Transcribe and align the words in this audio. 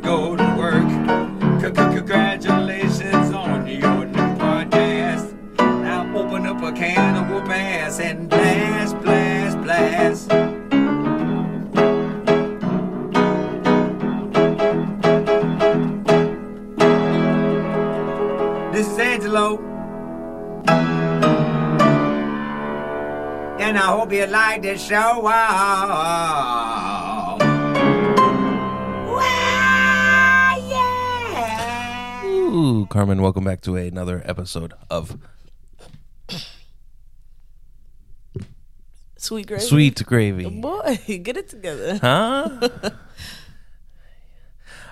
go 0.00 0.36
to 0.36 0.44
work. 0.56 0.88
Congratulations 1.60 3.32
on 3.34 3.66
your 3.66 4.04
new 4.04 4.36
podcast. 4.38 5.34
Now 5.58 6.16
open 6.16 6.46
up 6.46 6.62
a 6.62 6.72
can 6.72 7.16
of 7.16 7.30
whoop 7.30 7.48
ass 7.50 8.00
and 8.00 8.28
blast, 8.28 8.98
blast, 9.00 9.58
blast. 9.58 10.28
This 18.72 18.86
is 18.88 18.98
Angelo. 18.98 19.58
And 23.60 23.76
I 23.76 23.86
hope 23.86 24.12
you 24.12 24.26
like 24.26 24.62
the 24.62 24.78
show. 24.78 25.22
Ah, 25.24 25.48
ah, 25.50 25.86
ah. 25.90 26.77
Carmen, 32.68 33.22
welcome 33.22 33.44
back 33.44 33.62
to 33.62 33.76
another 33.76 34.20
episode 34.26 34.74
of 34.90 35.16
Sweet 39.16 39.46
gravy. 39.46 39.62
Sweet 39.64 40.04
Gravy. 40.04 40.48
Boy, 40.60 41.00
get 41.22 41.36
it 41.38 41.48
together. 41.48 41.98
Huh? 41.98 42.60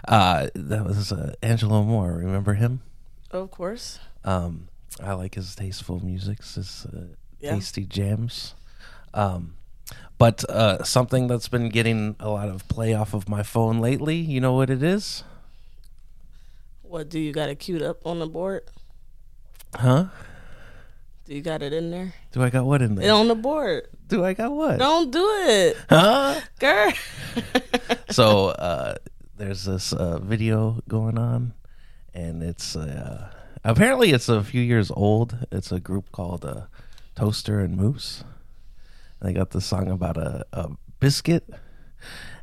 uh, 0.08 0.48
that 0.54 0.84
was 0.86 1.12
uh, 1.12 1.34
Angelo 1.42 1.82
Moore. 1.82 2.12
Remember 2.14 2.54
him? 2.54 2.80
Of 3.30 3.50
course. 3.50 3.98
Um, 4.24 4.68
I 5.02 5.12
like 5.12 5.34
his 5.34 5.54
tasteful 5.54 6.00
music, 6.04 6.38
his 6.42 6.86
uh, 6.86 7.14
Yeah. 7.40 7.54
tasty 7.54 7.84
jams. 7.84 8.54
Um, 9.12 9.54
but 10.16 10.48
uh, 10.48 10.82
something 10.82 11.28
that's 11.28 11.48
been 11.48 11.68
getting 11.68 12.16
a 12.18 12.30
lot 12.30 12.48
of 12.48 12.66
play 12.68 12.94
off 12.94 13.12
of 13.12 13.28
my 13.28 13.42
phone 13.42 13.80
lately, 13.80 14.16
you 14.16 14.40
know 14.40 14.54
what 14.54 14.70
it 14.70 14.82
is? 14.82 15.22
What 16.88 17.08
do 17.08 17.18
you 17.18 17.32
got 17.32 17.48
it 17.48 17.58
queued 17.58 17.82
up 17.82 18.06
on 18.06 18.18
the 18.18 18.26
board? 18.26 18.62
Huh? 19.74 20.06
Do 21.24 21.34
you 21.34 21.42
got 21.42 21.62
it 21.62 21.72
in 21.72 21.90
there? 21.90 22.14
Do 22.32 22.42
I 22.42 22.50
got 22.50 22.64
what 22.66 22.82
in 22.82 22.92
It 22.92 22.96
there? 23.02 23.12
on 23.12 23.26
the 23.28 23.34
board. 23.34 23.88
Do 24.06 24.24
I 24.24 24.32
got 24.32 24.52
what? 24.52 24.78
Don't 24.78 25.10
do 25.10 25.26
it, 25.48 25.76
Huh? 25.90 26.40
girl. 26.60 26.92
so 28.10 28.48
uh, 28.50 28.94
there's 29.36 29.64
this 29.64 29.92
uh, 29.92 30.18
video 30.20 30.80
going 30.88 31.18
on, 31.18 31.52
and 32.14 32.42
it's 32.42 32.76
uh, 32.76 33.30
apparently 33.64 34.12
it's 34.12 34.28
a 34.28 34.44
few 34.44 34.60
years 34.62 34.90
old. 34.94 35.36
It's 35.50 35.72
a 35.72 35.80
group 35.80 36.12
called 36.12 36.44
uh, 36.44 36.62
Toaster 37.16 37.58
and 37.58 37.76
Moose. 37.76 38.22
And 39.20 39.28
They 39.28 39.32
got 39.32 39.50
this 39.50 39.66
song 39.66 39.90
about 39.90 40.16
a, 40.16 40.46
a 40.52 40.70
biscuit, 41.00 41.48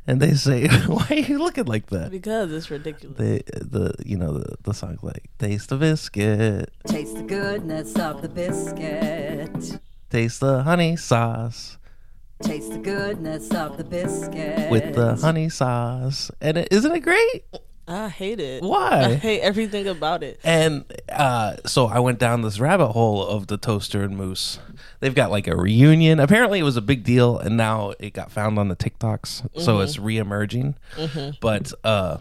and 0.06 0.20
they 0.20 0.34
say, 0.34 0.68
"Why 0.86 1.06
are 1.10 1.14
you 1.14 1.38
looking 1.38 1.64
like 1.66 1.86
that?" 1.86 2.10
because 2.10 2.52
it's 2.52 2.70
ridiculous. 2.70 3.16
They 3.18 3.42
the 3.60 3.94
you 4.04 4.16
know 4.16 4.32
the 4.38 4.56
the 4.62 4.74
song's 4.74 5.02
like 5.02 5.30
"Taste 5.38 5.68
the 5.70 5.76
biscuit, 5.76 6.70
Taste 6.86 7.16
the 7.16 7.22
goodness 7.22 7.96
of 7.96 8.22
the 8.22 8.28
biscuit. 8.28 9.80
taste 10.10 10.40
the 10.40 10.62
honey 10.62 10.96
sauce." 10.96 11.78
Taste 12.42 12.72
the 12.72 12.78
goodness 12.78 13.50
of 13.54 13.78
the 13.78 13.84
biscuit. 13.84 14.70
With 14.70 14.94
the 14.94 15.14
honey 15.14 15.48
sauce, 15.48 16.30
and 16.40 16.58
it, 16.58 16.68
isn't 16.72 16.92
it 16.92 17.00
great? 17.00 17.44
I 17.86 18.08
hate 18.08 18.40
it. 18.40 18.62
Why? 18.62 19.04
I 19.04 19.14
hate 19.14 19.40
everything 19.40 19.86
about 19.86 20.22
it. 20.22 20.40
And 20.42 20.84
uh, 21.10 21.56
so 21.66 21.86
I 21.86 21.98
went 22.00 22.18
down 22.18 22.40
this 22.40 22.58
rabbit 22.58 22.88
hole 22.92 23.24
of 23.26 23.46
the 23.48 23.58
toaster 23.58 24.02
and 24.02 24.16
moose. 24.16 24.58
They've 25.00 25.14
got 25.14 25.30
like 25.30 25.46
a 25.46 25.54
reunion. 25.54 26.18
Apparently, 26.18 26.58
it 26.58 26.62
was 26.62 26.78
a 26.78 26.82
big 26.82 27.04
deal, 27.04 27.38
and 27.38 27.56
now 27.58 27.92
it 27.98 28.14
got 28.14 28.32
found 28.32 28.58
on 28.58 28.68
the 28.68 28.76
TikToks, 28.76 29.60
so 29.60 29.80
it's 29.80 29.98
reemerging. 29.98 30.76
But 31.40 31.72
uh, 31.84 32.18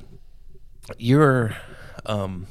you're, 0.97 1.55
um, 2.05 2.47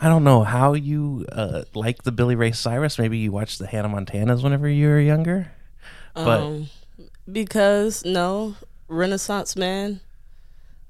I 0.00 0.08
don't 0.08 0.22
know 0.22 0.44
how 0.44 0.74
you 0.74 1.26
uh, 1.32 1.62
like 1.74 2.04
the 2.04 2.12
Billy 2.12 2.36
Ray 2.36 2.52
Cyrus. 2.52 2.98
Maybe 3.00 3.18
you 3.18 3.32
watched 3.32 3.58
the 3.58 3.66
Hannah 3.66 3.88
Montanas 3.88 4.44
whenever 4.44 4.68
you 4.68 4.86
were 4.88 5.00
younger. 5.00 5.50
But 6.14 6.40
Um, 6.40 6.68
because 7.30 8.04
no 8.04 8.54
Renaissance 8.88 9.56
man, 9.56 10.00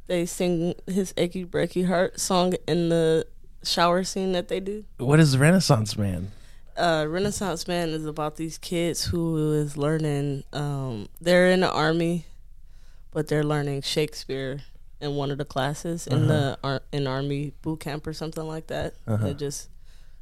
they 0.06 0.26
sing 0.26 0.74
his 0.86 1.12
"Achy 1.16 1.44
Breaky 1.44 1.86
Heart" 1.86 2.20
song 2.20 2.54
in 2.66 2.88
the 2.88 3.26
shower 3.62 4.04
scene 4.04 4.32
that 4.32 4.48
they 4.48 4.60
do. 4.60 4.84
what 4.98 5.18
is 5.20 5.36
Renaissance 5.36 5.96
Man? 5.98 6.30
uh, 6.76 7.06
Renaissance 7.08 7.66
Man 7.66 7.88
is 7.88 8.04
about 8.06 8.36
these 8.36 8.58
kids 8.58 9.04
who 9.04 9.52
is 9.54 9.76
learning. 9.76 10.44
Um, 10.52 11.08
they're 11.20 11.48
in 11.48 11.60
the 11.60 11.70
army, 11.72 12.26
but 13.12 13.28
they're 13.28 13.44
learning 13.44 13.82
Shakespeare 13.82 14.60
in 15.00 15.14
one 15.14 15.30
of 15.30 15.38
the 15.38 15.44
classes 15.44 16.06
in 16.06 16.26
the 16.28 16.58
ar- 16.62 16.82
in 16.92 17.06
army 17.06 17.52
boot 17.62 17.80
camp 17.80 18.06
or 18.06 18.12
something 18.12 18.46
like 18.46 18.66
that. 18.68 18.94
It 19.06 19.38
just 19.38 19.68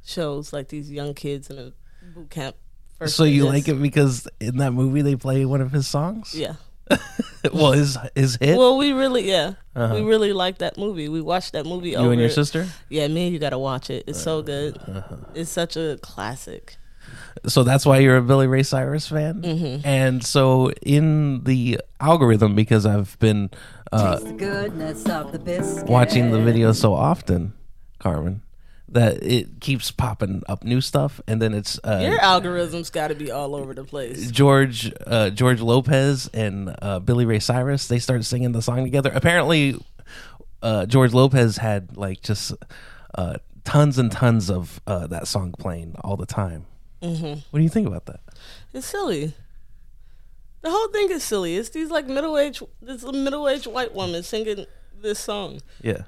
shows 0.05 0.53
like 0.53 0.69
these 0.69 0.91
young 0.91 1.13
kids 1.13 1.49
in 1.49 1.57
a 1.59 1.71
boot 2.13 2.29
camp. 2.29 2.55
First 2.97 3.15
So 3.17 3.25
you 3.25 3.45
like 3.45 3.67
it 3.67 3.81
because 3.81 4.27
in 4.39 4.57
that 4.57 4.71
movie 4.71 5.01
they 5.01 5.15
play 5.17 5.43
one 5.45 5.59
of 5.61 5.71
his 5.73 5.87
songs? 5.87 6.33
Yeah. 6.33 6.55
well, 7.53 7.71
his 7.71 7.97
his 8.15 8.37
hit. 8.39 8.57
Well, 8.57 8.77
we 8.77 8.93
really 8.93 9.29
yeah, 9.29 9.53
we 9.75 10.01
really 10.01 10.33
like 10.33 10.59
that 10.59 10.77
movie. 10.77 11.09
We 11.09 11.21
watched 11.21 11.53
that 11.53 11.65
movie. 11.65 11.91
you 11.91 11.97
and 11.97 12.19
your 12.19 12.25
over- 12.25 12.29
sister. 12.29 12.67
Yeah, 12.89 13.07
me 13.07 13.25
and 13.25 13.33
you 13.33 13.39
gotta 13.39 13.59
watch 13.59 13.89
it. 13.89 14.03
It's 14.07 14.21
so 14.21 14.41
good. 14.41 14.79
It's 15.33 15.49
such 15.49 15.75
a 15.77 15.97
classic. 16.01 16.77
So 17.47 17.63
that's 17.63 17.85
why 17.85 17.99
you're 17.99 18.17
a 18.17 18.21
Billy 18.21 18.47
Ray 18.47 18.63
Cyrus 18.63 19.07
fan. 19.07 19.41
Mm-hmm. 19.41 19.87
And 19.87 20.25
so 20.25 20.71
in 20.81 21.43
the 21.43 21.79
algorithm, 21.99 22.55
because 22.55 22.85
I've 22.85 23.17
been 23.19 23.51
uh, 23.91 24.19
the 24.19 24.33
goodness 24.33 25.05
of 25.05 25.31
the 25.31 25.85
watching 25.87 26.31
the 26.31 26.41
video 26.41 26.71
so 26.71 26.93
often, 26.93 27.53
Carmen, 27.99 28.41
that 28.89 29.23
it 29.23 29.59
keeps 29.59 29.91
popping 29.91 30.43
up 30.47 30.63
new 30.63 30.81
stuff, 30.81 31.19
and 31.27 31.41
then 31.41 31.53
it's 31.53 31.79
uh, 31.83 31.99
Your 32.03 32.19
algorithms 32.19 32.91
got 32.91 33.07
to 33.07 33.15
be 33.15 33.31
all 33.31 33.55
over 33.55 33.73
the 33.73 33.83
place. 33.83 34.29
George 34.29 34.91
uh, 35.07 35.29
George 35.31 35.61
Lopez 35.61 36.29
and 36.33 36.75
uh, 36.81 36.99
Billy 36.99 37.25
Ray 37.25 37.39
Cyrus. 37.39 37.87
They 37.87 37.99
started 37.99 38.23
singing 38.23 38.51
the 38.51 38.61
song 38.61 38.83
together. 38.83 39.11
Apparently, 39.13 39.75
uh, 40.61 40.85
George 40.85 41.13
Lopez 41.13 41.57
had 41.57 41.97
like 41.97 42.21
just 42.21 42.53
uh, 43.17 43.37
tons 43.63 43.97
and 43.97 44.11
tons 44.11 44.49
of 44.49 44.79
uh, 44.87 45.07
that 45.07 45.27
song 45.27 45.53
playing 45.57 45.95
all 46.03 46.15
the 46.15 46.25
time. 46.25 46.65
Mm-hmm. 47.01 47.39
What 47.49 47.59
do 47.59 47.63
you 47.63 47.69
think 47.69 47.87
about 47.87 48.05
that? 48.05 48.21
It's 48.73 48.87
silly. 48.87 49.33
The 50.61 50.71
whole 50.71 50.87
thing 50.87 51.11
is 51.11 51.23
silly. 51.23 51.57
It's 51.57 51.69
these 51.69 51.91
like 51.91 52.07
middle 52.07 52.37
aged, 52.37 52.63
this 52.81 53.03
middle 53.03 53.47
aged 53.47 53.67
white 53.67 53.93
woman 53.93 54.23
singing 54.23 54.65
this 54.99 55.19
song. 55.19 55.59
Yeah, 55.81 56.03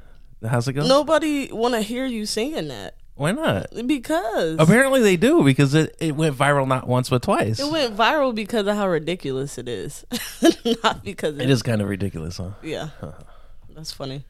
how's 0.46 0.68
it 0.68 0.74
going? 0.74 0.88
Nobody 0.88 1.52
want 1.52 1.74
to 1.74 1.82
hear 1.82 2.06
you 2.06 2.26
singing 2.26 2.68
that 2.68 2.96
Why 3.16 3.32
not? 3.32 3.68
because 3.88 4.58
Apparently 4.60 5.02
they 5.02 5.18
do 5.18 5.44
because 5.44 5.74
it, 5.74 5.96
it 6.00 6.16
went 6.16 6.36
viral 6.38 6.68
not 6.68 6.88
once 6.88 7.10
but 7.10 7.22
twice. 7.24 7.60
it 7.60 7.72
went 7.72 7.96
viral 7.98 8.34
because 8.36 8.68
of 8.68 8.76
how 8.76 8.88
ridiculous 8.88 9.58
it 9.58 9.68
is, 9.68 10.06
not 10.84 11.04
because 11.04 11.38
it 11.40 11.50
is 11.50 11.64
kind 11.64 11.82
of 11.82 11.88
ridiculous, 11.90 12.38
huh? 12.38 12.52
Yeah, 12.62 12.90
that's 13.76 13.92
funny. 13.92 14.24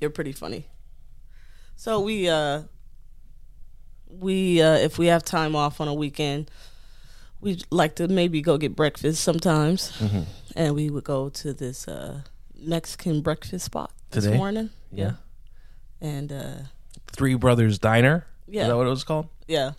You're 0.00 0.10
pretty 0.10 0.32
funny. 0.32 0.66
So 1.76 2.00
we 2.00 2.28
uh 2.28 2.62
we 4.08 4.60
uh 4.62 4.74
if 4.76 4.98
we 4.98 5.06
have 5.06 5.24
time 5.24 5.56
off 5.56 5.80
on 5.80 5.88
a 5.88 5.94
weekend, 5.94 6.50
we'd 7.40 7.64
like 7.70 7.96
to 7.96 8.08
maybe 8.08 8.40
go 8.42 8.58
get 8.58 8.76
breakfast 8.76 9.22
sometimes, 9.22 9.90
Mm-hmm. 9.98 10.22
and 10.56 10.74
we 10.74 10.90
would 10.90 11.04
go 11.04 11.28
to 11.30 11.52
this 11.52 11.88
uh 11.88 12.20
Mexican 12.56 13.20
breakfast 13.22 13.64
spot 13.64 13.90
this 14.10 14.24
Today? 14.24 14.36
morning. 14.36 14.70
Yeah. 14.92 15.12
and 16.00 16.32
uh 16.32 16.54
Three 17.08 17.34
Brothers 17.34 17.78
Diner. 17.78 18.26
Yeah. 18.48 18.62
Is 18.62 18.68
that 18.68 18.76
what 18.76 18.86
it 18.86 18.90
was 18.90 19.04
called? 19.04 19.28
yeah, 19.48 19.72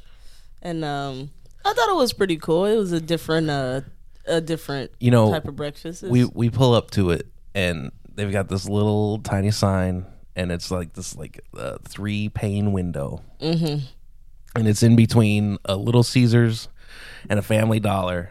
and 0.62 0.84
um 0.84 1.30
I 1.66 1.74
thought 1.74 1.90
it 1.90 1.96
was 1.96 2.14
pretty 2.14 2.38
cool. 2.38 2.66
It 2.66 2.76
was 2.78 2.92
a 2.92 3.00
different 3.02 3.50
uh 3.50 3.82
a 4.26 4.42
different 4.42 4.92
You 5.00 5.12
know, 5.12 5.32
type 5.32 5.48
of 5.48 5.56
breakfast. 5.56 6.04
We 6.04 6.26
we 6.26 6.50
pull 6.50 6.74
up 6.74 6.92
to 6.92 7.12
it 7.12 7.28
and 7.54 7.92
they've 8.16 8.32
got 8.32 8.48
this 8.50 8.68
little 8.68 9.20
tiny 9.20 9.52
sign 9.52 10.06
and 10.36 10.52
it's 10.52 10.72
like 10.72 10.94
this 10.94 11.16
like 11.16 11.40
uh, 11.58 11.78
three 11.88 12.30
pane 12.30 12.72
window. 12.72 13.22
Mm-hmm. 13.42 13.86
And 14.56 14.68
it's 14.68 14.84
in 14.84 14.96
between 14.96 15.58
a 15.66 15.76
Little 15.76 16.04
Caesars 16.04 16.68
and 17.30 17.40
a 17.40 17.42
Family 17.42 17.80
Dollar. 17.80 18.30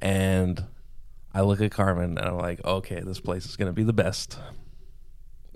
And 0.00 0.64
I 1.34 1.42
look 1.42 1.60
at 1.60 1.70
Carmen 1.72 2.16
and 2.18 2.28
I'm 2.28 2.38
like, 2.38 2.64
okay, 2.64 3.00
this 3.00 3.20
place 3.20 3.44
is 3.46 3.56
gonna 3.56 3.72
be 3.72 3.82
the 3.84 3.92
best. 3.92 4.38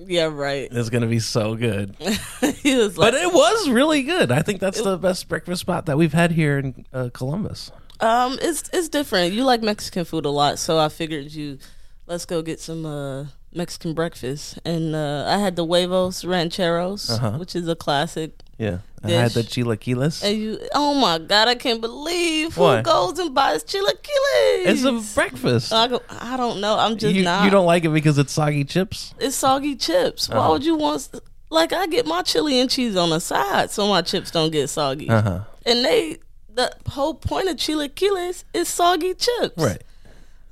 Yeah, 0.06 0.24
right. 0.32 0.68
It's 0.70 0.88
gonna 0.90 1.06
be 1.06 1.18
so 1.20 1.54
good. 1.54 1.94
like, 2.00 2.62
But 2.96 3.14
it 3.14 3.32
was 3.32 3.68
really 3.68 4.02
good. 4.02 4.32
I 4.32 4.42
think 4.42 4.60
that's 4.60 4.80
the 4.82 4.96
best 4.96 5.28
breakfast 5.28 5.60
spot 5.60 5.86
that 5.86 5.96
we've 5.98 6.12
had 6.12 6.32
here 6.32 6.58
in 6.58 6.84
uh, 6.92 7.10
Columbus. 7.12 7.70
Um, 8.00 8.38
it's 8.40 8.68
it's 8.72 8.88
different. 8.88 9.32
You 9.34 9.44
like 9.44 9.62
Mexican 9.62 10.04
food 10.04 10.24
a 10.24 10.30
lot, 10.30 10.58
so 10.58 10.78
I 10.78 10.88
figured 10.88 11.32
you 11.32 11.58
let's 12.06 12.24
go 12.24 12.40
get 12.42 12.58
some 12.60 12.86
uh 12.86 13.26
Mexican 13.52 13.92
breakfast. 13.94 14.58
And 14.64 14.94
uh 14.94 15.24
I 15.28 15.38
had 15.38 15.56
the 15.56 15.64
huevos 15.66 16.24
rancheros, 16.24 17.10
Uh-huh. 17.10 17.32
which 17.38 17.54
is 17.54 17.68
a 17.68 17.76
classic. 17.76 18.32
Yeah, 18.60 18.78
I 19.02 19.10
had 19.12 19.30
the 19.30 19.42
Dish. 19.42 19.52
chilaquiles. 19.54 20.22
And 20.22 20.38
you, 20.38 20.58
oh 20.74 20.92
my 20.94 21.16
god, 21.18 21.48
I 21.48 21.54
can't 21.54 21.80
believe 21.80 22.54
who 22.54 22.60
What? 22.60 22.84
goes 22.84 23.18
and 23.18 23.34
buys 23.34 23.64
chilaquiles. 23.64 24.66
It's 24.66 24.84
a 24.84 25.00
breakfast. 25.14 25.72
I 25.72 25.88
go, 25.88 26.02
I 26.10 26.36
don't 26.36 26.60
know. 26.60 26.76
I'm 26.78 26.98
just 26.98 27.14
you, 27.14 27.22
not. 27.22 27.44
you 27.44 27.50
don't 27.50 27.64
like 27.64 27.84
it 27.86 27.88
because 27.88 28.18
it's 28.18 28.32
soggy 28.32 28.64
chips. 28.64 29.14
It's 29.18 29.34
soggy 29.34 29.76
chips. 29.76 30.28
Why 30.28 30.36
Uh-huh. 30.36 30.50
would 30.52 30.64
you 30.64 30.76
want? 30.76 31.08
Like 31.48 31.72
I 31.72 31.86
get 31.86 32.06
my 32.06 32.20
chili 32.22 32.60
and 32.60 32.70
cheese 32.70 32.96
on 32.96 33.10
the 33.10 33.18
side, 33.18 33.70
so 33.70 33.88
my 33.88 34.02
chips 34.02 34.30
don't 34.30 34.50
get 34.52 34.68
soggy. 34.68 35.08
Uh 35.08 35.22
huh. 35.22 35.40
And 35.66 35.82
they, 35.84 36.18
the 36.54 36.70
whole 36.90 37.14
point 37.14 37.48
of 37.48 37.56
chilaquiles 37.56 38.44
is 38.52 38.68
soggy 38.68 39.14
chips. 39.14 39.54
Right. 39.56 39.82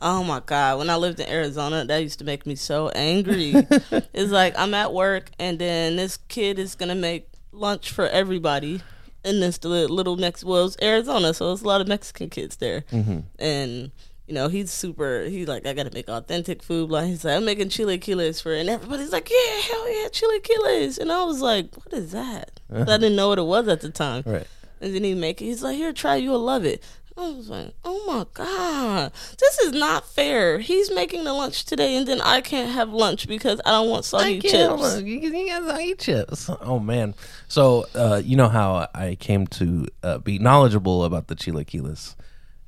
Oh 0.00 0.24
my 0.24 0.40
god! 0.40 0.78
When 0.78 0.88
I 0.90 0.96
lived 0.96 1.20
in 1.20 1.28
Arizona, 1.28 1.84
that 1.84 1.98
used 1.98 2.20
to 2.20 2.24
make 2.24 2.46
me 2.46 2.54
so 2.54 2.88
angry. 2.90 3.52
it's 4.14 4.30
like 4.32 4.58
I'm 4.58 4.72
at 4.72 4.92
work, 4.94 5.30
and 5.38 5.58
then 5.58 5.96
this 5.96 6.16
kid 6.28 6.58
is 6.58 6.74
gonna 6.74 6.94
make 6.94 7.28
lunch 7.58 7.90
for 7.90 8.06
everybody, 8.06 8.82
in 9.24 9.40
this 9.40 9.62
li- 9.64 9.86
little 9.86 10.16
Mex. 10.16 10.44
Well, 10.44 10.66
it's 10.66 10.76
Arizona, 10.82 11.34
so 11.34 11.52
it's 11.52 11.62
a 11.62 11.66
lot 11.66 11.80
of 11.80 11.88
Mexican 11.88 12.30
kids 12.30 12.56
there, 12.56 12.82
mm-hmm. 12.92 13.20
and 13.38 13.90
you 14.26 14.34
know 14.34 14.48
he's 14.48 14.70
super. 14.70 15.24
He's 15.24 15.48
like, 15.48 15.66
I 15.66 15.72
gotta 15.74 15.92
make 15.92 16.08
authentic 16.08 16.62
food. 16.62 16.90
Like 16.90 17.06
he's 17.06 17.24
like, 17.24 17.36
I'm 17.36 17.44
making 17.44 17.68
chili 17.68 17.98
chilaquiles 17.98 18.42
for, 18.42 18.54
and 18.54 18.68
everybody's 18.68 19.12
like, 19.12 19.30
Yeah, 19.30 19.60
hell 19.60 20.02
yeah, 20.02 20.08
chili 20.08 20.40
chilaquiles. 20.40 20.98
And 20.98 21.12
I 21.12 21.24
was 21.24 21.40
like, 21.40 21.74
What 21.76 21.92
is 21.92 22.12
that? 22.12 22.60
I 22.72 22.84
didn't 22.84 23.16
know 23.16 23.28
what 23.28 23.38
it 23.38 23.46
was 23.46 23.68
at 23.68 23.80
the 23.80 23.90
time. 23.90 24.22
Right. 24.26 24.46
And 24.80 24.94
then 24.94 25.04
he 25.04 25.14
make 25.14 25.42
it. 25.42 25.46
He's 25.46 25.62
like, 25.62 25.76
"Here, 25.76 25.92
try. 25.92 26.14
You'll 26.16 26.38
love 26.38 26.64
it." 26.64 26.84
I 27.18 27.30
was 27.30 27.50
like, 27.50 27.74
"Oh 27.84 28.04
my 28.06 28.26
god, 28.32 29.12
this 29.38 29.58
is 29.58 29.72
not 29.72 30.06
fair." 30.08 30.60
He's 30.60 30.90
making 30.92 31.24
the 31.24 31.32
lunch 31.32 31.64
today, 31.64 31.96
and 31.96 32.06
then 32.06 32.20
I 32.20 32.40
can't 32.40 32.70
have 32.70 32.90
lunch 32.90 33.26
because 33.26 33.60
I 33.66 33.72
don't 33.72 33.90
want 33.90 34.04
soggy 34.04 34.40
chips. 34.40 35.00
You, 35.00 35.18
you 35.18 35.48
guys 35.48 35.80
eat 35.80 35.98
chips. 35.98 36.48
Oh 36.60 36.78
man. 36.78 37.14
So 37.48 37.86
uh, 37.94 38.22
you 38.24 38.36
know 38.36 38.48
how 38.48 38.88
I 38.94 39.16
came 39.16 39.46
to 39.48 39.88
uh, 40.02 40.18
be 40.18 40.38
knowledgeable 40.38 41.04
about 41.04 41.26
the 41.26 41.34
chilaquiles 41.34 42.14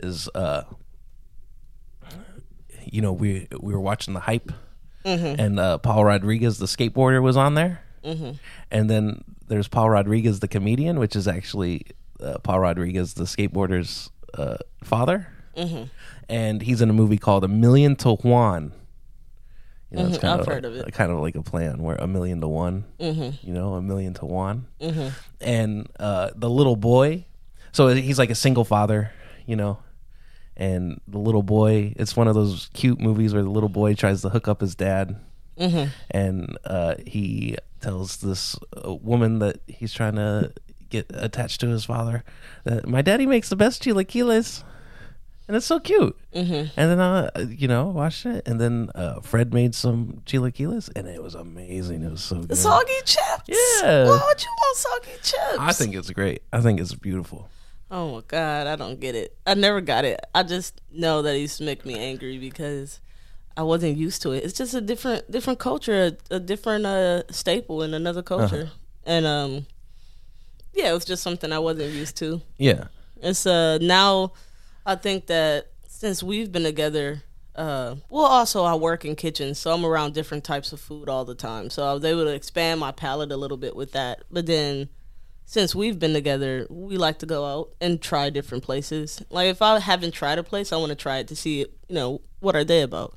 is 0.00 0.28
uh, 0.34 0.62
you 2.84 3.00
know 3.02 3.12
we 3.12 3.46
we 3.60 3.72
were 3.72 3.80
watching 3.80 4.14
the 4.14 4.20
hype 4.20 4.50
and 5.04 5.58
uh, 5.60 5.78
Paul 5.78 6.04
Rodriguez 6.04 6.58
the 6.58 6.66
skateboarder 6.66 7.22
was 7.22 7.36
on 7.36 7.54
there 7.54 7.82
and 8.70 8.90
then 8.90 9.22
there's 9.48 9.68
Paul 9.68 9.90
Rodriguez 9.90 10.40
the 10.40 10.48
comedian 10.48 10.98
which 10.98 11.14
is 11.16 11.28
actually 11.28 11.86
uh, 12.20 12.38
Paul 12.42 12.60
Rodriguez 12.60 13.14
the 13.14 13.24
skateboarder's 13.24 14.10
uh, 14.34 14.56
father 14.84 15.26
and 16.28 16.62
he's 16.62 16.80
in 16.80 16.88
a 16.88 16.92
movie 16.92 17.18
called 17.18 17.44
A 17.44 17.48
Million 17.48 17.96
to 17.96 18.14
One. 18.14 18.72
You 19.90 19.98
know, 19.98 20.06
it's 20.06 20.18
Mhm, 20.18 20.20
kind 20.20 20.34
I've 20.34 20.40
of 20.40 20.46
heard 20.46 20.64
of 20.64 20.76
it. 20.76 20.92
kind 20.94 21.10
of 21.10 21.18
like 21.18 21.34
a 21.34 21.42
plan 21.42 21.82
where 21.82 21.96
a 21.96 22.06
million 22.06 22.40
to 22.40 22.48
one, 22.48 22.84
Mm-hmm. 23.00 23.46
you 23.46 23.52
know, 23.52 23.74
a 23.74 23.82
million 23.82 24.14
to 24.14 24.24
one, 24.26 24.66
and 25.40 25.88
uh, 25.98 26.30
the 26.36 26.48
little 26.48 26.76
boy. 26.76 27.26
So 27.72 27.88
he's 27.88 28.18
like 28.18 28.30
a 28.30 28.34
single 28.36 28.64
father, 28.64 29.10
you 29.46 29.56
know, 29.56 29.78
and 30.56 31.00
the 31.08 31.18
little 31.18 31.42
boy. 31.42 31.92
It's 31.96 32.16
one 32.16 32.28
of 32.28 32.34
those 32.36 32.70
cute 32.72 33.00
movies 33.00 33.34
where 33.34 33.42
the 33.42 33.50
little 33.50 33.68
boy 33.68 33.94
tries 33.94 34.22
to 34.22 34.28
hook 34.28 34.46
up 34.48 34.60
his 34.60 34.74
dad, 34.76 35.16
Mm-hmm. 35.58 35.90
and 36.12 36.56
uh, 36.64 36.94
he 37.04 37.56
tells 37.80 38.18
this 38.18 38.56
uh, 38.86 38.94
woman 38.94 39.40
that 39.40 39.58
he's 39.66 39.92
trying 39.92 40.14
to 40.14 40.52
get 40.90 41.06
attached 41.14 41.60
to 41.60 41.68
his 41.68 41.84
father 41.84 42.24
that 42.64 42.86
my 42.86 43.02
daddy 43.02 43.26
makes 43.26 43.48
the 43.48 43.56
best 43.56 43.82
chilaquiles 43.82 44.64
and 45.50 45.56
it's 45.56 45.66
so 45.66 45.80
cute. 45.80 46.16
Mm-hmm. 46.32 46.80
And 46.80 46.90
then 46.90 47.00
I, 47.00 47.26
uh, 47.34 47.46
you 47.48 47.66
know, 47.66 47.88
watched 47.88 48.24
it, 48.24 48.46
and 48.46 48.60
then 48.60 48.88
uh, 48.94 49.18
Fred 49.18 49.52
made 49.52 49.74
some 49.74 50.22
chilaquiles, 50.24 50.90
and 50.94 51.08
it 51.08 51.20
was 51.20 51.34
amazing. 51.34 52.04
It 52.04 52.10
was 52.12 52.22
so 52.22 52.36
good. 52.36 52.56
Soggy 52.56 52.92
chips. 53.04 53.48
Yeah. 53.48 54.04
Why 54.04 54.22
would 54.24 54.42
you 54.44 54.48
want 54.48 54.76
soggy 54.76 55.16
chips? 55.24 55.58
I 55.58 55.72
think 55.72 55.96
it's 55.96 56.08
great. 56.10 56.42
I 56.52 56.60
think 56.60 56.78
it's 56.78 56.94
beautiful. 56.94 57.48
Oh 57.90 58.14
my 58.14 58.22
god, 58.28 58.68
I 58.68 58.76
don't 58.76 59.00
get 59.00 59.16
it. 59.16 59.36
I 59.44 59.54
never 59.54 59.80
got 59.80 60.04
it. 60.04 60.20
I 60.32 60.44
just 60.44 60.80
know 60.92 61.20
that 61.22 61.34
he's 61.34 61.60
make 61.60 61.84
me 61.84 61.98
angry 61.98 62.38
because 62.38 63.00
I 63.56 63.64
wasn't 63.64 63.96
used 63.96 64.22
to 64.22 64.30
it. 64.30 64.44
It's 64.44 64.56
just 64.56 64.72
a 64.74 64.80
different 64.80 65.28
different 65.32 65.58
culture, 65.58 66.16
a, 66.30 66.36
a 66.36 66.38
different 66.38 66.86
uh, 66.86 67.24
staple 67.32 67.82
in 67.82 67.92
another 67.92 68.22
culture, 68.22 68.70
and 69.04 69.26
um, 69.26 69.66
yeah, 70.74 70.90
it 70.90 70.92
was 70.94 71.04
just 71.04 71.22
something 71.22 71.52
I 71.52 71.58
wasn't 71.58 71.92
used 71.92 72.16
to. 72.18 72.42
Yeah, 72.58 72.84
It's 73.22 73.46
uh 73.46 73.78
now 73.80 74.32
I 74.86 74.94
think 74.94 75.26
that 75.26 75.68
since 75.86 76.22
we've 76.22 76.50
been 76.50 76.62
together, 76.64 77.22
uh 77.54 77.96
well 78.08 78.24
also 78.24 78.64
I 78.64 78.74
work 78.74 79.04
in 79.04 79.16
kitchens, 79.16 79.58
so 79.58 79.72
I'm 79.72 79.84
around 79.84 80.14
different 80.14 80.44
types 80.44 80.72
of 80.72 80.80
food 80.80 81.08
all 81.08 81.24
the 81.24 81.34
time. 81.34 81.70
So 81.70 81.84
I 81.84 81.92
was 81.92 82.04
able 82.04 82.24
to 82.24 82.34
expand 82.34 82.80
my 82.80 82.92
palate 82.92 83.32
a 83.32 83.36
little 83.36 83.56
bit 83.58 83.76
with 83.76 83.92
that. 83.92 84.22
But 84.30 84.46
then 84.46 84.88
since 85.44 85.74
we've 85.74 85.98
been 85.98 86.12
together, 86.12 86.64
we 86.70 86.96
like 86.96 87.18
to 87.18 87.26
go 87.26 87.44
out 87.44 87.70
and 87.80 88.00
try 88.00 88.30
different 88.30 88.62
places. 88.62 89.20
Like 89.30 89.48
if 89.48 89.60
I 89.60 89.80
haven't 89.80 90.12
tried 90.14 90.38
a 90.38 90.44
place, 90.44 90.72
I 90.72 90.76
want 90.76 90.90
to 90.90 90.94
try 90.96 91.18
it 91.18 91.26
to 91.28 91.34
see 91.36 91.58
you 91.58 91.66
know, 91.88 92.20
what 92.38 92.54
are 92.54 92.62
they 92.64 92.82
about. 92.82 93.16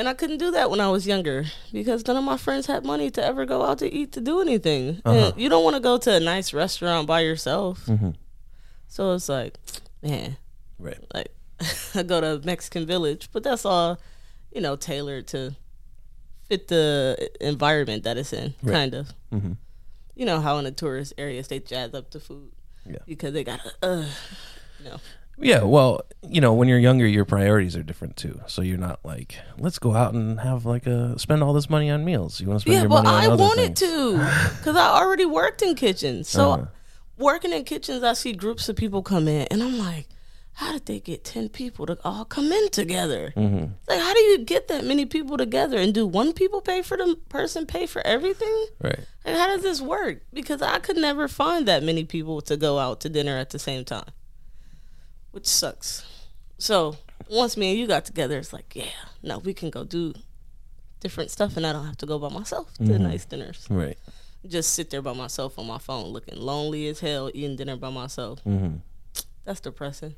And 0.00 0.08
I 0.08 0.14
couldn't 0.14 0.38
do 0.38 0.50
that 0.52 0.70
when 0.70 0.80
I 0.80 0.88
was 0.88 1.06
younger 1.06 1.44
because 1.74 2.06
none 2.06 2.16
of 2.16 2.24
my 2.24 2.38
friends 2.38 2.64
had 2.66 2.86
money 2.86 3.10
to 3.10 3.22
ever 3.22 3.44
go 3.44 3.62
out 3.62 3.78
to 3.80 3.92
eat 3.92 4.12
to 4.12 4.20
do 4.22 4.40
anything. 4.40 5.02
And 5.04 5.34
you 5.36 5.50
don't 5.50 5.62
want 5.62 5.76
to 5.76 5.80
go 5.80 5.98
to 5.98 6.14
a 6.14 6.20
nice 6.20 6.54
restaurant 6.54 7.06
by 7.06 7.20
yourself. 7.20 7.86
So 8.88 9.12
it's 9.12 9.28
like, 9.28 9.58
man, 10.02 10.38
right. 10.78 11.04
like 11.12 11.28
I 11.94 12.02
go 12.02 12.18
to 12.22 12.40
Mexican 12.46 12.86
Village, 12.86 13.28
but 13.30 13.42
that's 13.42 13.66
all, 13.66 14.00
you 14.54 14.62
know, 14.62 14.74
tailored 14.74 15.26
to 15.28 15.54
fit 16.48 16.68
the 16.68 17.30
environment 17.38 18.04
that 18.04 18.16
it's 18.16 18.32
in, 18.32 18.54
Right. 18.62 18.72
kind 18.72 18.94
of. 18.94 19.12
Mhm. 19.30 19.58
You 20.16 20.24
know 20.24 20.40
how 20.40 20.56
in 20.56 20.64
the 20.64 20.72
tourist 20.72 21.12
areas 21.18 21.48
they 21.48 21.60
jazz 21.60 21.92
up 21.92 22.10
the 22.10 22.20
food 22.20 22.52
Yeah. 22.86 23.00
because 23.06 23.34
they 23.34 23.44
got, 23.44 23.60
uh, 23.82 24.06
you 24.78 24.84
know, 24.86 24.96
Yeah, 25.40 25.62
well, 25.62 26.02
you 26.22 26.40
know, 26.40 26.52
when 26.52 26.68
you're 26.68 26.78
younger, 26.78 27.06
your 27.06 27.24
priorities 27.24 27.76
are 27.76 27.82
different 27.82 28.16
too. 28.16 28.40
So 28.46 28.62
you're 28.62 28.78
not 28.78 29.00
like, 29.04 29.36
let's 29.58 29.78
go 29.78 29.94
out 29.94 30.14
and 30.14 30.40
have 30.40 30.66
like 30.66 30.86
a 30.86 31.18
spend 31.18 31.42
all 31.42 31.52
this 31.52 31.70
money 31.70 31.90
on 31.90 32.04
meals. 32.04 32.40
You 32.40 32.48
want 32.48 32.60
to 32.60 32.62
spend 32.62 32.74
yeah. 32.74 32.80
your 32.82 32.88
money 32.90 33.08
on 33.08 33.14
meals? 33.14 33.22
Yeah, 33.22 33.28
well, 33.28 33.30
I 33.30 33.34
other 33.34 33.42
wanted 33.42 33.78
things. 33.78 33.80
to 33.80 34.56
because 34.58 34.76
I 34.76 35.00
already 35.00 35.24
worked 35.24 35.62
in 35.62 35.74
kitchens. 35.74 36.28
So 36.28 36.52
Uh-huh. 36.52 36.66
working 37.16 37.52
in 37.52 37.64
kitchens, 37.64 38.02
I 38.02 38.12
see 38.12 38.32
groups 38.32 38.68
of 38.68 38.76
people 38.76 39.02
come 39.02 39.28
in, 39.28 39.46
and 39.50 39.62
I'm 39.62 39.78
like, 39.78 40.08
how 40.54 40.72
did 40.72 40.84
they 40.86 41.00
get 41.00 41.24
ten 41.24 41.48
people 41.48 41.86
to 41.86 41.96
all 42.04 42.26
come 42.26 42.52
in 42.52 42.68
together? 42.68 43.32
Mm-hmm. 43.34 43.72
Like, 43.88 44.00
how 44.00 44.12
do 44.12 44.20
you 44.20 44.38
get 44.38 44.68
that 44.68 44.84
many 44.84 45.06
people 45.06 45.38
together 45.38 45.78
and 45.78 45.94
do 45.94 46.06
one 46.06 46.34
people 46.34 46.60
pay 46.60 46.82
for 46.82 46.98
the 46.98 47.16
person 47.30 47.64
pay 47.64 47.86
for 47.86 48.06
everything? 48.06 48.66
Right. 48.82 49.00
Like, 49.24 49.36
how 49.36 49.46
does 49.48 49.62
this 49.62 49.80
work? 49.80 50.20
Because 50.34 50.60
I 50.60 50.78
could 50.80 50.96
never 50.98 51.28
find 51.28 51.66
that 51.66 51.82
many 51.82 52.04
people 52.04 52.42
to 52.42 52.58
go 52.58 52.78
out 52.78 53.00
to 53.00 53.08
dinner 53.08 53.38
at 53.38 53.50
the 53.50 53.58
same 53.58 53.84
time, 53.86 54.10
which 55.32 55.46
sucks. 55.46 56.04
So 56.58 56.96
once 57.28 57.56
me 57.56 57.70
and 57.70 57.78
you 57.80 57.86
got 57.86 58.04
together, 58.04 58.38
it's 58.38 58.52
like, 58.52 58.74
yeah, 58.74 58.84
no, 59.22 59.38
we 59.38 59.54
can 59.54 59.70
go 59.70 59.84
do 59.84 60.14
different 61.00 61.30
stuff, 61.30 61.56
and 61.56 61.66
I 61.66 61.72
don't 61.72 61.86
have 61.86 61.96
to 61.98 62.06
go 62.06 62.18
by 62.18 62.28
myself 62.28 62.72
to 62.78 62.98
nice 62.98 63.24
dinners. 63.24 63.66
Right. 63.70 63.96
Just 64.46 64.72
sit 64.74 64.90
there 64.90 65.02
by 65.02 65.12
myself 65.12 65.58
on 65.58 65.66
my 65.66 65.78
phone, 65.78 66.06
looking 66.06 66.38
lonely 66.38 66.88
as 66.88 67.00
hell, 67.00 67.30
eating 67.34 67.56
dinner 67.56 67.76
by 67.76 67.90
myself. 67.90 68.42
Mm-hmm. 68.44 68.76
That's 69.44 69.60
depressing. 69.60 70.16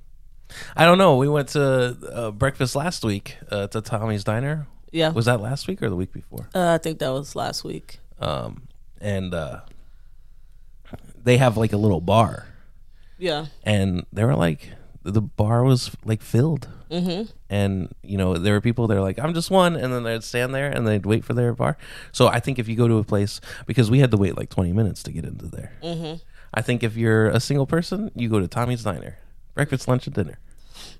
I 0.76 0.85
don't 0.85 0.99
know. 0.99 1.16
We 1.16 1.28
went 1.28 1.49
to 1.50 1.97
uh, 2.12 2.31
breakfast 2.31 2.75
last 2.76 3.04
week 3.04 3.37
uh, 3.50 3.69
to 3.69 3.81
Tommy's 3.81 4.23
Diner. 4.25 4.66
Yeah, 4.90 5.11
Was 5.11 5.25
that 5.25 5.40
last 5.40 5.66
week 5.69 5.83
or 5.83 5.88
the 5.88 5.97
week 5.97 6.12
before? 6.12 6.49
uh, 6.54 6.75
I 6.75 6.78
think 6.78 6.99
that 6.99 7.09
was 7.09 7.35
last 7.35 7.64
week. 7.64 7.99
Um, 8.21 8.69
and 9.00 9.33
uh, 9.33 9.61
they 11.23 11.37
have 11.38 11.57
like 11.57 11.73
a 11.73 11.76
little 11.76 12.00
bar, 12.00 12.47
Yeah. 13.19 13.47
and 13.64 14.04
they 14.12 14.25
were 14.25 14.35
like, 14.37 14.69
the 15.04 15.21
bar 15.23 15.64
was 15.64 15.90
like 16.04 16.23
filled. 16.23 16.68
Mm-hmm. 16.90 17.30
and 17.49 17.88
you 18.02 18.18
know 18.18 18.35
there 18.37 18.52
were 18.52 18.61
people 18.61 18.87
that 18.87 18.97
are 18.99 19.00
like 19.00 19.18
i'm 19.18 19.32
just 19.32 19.50
one 19.50 19.76
and 19.76 19.90
then 19.94 20.02
they'd 20.02 20.23
stand 20.23 20.54
there 20.54 20.71
and 20.71 20.87
they'd 20.87 21.06
wait 21.06 21.25
for 21.25 21.32
their 21.32 21.54
bar 21.54 21.78
so 22.12 22.28
i 22.28 22.38
think 22.38 22.59
if 22.59 22.68
you 22.68 22.76
go 22.76 22.87
to 22.87 22.99
a 22.99 23.02
place 23.04 23.40
because 23.64 23.90
we 23.90 24.00
had 24.00 24.11
to 24.11 24.18
wait 24.18 24.37
like 24.37 24.50
20 24.50 24.75
minutes 24.75 25.02
to 25.04 25.11
get 25.11 25.25
into 25.25 25.47
there 25.47 25.73
Mm-hmm. 25.82 26.16
i 26.52 26.61
think 26.61 26.82
if 26.82 26.94
you're 26.94 27.28
a 27.30 27.40
single 27.40 27.64
person 27.66 28.11
you 28.14 28.28
go 28.28 28.40
to 28.40 28.47
tommy's 28.47 28.82
diner 28.82 29.16
breakfast 29.54 29.88
lunch 29.88 30.06
and 30.06 30.14
dinner 30.14 30.38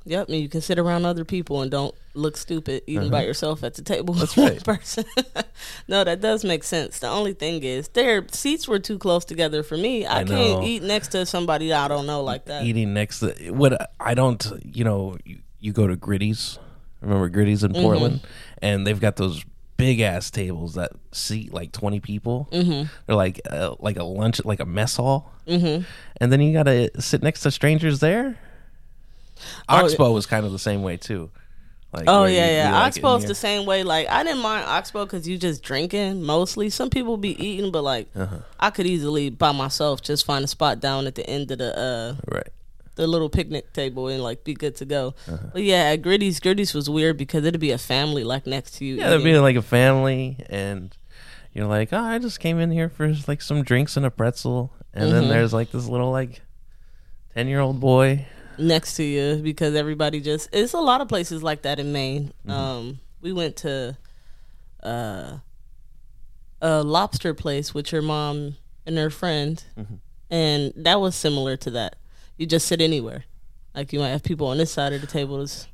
Yep, 0.05 0.29
and 0.29 0.39
you 0.39 0.49
can 0.49 0.61
sit 0.61 0.79
around 0.79 1.05
other 1.05 1.25
people 1.25 1.63
and 1.63 1.71
don't 1.71 1.95
look 2.15 2.37
stupid 2.37 2.83
eating 2.87 3.11
by 3.11 3.25
yourself 3.25 3.65
at 3.65 3.75
the 3.75 3.83
table. 3.83 4.15
Uh-huh. 4.15 4.21
That's 4.21 4.37
with 4.37 4.45
one 4.45 4.53
right. 4.53 4.65
person. 4.65 5.05
no, 5.89 6.05
that 6.05 6.21
does 6.21 6.45
make 6.45 6.65
sense. 6.65 6.99
The 6.99 7.09
only 7.09 7.33
thing 7.33 7.63
is, 7.63 7.89
their 7.89 8.27
seats 8.31 8.69
were 8.69 8.79
too 8.79 8.99
close 8.99 9.25
together 9.25 9.63
for 9.63 9.77
me. 9.77 10.05
I, 10.05 10.21
I 10.21 10.25
can't 10.25 10.65
eat 10.65 10.83
next 10.83 11.09
to 11.09 11.25
somebody 11.25 11.73
I 11.73 11.89
don't 11.89 12.07
know 12.07 12.23
like 12.23 12.47
that. 12.47 12.65
eating 12.65 12.95
next 12.95 13.21
to 13.21 13.51
what 13.51 13.91
i 14.01 14.15
don't 14.15 14.51
you 14.65 14.85
know 14.85 15.17
you, 15.25 15.39
you 15.61 15.73
go 15.73 15.87
to 15.87 15.97
gritty's 15.97 16.59
remember 17.01 17.29
gritty's 17.29 17.65
in 17.65 17.73
portland 17.73 18.21
and 18.61 18.87
they've 18.87 19.01
got 19.01 19.17
those 19.17 19.45
big 19.77 20.01
ass 20.01 20.31
tables 20.31 20.75
that 20.75 20.93
seat 21.11 21.53
like 21.53 21.73
20 21.73 22.01
people 22.01 22.49
mm-hmm. 22.53 22.89
they're 23.07 23.17
like 23.17 23.41
uh, 23.51 23.75
like 23.81 23.97
a 23.97 24.05
lunch 24.05 24.45
like 24.45 24.61
a 24.61 24.67
mess 24.67 24.97
hall 24.97 25.33
mm-hmm. 25.47 25.83
and 26.19 26.33
then 26.33 26.41
you 26.41 26.53
gotta 26.53 26.91
sit 27.01 27.23
next 27.23 27.41
to 27.41 27.51
strangers 27.51 28.01
there 28.01 28.39
Oh, 29.69 30.13
was 30.13 30.27
kind 30.27 30.47
of 30.47 30.53
the 30.53 30.59
same 30.59 30.83
way 30.83 30.97
too 30.97 31.31
like 31.93 32.05
Oh 32.09 32.23
where 32.23 32.31
you- 32.31 32.37
yeah, 32.37 32.47
you, 32.47 32.53
yeah. 32.57 32.73
like, 32.73 32.87
Oxbow's 32.87 33.27
the 33.27 33.35
same 33.35 33.67
way. 33.67 33.83
Like 33.83 34.09
I 34.09 34.23
didn't 34.25 34.41
mind 34.41 34.65
Oxbow 34.67 35.05
because 35.05 35.29
you 35.29 35.37
just 35.37 35.63
drinking 35.63 36.23
mostly. 36.23 36.71
Some 36.71 36.89
people 36.91 37.17
be 37.19 37.31
eating, 37.45 37.71
but 37.71 37.83
like 37.85 38.09
Uh-huh. 38.17 38.39
I 38.59 38.71
could 38.71 38.87
easily 38.87 39.29
by 39.31 39.53
myself 39.53 40.01
just 40.03 40.25
find 40.25 40.43
a 40.45 40.49
spot 40.49 40.81
down 40.81 41.07
at 41.07 41.15
the 41.17 41.29
end 41.29 41.51
of 41.51 41.59
the 41.59 41.79
uh 41.79 42.15
right 42.35 42.49
the 42.95 43.07
little 43.07 43.29
picnic 43.31 43.73
table 43.73 44.09
and 44.09 44.23
like 44.23 44.45
be 44.45 44.55
good 44.55 44.77
to 44.77 44.85
go. 44.85 45.15
Uh-huh. 45.29 45.37
But 45.53 45.63
yeah, 45.65 45.91
at 45.93 45.97
Gritty's, 46.03 46.41
Gritty's 46.41 46.73
was 46.75 46.89
weird 46.91 47.17
because 47.19 47.45
it'd 47.45 47.61
be 47.61 47.73
a 47.73 47.79
family 47.79 48.23
like 48.25 48.47
next 48.47 48.73
to 48.77 48.85
you. 48.85 48.95
yeah 48.97 49.09
there'd 49.11 49.21
eating. 49.23 49.35
be 49.35 49.39
like 49.39 49.57
a 49.57 49.63
family 49.63 50.37
and 50.49 50.95
you're 51.55 51.67
like 51.67 51.91
oh 51.93 52.01
i 52.01 52.19
just 52.19 52.41
came 52.41 52.59
in 52.59 52.71
here 52.71 52.89
for 52.89 53.13
like 53.29 53.43
some 53.43 53.63
drinks 53.63 53.97
and 53.99 54.07
a 54.07 54.11
pretzel 54.11 54.73
and 54.95 55.05
Mm-hmm. 55.05 55.13
then 55.13 55.29
there's 55.29 55.53
like 55.53 55.71
this 55.71 55.87
little 55.87 56.11
like 56.11 56.41
10 57.35 57.49
year 57.49 57.61
old 57.61 57.79
boy 57.81 58.25
next 58.59 58.95
to 58.97 59.03
you 59.05 59.37
because 59.43 59.75
everybody 59.75 60.21
just 60.21 60.49
it's 60.53 60.73
a 60.75 60.81
lot 60.81 61.01
of 61.01 61.09
places 61.09 61.43
like 61.43 61.63
that 61.63 61.79
in 61.79 61.93
Maine. 61.93 62.33
Mm-hmm. 62.47 62.51
Um 62.51 63.01
we 63.21 63.33
went 63.33 63.57
to 63.59 63.97
uh 64.83 65.39
a 66.61 66.83
lobster 66.83 67.35
place 67.35 67.75
with 67.75 67.91
your 67.93 68.03
mom 68.03 68.57
and 68.87 68.97
her 68.99 69.11
friend 69.11 69.63
Mm-hmm. 69.79 69.95
and 70.31 70.73
that 70.77 71.01
was 71.01 71.15
similar 71.15 71.57
to 71.59 71.71
that. 71.73 71.97
You 72.37 72.47
just 72.47 72.67
sit 72.67 72.81
anywhere. 72.81 73.25
Like 73.75 73.93
you 73.93 73.99
might 74.01 74.11
have 74.11 74.23
people 74.23 74.47
on 74.49 74.59
this 74.59 74.71
side 74.71 74.93
of 74.93 75.01
the 75.01 75.07
table, 75.07 75.39
this, 75.39 75.67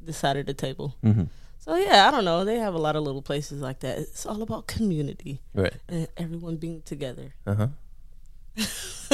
this 0.00 0.16
side 0.18 0.36
of 0.36 0.46
the 0.46 0.54
table. 0.54 0.94
Mm-hmm. 1.04 1.24
So 1.58 1.74
yeah, 1.76 2.06
I 2.06 2.10
don't 2.10 2.24
know. 2.24 2.44
They 2.44 2.56
have 2.58 2.74
a 2.74 2.78
lot 2.78 2.94
of 2.94 3.02
little 3.02 3.22
places 3.22 3.60
like 3.60 3.80
that. 3.80 3.98
It's 3.98 4.24
all 4.26 4.42
about 4.42 4.66
community 4.68 5.40
Right. 5.54 5.74
and 5.88 6.06
everyone 6.16 6.56
being 6.56 6.82
together. 6.82 7.34
Uh 7.46 7.54
huh. 7.54 7.68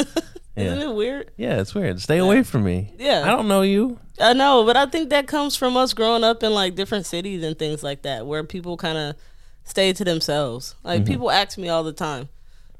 Isn't 0.54 0.78
Yeah. 0.80 0.90
it 0.90 0.94
weird? 0.94 1.30
Yeah, 1.36 1.60
it's 1.60 1.74
weird. 1.74 2.00
Stay 2.00 2.18
away 2.18 2.42
from 2.42 2.64
me. 2.64 2.92
Yeah. 2.98 3.22
I 3.24 3.28
don't 3.28 3.48
know 3.48 3.62
you. 3.62 3.98
I 4.20 4.34
know, 4.34 4.64
but 4.64 4.76
I 4.76 4.86
think 4.86 5.10
that 5.10 5.26
comes 5.26 5.56
from 5.56 5.76
us 5.76 5.94
growing 5.94 6.22
up 6.24 6.42
in 6.42 6.52
like 6.52 6.74
different 6.74 7.06
cities 7.06 7.42
and 7.42 7.58
things 7.58 7.82
like 7.82 8.02
that, 8.02 8.26
where 8.26 8.44
people 8.44 8.76
kind 8.76 8.98
of 8.98 9.16
stay 9.64 9.92
to 9.94 10.04
themselves. 10.04 10.74
Like 10.84 11.06
people 11.06 11.30
ask 11.30 11.56
me 11.58 11.68
all 11.70 11.82
the 11.82 11.92
time, 11.92 12.28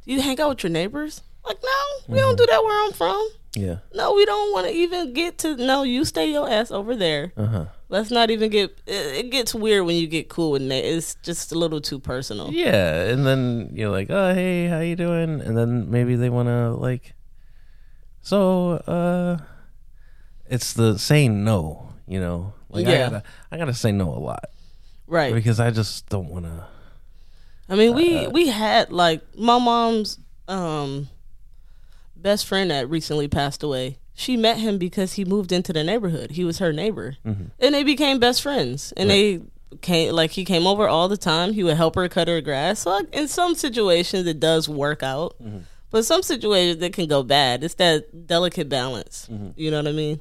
"Do 0.05 0.13
you 0.13 0.21
hang 0.21 0.39
out 0.41 0.51
with 0.51 0.63
your 0.63 0.71
neighbors?" 0.71 1.23
Like, 1.45 1.59
no, 1.63 2.15
we 2.15 2.21
don't 2.21 2.37
do 2.39 2.47
that 2.47 2.63
where 2.63 2.85
I'm 2.87 2.93
from. 2.93 3.29
Yeah. 3.57 3.79
No, 3.95 4.15
we 4.15 4.25
don't 4.27 4.53
want 4.53 4.67
to 4.69 4.73
even 4.73 5.13
get 5.15 5.39
to. 5.39 5.57
No, 5.57 5.83
you 5.83 6.05
stay 6.05 6.31
your 6.31 6.49
ass 6.49 6.71
over 6.71 6.95
there. 6.95 7.33
Uh 7.37 7.47
huh. 7.47 7.65
Let's 7.93 8.11
not 8.11 8.31
even 8.31 8.49
get. 8.51 8.81
It, 8.87 9.29
gets 9.31 9.55
weird 9.55 9.85
when 9.85 9.97
you 9.97 10.07
get 10.07 10.31
cool 10.31 10.53
with 10.53 10.63
it. 10.63 10.73
It's 10.73 11.15
just 11.17 11.53
a 11.53 11.59
little 11.59 11.79
too 11.79 11.99
personal. 11.99 12.51
Yeah, 12.51 13.03
and 13.03 13.27
then 13.27 13.69
you're 13.75 13.91
like, 13.91 14.09
"Oh, 14.09 14.33
hey, 14.33 14.67
how 14.67 14.79
you 14.81 14.97
doing?" 14.97 15.43
And 15.43 15.55
then 15.55 15.91
maybe 15.91 16.17
they 16.17 16.31
want 16.31 16.49
to 16.49 16.71
like, 16.71 17.13
so 18.23 18.71
uh, 18.89 19.37
it's 20.49 20.73
the 20.73 20.99
saying 20.99 21.45
no. 21.45 21.93
You 22.09 22.19
know, 22.21 22.55
like 22.71 22.87
I 22.87 22.93
Yeah. 22.93 23.11
gotta, 23.11 23.23
I 23.51 23.57
gotta 23.59 23.75
say 23.75 23.93
no 23.93 24.09
a 24.09 24.17
lot 24.19 24.47
Right. 25.07 25.35
because 25.35 25.61
I 25.61 25.71
just 25.71 26.09
don't 26.09 26.31
want 26.31 26.47
to. 26.47 26.65
I 27.69 27.75
mean, 27.77 27.91
Uh, 27.93 27.97
we 27.97 28.27
we 28.29 28.49
had 28.49 28.91
like 28.91 29.21
my 29.37 29.59
mom's 29.59 30.19
um 30.49 31.09
best 32.17 32.47
friend 32.47 32.71
that 32.71 32.89
recently 32.89 33.29
passed 33.29 33.63
away. 33.63 33.99
She 34.15 34.37
met 34.37 34.59
him 34.59 34.79
because 34.79 35.15
he 35.15 35.25
moved 35.25 35.53
into 35.53 35.73
the 35.73 35.83
neighborhood. 35.83 36.33
He 36.33 36.45
was 36.45 36.59
her 36.59 36.73
neighbor, 36.73 37.17
Mm-hmm. 37.25 37.45
and 37.61 37.75
they 37.75 37.83
became 37.83 38.19
best 38.19 38.43
friends. 38.43 38.93
And 38.97 39.09
they 39.11 39.41
came 39.81 40.13
like 40.15 40.33
he 40.33 40.45
came 40.45 40.67
over 40.67 40.87
all 40.87 41.09
the 41.09 41.17
time. 41.17 41.53
He 41.55 41.65
would 41.65 41.77
help 41.79 41.95
her 41.95 42.09
cut 42.09 42.29
her 42.29 42.41
grass. 42.43 42.81
So 42.81 42.91
like, 42.91 43.15
in 43.15 43.27
some 43.27 43.55
situations, 43.55 44.27
it 44.27 44.39
does 44.39 44.69
work 44.69 45.03
out, 45.03 45.35
Mm-hmm. 45.43 45.59
but 45.91 46.05
some 46.05 46.23
situations 46.23 46.83
it 46.83 46.93
can 46.93 47.07
go 47.07 47.23
bad. 47.23 47.65
It's 47.65 47.75
that 47.77 48.27
delicate 48.27 48.69
balance. 48.69 49.29
Mm-hmm. 49.33 49.51
You 49.57 49.71
know 49.71 49.79
what 49.79 49.89
I 49.89 49.93
mean? 49.93 50.21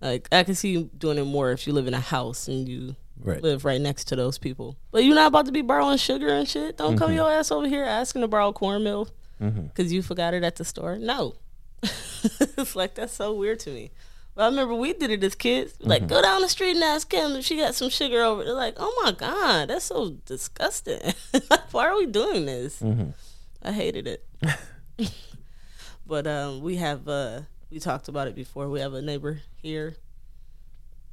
Like 0.00 0.26
I 0.32 0.42
can 0.42 0.56
see 0.56 0.70
you 0.70 0.90
doing 0.98 1.16
it 1.18 1.24
more 1.24 1.52
if 1.52 1.66
you 1.66 1.72
live 1.72 1.86
in 1.86 1.94
a 1.94 2.00
house 2.00 2.48
and 2.48 2.68
you 2.68 2.96
Right. 3.24 3.40
live 3.40 3.64
right 3.64 3.80
next 3.80 4.06
to 4.06 4.16
those 4.16 4.36
people. 4.36 4.76
But 4.90 5.04
you're 5.04 5.14
not 5.14 5.28
about 5.28 5.46
to 5.46 5.52
be 5.52 5.62
borrowing 5.62 5.96
sugar 5.98 6.26
and 6.26 6.48
shit. 6.48 6.76
Don't 6.78 6.96
come 6.98 7.12
your 7.12 7.30
ass 7.30 7.52
over 7.52 7.68
here 7.68 7.84
asking 7.84 8.22
to 8.22 8.26
borrow 8.26 8.52
cornmeal 8.52 9.06
because 9.38 9.92
you 9.92 10.02
forgot 10.02 10.34
it 10.34 10.42
at 10.42 10.56
the 10.56 10.64
store. 10.64 10.96
No, 10.98 11.36
it's 12.58 12.76
like 12.76 12.94
that's 12.94 13.12
so 13.14 13.34
weird 13.34 13.60
to 13.60 13.70
me. 13.70 13.90
But 14.34 14.44
I 14.44 14.46
remember 14.46 14.74
we 14.74 14.92
did 14.94 15.10
it 15.10 15.22
as 15.24 15.34
kids. 15.34 15.74
Like, 15.80 16.06
go 16.06 16.22
down 16.22 16.40
the 16.40 16.48
street 16.48 16.74
and 16.76 16.82
ask 16.84 17.08
Kim 17.10 17.32
if 17.32 17.44
she 17.44 17.56
got 17.58 17.74
some 17.74 17.90
sugar 17.90 18.22
over. 18.22 18.44
They're 18.44 18.54
like, 18.54 18.74
oh 18.78 19.00
my 19.04 19.12
god, 19.12 19.68
that's 19.68 19.84
so 19.86 20.10
disgusting. 20.24 21.00
like, 21.50 21.72
why 21.72 21.86
are 21.88 21.96
we 21.96 22.06
doing 22.06 22.46
this? 22.46 22.82
I 23.62 23.72
hated 23.72 24.06
it. 24.06 24.24
but 26.06 26.26
um, 26.26 26.62
we 26.62 26.76
have 26.76 27.06
uh, 27.08 27.42
we 27.70 27.78
talked 27.78 28.08
about 28.08 28.26
it 28.28 28.34
before. 28.34 28.68
We 28.68 28.80
have 28.80 28.94
a 28.94 29.02
neighbor 29.02 29.40
here, 29.56 29.96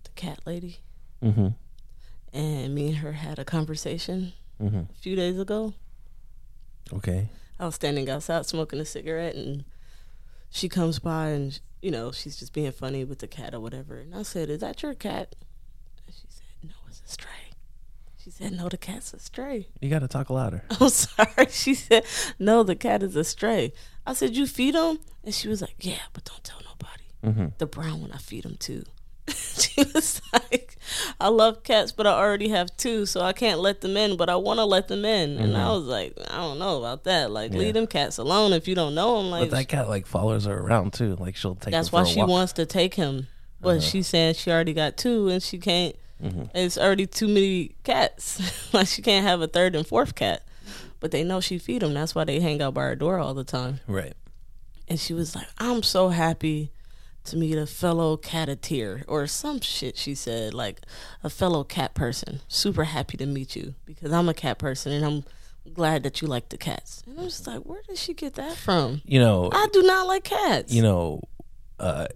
the 0.04 0.10
cat 0.12 0.40
lady 0.46 0.78
Mm-hmm. 1.22 1.48
and 2.32 2.74
me 2.74 2.88
and 2.88 2.98
her 3.00 3.12
had 3.12 3.40
a 3.40 3.44
conversation 3.46 4.32
Mm-hmm. 4.62 4.78
a 4.78 4.96
few 5.02 5.16
days 5.18 5.38
ago. 5.40 5.74
Okay. 6.94 7.30
I 7.60 7.66
was 7.66 7.76
standing 7.76 8.10
outside 8.10 8.46
smoking 8.46 8.80
a 8.80 8.86
cigarette, 8.86 9.36
and 9.36 9.64
she 10.50 10.70
comes 10.70 11.00
by, 11.00 11.30
and 11.30 11.60
you 11.82 11.92
know 11.92 12.12
she's 12.12 12.38
just 12.38 12.54
being 12.54 12.72
funny 12.72 13.04
with 13.04 13.20
the 13.20 13.28
cat 13.28 13.54
or 13.54 13.60
whatever. 13.60 14.00
And 14.00 14.16
I 14.16 14.24
said, 14.24 14.50
"Is 14.50 14.62
that 14.62 14.82
your 14.82 14.94
cat?" 14.94 15.36
And 16.06 16.16
she 16.16 16.28
said, 16.30 16.46
"No, 16.64 16.76
it's 16.88 17.02
a 17.06 17.10
stray." 17.12 17.30
She 18.24 18.32
said, 18.32 18.52
"No, 18.54 18.70
the 18.70 18.78
cat's 18.78 19.14
a 19.14 19.20
stray." 19.20 19.68
You 19.82 19.90
got 19.90 20.00
to 20.00 20.08
talk 20.08 20.30
louder. 20.30 20.64
I'm 20.80 20.90
sorry. 20.90 21.48
She 21.50 21.74
said, 21.74 22.06
"No, 22.38 22.64
the 22.64 22.76
cat 22.76 23.04
is 23.04 23.16
a 23.16 23.24
stray." 23.24 23.74
I 24.06 24.14
said, 24.14 24.36
"You 24.36 24.46
feed 24.48 24.76
him?" 24.76 25.00
And 25.24 25.34
she 25.34 25.48
was 25.48 25.62
like, 25.62 25.76
"Yeah, 25.80 26.02
but 26.14 26.26
don't 26.26 26.44
tell 26.44 26.60
nobody." 26.60 27.04
Mm-hmm. 27.24 27.56
The 27.58 27.66
brown 27.66 28.02
one, 28.02 28.12
I 28.12 28.18
feed 28.18 28.46
him 28.46 28.56
too. 28.58 28.84
she 29.28 29.84
was 29.94 30.22
like, 30.34 30.69
"I 31.20 31.30
love 31.30 31.64
cats, 31.64 31.92
but 31.92 32.08
I 32.08 32.12
already 32.12 32.50
have 32.50 32.76
two, 32.78 33.06
so 33.06 33.22
I 33.22 33.34
can't 33.34 33.60
let 33.60 33.82
them 33.82 33.98
in. 33.98 34.18
But 34.18 34.30
I 34.30 34.36
want 34.36 34.60
to 34.60 34.66
let 34.66 34.88
them 34.88 35.06
in." 35.06 35.38
And 35.38 35.56
I 35.56 35.62
mm-hmm. 35.62 35.70
was 35.70 35.84
like, 35.86 36.18
"I 36.30 36.38
don't 36.38 36.60
know 36.60 36.78
about 36.78 37.04
that. 37.06 37.32
Like, 37.32 37.52
Yeah. 37.52 37.60
leave 37.60 37.74
them 37.74 37.88
cats 37.88 38.18
alone 38.18 38.54
if 38.54 38.68
you 38.68 38.76
don't 38.76 38.96
know 38.96 39.18
them. 39.18 39.32
Like, 39.32 39.50
But 39.50 39.58
that 39.58 39.68
cat 39.68 39.90
like 39.90 40.06
follows 40.06 40.46
her 40.46 40.58
around 40.58 40.94
too. 40.94 41.16
Like 41.16 41.36
she'll 41.36 41.56
take. 41.56 41.72
that's 41.72 41.92
why 41.92 42.04
she 42.04 42.20
walk. 42.20 42.30
wants 42.30 42.54
to 42.54 42.66
take 42.66 42.96
him. 42.96 43.28
But 43.62 43.78
uh-huh. 43.78 43.80
she's 43.82 44.08
saying 44.08 44.36
she 44.36 44.52
already 44.52 44.74
got 44.74 44.98
two, 44.98 45.30
and 45.30 45.44
she 45.44 45.58
can't. 45.58 45.96
Mm-hmm. 46.24 46.56
It's 46.56 46.78
already 46.78 47.08
too 47.08 47.28
many 47.28 47.76
cats. 47.84 48.74
like 48.74 48.88
she 48.88 49.02
can't 49.02 49.26
have 49.26 49.42
a 49.42 49.48
third 49.48 49.76
and 49.76 49.86
fourth 49.86 50.16
cat. 50.16 50.44
But 51.00 51.12
they 51.12 51.24
know 51.24 51.40
she 51.40 51.58
feed 51.60 51.82
them. 51.82 51.94
That's 51.94 52.14
why 52.14 52.26
they 52.26 52.40
hang 52.40 52.62
out 52.62 52.74
by 52.74 52.84
her 52.84 52.96
door 52.96 53.20
all 53.20 53.34
the 53.34 53.46
time. 53.46 53.80
Right. 53.88 54.14
And 54.88 55.00
she 55.00 55.14
was 55.14 55.36
like, 55.36 55.48
"I'm 55.58 55.84
so 55.84 56.10
happy 56.10 56.72
to 57.30 57.38
meet 57.38 57.58
a 57.58 57.66
fellow 57.66 58.18
catateer 58.18 59.04
or 59.08 59.26
some 59.28 59.60
shit." 59.62 59.98
She 59.98 60.16
said, 60.16 60.54
like 60.54 60.82
a 61.24 61.30
fellow 61.30 61.64
cat 61.64 61.94
person. 61.94 62.42
Super 62.48 62.86
happy 62.86 63.18
to 63.18 63.26
meet 63.26 63.56
you 63.56 63.76
because 63.86 64.12
I'm 64.12 64.30
a 64.30 64.34
cat 64.34 64.58
person 64.60 64.92
and 64.92 65.06
I'm 65.06 65.24
glad 65.74 66.04
that 66.04 66.22
you 66.22 66.28
like 66.28 66.50
the 66.50 66.58
cats. 66.58 67.04
And 67.06 67.20
I 67.20 67.24
was 67.24 67.34
just 67.38 67.48
like, 67.48 67.62
"Where 67.64 67.82
did 67.88 67.98
she 67.98 68.14
get 68.14 68.36
that 68.36 68.56
from?" 68.56 69.02
You 69.06 69.20
know. 69.20 69.50
I 69.52 69.68
do 69.74 69.82
not 69.84 70.08
like 70.08 70.24
cats. 70.24 70.74
you 70.74 70.82
know. 70.82 71.22
Uh, 71.80 72.08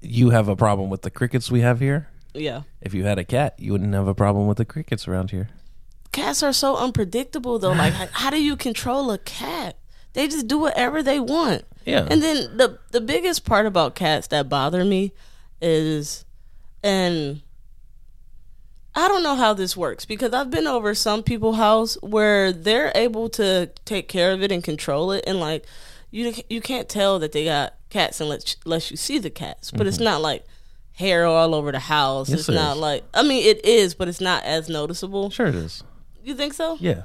you 0.00 0.30
have 0.30 0.48
a 0.48 0.56
problem 0.56 0.90
with 0.90 1.02
the 1.02 1.10
crickets 1.10 1.50
we 1.50 1.60
have 1.60 1.80
here. 1.80 2.08
yeah. 2.34 2.62
If 2.80 2.94
you 2.94 3.04
had 3.04 3.18
a 3.18 3.24
cat, 3.24 3.54
you 3.58 3.72
wouldn't 3.72 3.92
have 3.94 4.06
a 4.08 4.14
problem 4.14 4.46
with 4.46 4.56
the 4.58 4.64
crickets 4.64 5.08
around 5.08 5.30
here. 5.32 5.48
cats 6.12 6.42
are 6.42 6.52
so 6.52 6.76
unpredictable 6.76 7.58
though 7.58 7.72
like 7.72 7.92
how 8.12 8.30
do 8.30 8.40
you 8.42 8.56
control 8.56 9.10
a 9.10 9.18
cat 9.18 9.76
they 10.18 10.26
just 10.28 10.46
do 10.48 10.58
whatever 10.58 11.02
they 11.02 11.20
want 11.20 11.64
Yeah. 11.84 12.06
and 12.10 12.20
then 12.22 12.56
the 12.56 12.78
the 12.90 13.00
biggest 13.00 13.44
part 13.44 13.64
about 13.66 13.94
cats 13.94 14.26
that 14.28 14.48
bother 14.48 14.84
me 14.84 15.12
is 15.62 16.24
and 16.82 17.40
I 18.94 19.06
don't 19.06 19.22
know 19.22 19.36
how 19.36 19.54
this 19.54 19.76
works 19.76 20.04
because 20.04 20.32
I've 20.32 20.50
been 20.50 20.66
over 20.66 20.94
some 20.94 21.22
people's 21.22 21.56
house 21.56 21.94
where 22.02 22.52
they're 22.52 22.90
able 22.94 23.28
to 23.30 23.70
take 23.84 24.08
care 24.08 24.32
of 24.32 24.42
it 24.42 24.50
and 24.50 24.62
control 24.62 25.12
it 25.12 25.22
and 25.26 25.38
like 25.38 25.64
you 26.10 26.32
you 26.50 26.60
can't 26.60 26.88
tell 26.88 27.18
that 27.20 27.32
they 27.32 27.44
got 27.44 27.74
cats 27.90 28.20
unless 28.20 28.56
unless 28.64 28.90
you 28.90 28.96
see 28.96 29.18
the 29.18 29.30
cats 29.30 29.70
but 29.70 29.86
it's 29.86 30.00
not 30.00 30.20
like 30.20 30.44
hair 30.94 31.26
all 31.26 31.54
over 31.54 31.70
the 31.70 31.78
house 31.78 32.26
Mm-hmm. 32.28 32.32
Yes, 32.38 32.40
it's 32.40 32.48
it 32.48 32.54
not 32.54 32.76
is. 32.76 32.80
like 32.82 33.04
I 33.14 33.22
mean 33.22 33.46
it 33.46 33.64
is 33.64 33.94
but 33.94 34.08
it's 34.08 34.20
not 34.20 34.42
as 34.44 34.68
noticeable 34.68 35.30
Sure, 35.30 35.46
it 35.46 35.54
is. 35.54 35.84
you 36.24 36.34
think 36.34 36.54
so? 36.54 36.76
Yeah. 36.80 37.02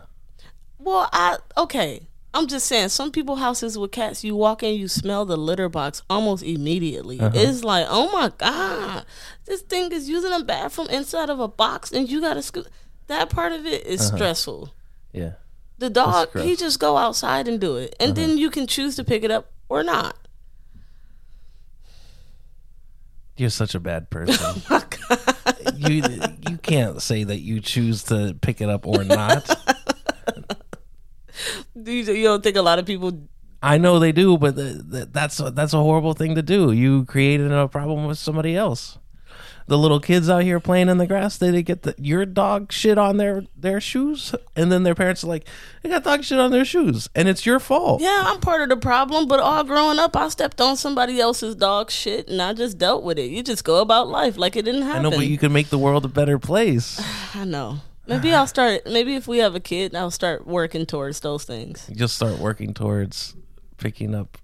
Well, 0.79 1.07
I 1.13 1.37
okay. 1.57 2.07
I'm 2.35 2.47
just 2.47 2.65
saying, 2.65 2.89
some 2.89 3.11
people 3.11 3.35
houses 3.35 3.77
with 3.77 3.91
cats, 3.91 4.23
you 4.23 4.35
walk 4.35 4.63
in, 4.63 4.73
you 4.79 4.87
smell 4.87 5.23
the 5.23 5.37
litter 5.37 5.69
box 5.69 6.01
almost 6.09 6.41
immediately. 6.43 7.19
Uh-huh. 7.19 7.31
It's 7.35 7.63
like, 7.63 7.85
oh 7.89 8.11
my 8.11 8.31
god, 8.37 9.05
this 9.45 9.61
thing 9.61 9.91
is 9.91 10.09
using 10.09 10.33
a 10.33 10.43
bathroom 10.43 10.87
inside 10.89 11.29
of 11.29 11.39
a 11.39 11.47
box, 11.47 11.91
and 11.91 12.09
you 12.09 12.21
gotta 12.21 12.41
scoot. 12.41 12.67
That 13.07 13.29
part 13.29 13.51
of 13.51 13.65
it 13.67 13.85
is 13.85 14.01
Uh-huh. 14.07 14.17
stressful. 14.17 14.73
Yeah. 15.11 15.33
The 15.77 15.89
dog, 15.91 16.29
he 16.39 16.55
just 16.55 16.79
go 16.79 16.97
outside 16.97 17.47
and 17.47 17.59
do 17.61 17.75
it, 17.77 17.95
and 17.99 18.17
Uh-huh. 18.17 18.27
then 18.27 18.37
you 18.37 18.49
can 18.49 18.65
choose 18.65 18.95
to 18.95 19.03
pick 19.03 19.23
it 19.23 19.29
up 19.31 19.51
or 19.69 19.83
not. 19.83 20.15
You're 23.37 23.49
such 23.49 23.75
a 23.75 23.79
bad 23.79 24.09
person. 24.09 24.35
Oh 24.41 24.61
my 24.69 24.83
god, 25.07 25.73
you 25.77 26.03
you 26.49 26.57
can't 26.57 27.01
say 27.01 27.23
that 27.23 27.39
you 27.41 27.59
choose 27.59 28.03
to 28.05 28.35
pick 28.41 28.59
it 28.61 28.69
up 28.69 28.87
or 28.87 29.03
not. 29.03 29.49
Do 31.81 31.91
you, 31.91 32.03
you 32.13 32.23
don't 32.23 32.43
think 32.43 32.57
a 32.57 32.61
lot 32.61 32.79
of 32.79 32.85
people? 32.85 33.27
I 33.61 33.77
know 33.77 33.97
they 33.97 34.11
do, 34.11 34.37
but 34.37 34.55
the, 34.55 34.83
the, 34.85 35.05
that's 35.05 35.39
a, 35.39 35.49
that's 35.51 35.73
a 35.73 35.77
horrible 35.77 36.13
thing 36.13 36.35
to 36.35 36.41
do. 36.41 36.71
You 36.71 37.05
created 37.05 37.51
a 37.51 37.67
problem 37.67 38.05
with 38.05 38.17
somebody 38.17 38.55
else. 38.57 38.97
The 39.65 39.77
little 39.77 40.01
kids 40.01 40.29
out 40.29 40.43
here 40.43 40.59
playing 40.59 40.89
in 40.89 40.97
the 40.97 41.07
grass, 41.07 41.37
they, 41.37 41.49
they 41.49 41.63
get 41.63 41.83
the, 41.83 41.95
your 41.97 42.25
dog 42.25 42.73
shit 42.73 42.97
on 42.97 43.15
their 43.15 43.45
their 43.55 43.79
shoes, 43.79 44.35
and 44.57 44.69
then 44.69 44.83
their 44.83 44.93
parents 44.93 45.23
are 45.23 45.27
like, 45.27 45.47
"They 45.81 45.89
got 45.89 46.03
dog 46.03 46.25
shit 46.25 46.37
on 46.37 46.51
their 46.51 46.65
shoes," 46.65 47.09
and 47.15 47.29
it's 47.29 47.45
your 47.45 47.61
fault. 47.61 48.01
Yeah, 48.01 48.23
I'm 48.25 48.41
part 48.41 48.61
of 48.61 48.67
the 48.67 48.75
problem, 48.75 49.25
but 49.25 49.39
all 49.39 49.63
growing 49.63 49.99
up, 49.99 50.17
I 50.17 50.27
stepped 50.27 50.59
on 50.59 50.75
somebody 50.75 51.21
else's 51.21 51.55
dog 51.55 51.91
shit, 51.91 52.27
and 52.27 52.41
I 52.41 52.51
just 52.51 52.77
dealt 52.77 53.03
with 53.03 53.17
it. 53.17 53.31
You 53.31 53.41
just 53.41 53.63
go 53.63 53.79
about 53.79 54.09
life 54.09 54.37
like 54.37 54.57
it 54.57 54.65
didn't 54.65 54.81
happen. 54.81 55.05
I 55.05 55.09
know, 55.09 55.15
but 55.15 55.27
you 55.27 55.37
can 55.37 55.53
make 55.53 55.69
the 55.69 55.77
world 55.77 56.03
a 56.03 56.09
better 56.09 56.37
place. 56.37 57.01
I 57.33 57.45
know. 57.45 57.79
Maybe 58.07 58.33
I'll 58.33 58.47
start. 58.47 58.81
Maybe 58.85 59.15
if 59.15 59.27
we 59.27 59.37
have 59.39 59.55
a 59.55 59.59
kid, 59.59 59.95
I'll 59.95 60.11
start 60.11 60.45
working 60.45 60.85
towards 60.85 61.19
those 61.21 61.45
things. 61.45 61.89
Just 61.93 62.15
start 62.15 62.37
working 62.39 62.73
towards 62.73 63.35
picking 63.77 64.13
up 64.13 64.37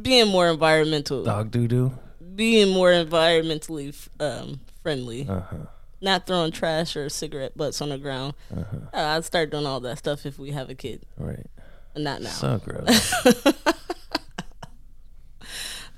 Being 0.00 0.28
more 0.28 0.48
environmental, 0.48 1.22
dog 1.24 1.50
doo 1.50 1.68
doo. 1.68 1.92
being 2.34 2.72
more 2.72 2.90
environmentally 2.90 3.94
um, 4.20 4.60
friendly, 4.82 5.26
Uh 5.28 5.40
huh. 5.40 5.56
not 6.00 6.26
throwing 6.26 6.50
trash 6.52 6.96
or 6.96 7.08
cigarette 7.08 7.56
butts 7.56 7.80
on 7.82 7.90
the 7.90 7.98
ground. 7.98 8.34
Uh-huh. 8.56 8.76
Uh, 8.94 9.16
I'd 9.16 9.24
start 9.24 9.50
doing 9.50 9.66
all 9.66 9.80
that 9.80 9.98
stuff 9.98 10.24
if 10.24 10.38
we 10.38 10.52
have 10.52 10.70
a 10.70 10.74
kid. 10.74 11.04
Right. 11.18 11.46
Not 11.96 12.22
now. 12.22 12.28
So 12.30 12.58
gross. 12.64 13.12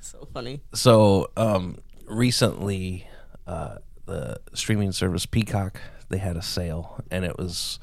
so 0.00 0.26
funny. 0.32 0.60
so 0.74 1.30
um 1.36 1.78
recently 2.06 3.06
uh 3.46 3.76
the 4.06 4.40
streaming 4.54 4.92
service 4.92 5.26
peacock 5.26 5.80
they 6.10 6.18
had 6.18 6.36
a 6.36 6.42
sale 6.42 7.02
and 7.10 7.24
it 7.24 7.38
was 7.38 7.78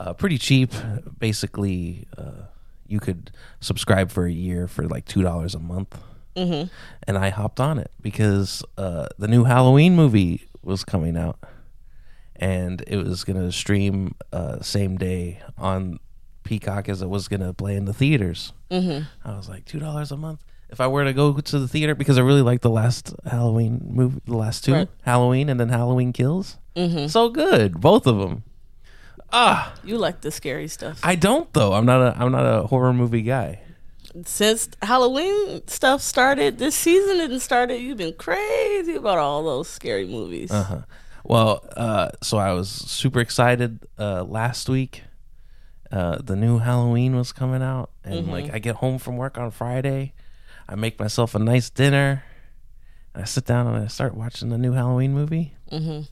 uh, 0.00 0.12
pretty 0.12 0.38
cheap 0.38 0.72
basically 1.18 2.06
uh, 2.16 2.46
you 2.86 3.00
could 3.00 3.30
subscribe 3.60 4.10
for 4.10 4.26
a 4.26 4.32
year 4.32 4.66
for 4.66 4.86
like 4.88 5.04
two 5.04 5.22
dollars 5.22 5.54
a 5.54 5.58
month 5.58 5.98
mm-hmm. 6.36 6.68
and 7.06 7.18
i 7.18 7.28
hopped 7.30 7.60
on 7.60 7.78
it 7.78 7.90
because 8.00 8.62
uh, 8.76 9.06
the 9.18 9.28
new 9.28 9.44
halloween 9.44 9.94
movie 9.94 10.46
was 10.62 10.84
coming 10.84 11.16
out 11.16 11.38
and 12.36 12.82
it 12.86 12.96
was 12.96 13.24
gonna 13.24 13.50
stream 13.52 14.14
uh, 14.32 14.60
same 14.60 14.96
day 14.96 15.40
on 15.56 15.98
Peacock 16.44 16.88
as 16.88 17.02
it 17.02 17.08
was 17.08 17.28
gonna 17.28 17.52
play 17.52 17.76
in 17.76 17.84
the 17.84 17.92
theaters. 17.92 18.52
Mm-hmm. 18.70 19.04
I 19.28 19.36
was 19.36 19.48
like 19.48 19.64
two 19.64 19.78
dollars 19.78 20.12
a 20.12 20.16
month. 20.16 20.44
If 20.70 20.80
I 20.80 20.86
were 20.86 21.04
to 21.04 21.12
go 21.12 21.38
to 21.38 21.58
the 21.58 21.68
theater 21.68 21.94
because 21.94 22.18
I 22.18 22.22
really 22.22 22.42
liked 22.42 22.62
the 22.62 22.70
last 22.70 23.14
Halloween 23.26 23.80
movie, 23.90 24.20
the 24.26 24.36
last 24.36 24.64
two 24.64 24.74
Right. 24.74 24.88
Halloween 25.02 25.48
and 25.48 25.58
then 25.58 25.70
Halloween 25.70 26.12
Kills, 26.12 26.58
mm-hmm. 26.78 27.06
so 27.06 27.28
good, 27.28 27.80
both 27.80 28.06
of 28.06 28.18
them. 28.18 28.44
Ah, 29.32 29.74
You 29.84 29.98
like 29.98 30.22
the 30.22 30.30
scary 30.30 30.68
stuff. 30.68 31.00
I 31.02 31.14
don't 31.14 31.52
though. 31.52 31.72
I'm 31.74 31.84
not 31.84 32.00
a 32.00 32.16
I'm 32.18 32.32
not 32.32 32.46
a 32.46 32.66
horror 32.66 32.92
movie 32.92 33.22
guy. 33.22 33.60
Since 34.24 34.70
Halloween 34.80 35.66
stuff 35.66 36.00
started, 36.00 36.58
this 36.58 36.74
season 36.74 37.18
didn't 37.18 37.40
started. 37.40 37.76
You've 37.76 37.98
been 37.98 38.14
crazy 38.14 38.94
about 38.94 39.18
all 39.18 39.44
those 39.44 39.68
scary 39.68 40.06
movies. 40.06 40.50
Uh-huh. 40.50 40.80
Well, 41.24 41.62
uh, 41.76 42.08
so 42.22 42.38
I 42.38 42.52
was 42.54 42.70
super 42.70 43.20
excited 43.20 43.86
uh, 43.98 44.24
last 44.24 44.68
week. 44.68 45.02
Uh, 45.92 46.18
the 46.22 46.36
new 46.36 46.58
Halloween 46.58 47.16
was 47.16 47.32
coming 47.32 47.62
out, 47.62 47.90
and 48.02 48.30
like 48.30 48.50
I 48.52 48.58
get 48.58 48.76
home 48.76 48.98
from 48.98 49.18
work 49.18 49.36
on 49.36 49.50
Friday, 49.50 50.14
I 50.66 50.74
make 50.74 50.98
myself 50.98 51.34
a 51.34 51.38
nice 51.38 51.68
dinner, 51.68 52.24
and 53.14 53.22
I 53.22 53.26
sit 53.26 53.44
down 53.44 53.66
and 53.66 53.76
I 53.76 53.88
start 53.88 54.14
watching 54.14 54.48
the 54.48 54.58
new 54.58 54.72
Halloween 54.72 55.12
movie. 55.12 55.54
Mm-hmm. 55.70 56.02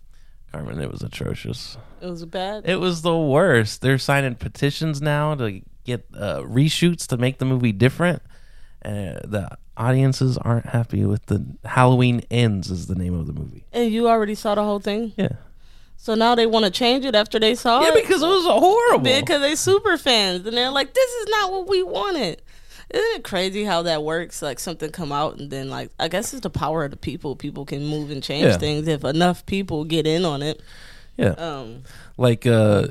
Carmen, 0.53 0.81
it 0.81 0.91
was 0.91 1.03
atrocious. 1.03 1.77
It 2.01 2.07
was 2.07 2.25
bad. 2.25 2.69
It 2.69 2.81
was 2.81 3.03
the 3.03 3.17
worst. 3.17 3.81
They're 3.83 3.99
signing 3.99 4.35
petitions 4.37 5.03
now 5.03 5.35
to 5.35 5.61
get 5.85 6.07
uh, 6.15 6.41
reshoots 6.43 7.07
to 7.09 7.17
make 7.17 7.39
the 7.39 7.45
movie 7.45 7.73
different. 7.73 8.23
Uh, 8.85 9.21
the 9.25 9.49
audiences 9.77 10.39
aren't 10.39 10.67
happy 10.67 11.05
with 11.05 11.27
the 11.27 11.45
Halloween 11.65 12.23
Ends 12.31 12.71
is 12.71 12.87
the 12.87 12.95
name 12.95 13.15
of 13.15 13.27
the 13.27 13.33
movie. 13.33 13.65
and 13.73 13.93
you 13.93 14.09
already 14.09 14.35
saw 14.35 14.55
the 14.55 14.63
whole 14.63 14.81
thing. 14.81 15.13
Yeah. 15.17 15.29
So 15.99 16.15
now 16.15 16.35
they 16.35 16.47
want 16.47 16.65
to 16.67 16.71
change 16.71 17.05
it 17.05 17.15
after 17.15 17.39
they 17.39 17.55
saw 17.55 17.81
Yeah, 17.83 17.89
it. 17.89 17.95
because 17.95 18.23
it 18.23 18.27
was 18.27 18.45
horrible. 18.45 19.03
because 19.05 19.41
they 19.41 19.55
super 19.57 19.97
fans 19.99 20.47
and 20.47 20.57
they're 20.57 20.71
like, 20.71 20.95
this 20.95 21.11
is 21.11 21.27
not 21.31 21.51
what 21.53 21.69
we 21.69 21.83
wanted. 21.83 22.43
Isn't 22.89 23.17
it 23.17 23.25
crazy 23.25 23.65
how 23.65 23.83
that 23.83 24.03
works? 24.05 24.43
Like 24.43 24.59
something 24.61 24.91
come 24.93 25.11
out 25.13 25.39
and 25.39 25.51
then 25.51 25.69
like 25.69 25.91
I 25.99 26.09
guess 26.09 26.33
it's 26.33 26.43
the 26.43 26.51
power 26.51 26.85
of 26.85 26.91
the 26.93 26.97
people. 26.97 27.35
People 27.37 27.65
can 27.67 27.85
move 27.87 28.11
and 28.11 28.23
change 28.23 28.45
Yeah. 28.47 28.59
things 28.59 28.87
if 28.89 29.05
enough 29.05 29.45
people 29.47 29.85
get 29.85 30.07
in 30.07 30.25
on 30.25 30.43
it. 30.43 30.61
yeah. 31.17 31.31
Um, 31.31 31.83
like 32.17 32.47
uh 32.47 32.89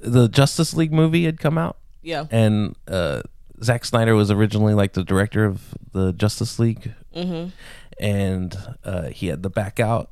the 0.00 0.28
Justice 0.28 0.74
League 0.74 0.92
movie 0.92 1.24
had 1.24 1.38
come 1.40 1.56
out 1.58 1.76
yeah. 2.02 2.26
and 2.30 2.74
uh 2.88 3.22
Zack 3.62 3.84
Snyder 3.84 4.14
was 4.14 4.30
originally 4.30 4.74
like 4.74 4.92
the 4.92 5.02
director 5.04 5.44
of 5.44 5.74
the 5.92 6.12
Justice 6.12 6.58
League. 6.58 6.92
Mm-hmm. 7.14 7.50
And 7.98 8.56
uh 8.84 9.08
he 9.08 9.28
had 9.28 9.42
to 9.44 9.48
back 9.48 9.78
out. 9.80 10.10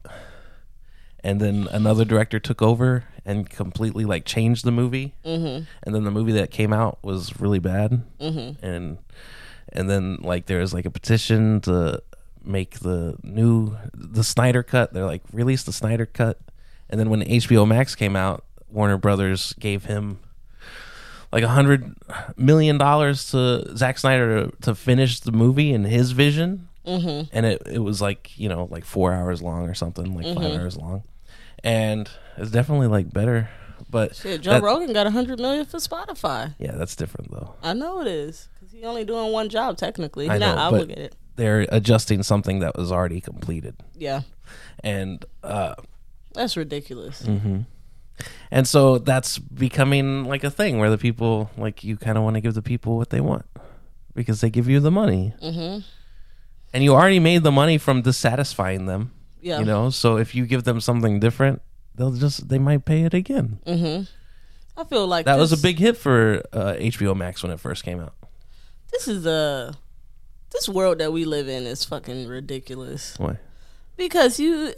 And 1.25 1.41
then 1.41 1.69
another 1.73 2.05
director 2.05 2.39
took 2.39 2.61
over 2.61 3.05
and 3.25 3.49
completely 3.49 4.05
like 4.05 4.27
changed 4.27 4.65
the 4.65 4.71
movie. 4.71 5.15
Mm-hmm. 5.25 5.65
And 5.83 5.95
then 5.95 6.05
the 6.05 6.11
movie 6.11 6.33
that 6.33 6.51
came 6.51 6.73
out 6.73 6.99
was 7.03 7.41
really 7.41 7.59
bad. 7.59 8.03
Mm-hmm. 8.21 8.65
And 8.65 8.99
and 9.73 9.89
then 9.89 10.19
like 10.21 10.45
there 10.47 10.61
was 10.61 10.75
like 10.75 10.85
a 10.85 10.91
petition 10.91 11.63
to 11.63 12.03
make 12.45 12.81
the 12.81 13.17
new 13.23 13.75
the 13.95 14.23
Snyder 14.23 14.63
cut. 14.63 14.93
They're 14.93 15.07
like 15.07 15.23
release 15.33 15.63
the 15.63 15.73
Snyder 15.73 16.05
cut. 16.05 16.39
And 16.91 17.01
then 17.01 17.09
when 17.09 17.23
HBO 17.23 17.67
Max 17.67 17.95
came 17.95 18.17
out, 18.17 18.45
Warner 18.69 18.99
Brothers 18.99 19.55
gave 19.55 19.87
him 19.87 20.19
like 21.33 21.43
a 21.43 21.49
hundred 21.49 21.97
million 22.37 22.77
dollars 22.77 23.31
to 23.31 23.75
Zack 23.79 23.97
Snyder 23.97 24.45
to, 24.47 24.57
to 24.61 24.75
finish 24.75 25.21
the 25.21 25.33
movie 25.33 25.73
in 25.73 25.85
his 25.85 26.13
vision. 26.13 26.69
Mm-hmm. 26.87 27.35
And 27.35 27.47
it, 27.47 27.63
it 27.65 27.79
was 27.79 28.03
like, 28.03 28.39
you 28.39 28.51
know, 28.51 28.69
like 28.71 28.85
four 28.85 29.15
hours 29.15 29.41
long 29.41 29.71
or 29.71 29.75
something, 29.75 30.15
like 30.15 30.37
five 30.37 30.61
hours 30.61 30.77
long. 30.77 31.03
And 31.65 32.09
it's 32.37 32.51
definitely 32.51 32.87
like 32.89 33.13
better. 33.13 33.49
But 33.91 34.15
Shit, 34.17 34.43
Joe 34.43 34.53
that- 34.53 34.63
Rogan 34.63 34.93
got 34.93 35.07
a 35.07 35.11
hundred 35.11 35.41
million 35.41 35.65
for 35.67 35.79
Spotify. 35.79 36.55
yeah, 36.59 36.73
that's 36.73 36.95
different 36.95 37.31
though. 37.33 37.55
I 37.63 37.73
know 37.73 38.01
it 38.01 38.07
is 38.07 38.49
because 38.55 38.73
he's 38.73 38.85
only 38.85 39.05
doing 39.05 39.33
one 39.33 39.49
job 39.49 39.77
technically. 39.77 40.29
I 40.29 40.35
He's 40.35 40.41
not 40.41 40.59
obligated. 40.59 41.17
They're 41.37 41.67
adjusting 41.71 42.23
something 42.23 42.61
that 42.61 42.77
was 42.77 42.93
already 42.93 43.21
completed. 43.21 43.75
Yeah, 43.97 44.21
And 44.83 45.25
uh 45.43 45.75
that's 46.35 46.57
ridiculous. 46.57 47.23
Mm. 47.23 47.67
and 48.51 48.67
so 48.69 48.99
that's 48.99 49.39
becoming 49.39 50.25
like 50.25 50.45
a 50.45 50.51
thing 50.51 50.79
where 50.79 50.91
the 50.91 50.99
people 50.99 51.51
like 51.57 51.83
you 51.85 51.97
kind 51.97 52.17
of 52.19 52.25
want 52.25 52.35
to 52.35 52.41
give 52.41 52.55
the 52.55 52.63
people 52.63 52.97
what 52.97 53.11
they 53.11 53.21
want 53.21 53.47
because 54.15 54.41
they 54.41 54.51
give 54.51 54.69
you 54.69 54.81
the 54.81 54.91
money. 54.91 55.35
Mm-hmm. 55.43 55.81
And 56.73 56.83
you 56.85 56.93
already 56.95 57.21
made 57.21 57.43
the 57.45 57.53
money 57.53 57.79
from 57.79 58.03
dissatisfying 58.03 58.87
them. 58.87 59.13
Yeah, 59.45 59.59
You 59.59 59.67
know, 59.67 59.91
so 59.91 60.17
if 60.17 60.35
you 60.35 60.47
give 60.47 60.65
them 60.65 60.81
something 60.81 61.21
different, 61.21 61.61
they'll 61.95 62.13
just 62.13 62.49
they 62.49 62.59
might 62.59 62.85
pay 62.87 63.05
it 63.05 63.13
again. 63.13 63.59
I 64.77 64.85
feel 64.85 65.07
like 65.07 65.27
That 65.27 65.39
was 65.39 65.53
a 65.53 65.59
big 65.59 65.79
hit 65.79 65.97
for 65.97 66.43
uh, 66.53 66.75
HBO 66.81 67.15
Max 67.15 67.43
when 67.43 67.53
it 67.53 67.61
first 67.61 67.85
came 67.85 68.01
out. 68.01 68.15
This 68.91 69.07
is 69.07 69.27
a 69.27 69.77
this 70.51 70.69
world 70.69 70.99
that 70.99 71.13
we 71.13 71.25
live 71.27 71.47
in 71.49 71.65
is 71.65 71.85
fucking 71.85 72.27
ridiculous. 72.27 73.15
Why? 73.19 73.39
because 73.97 74.41
you 74.41 74.73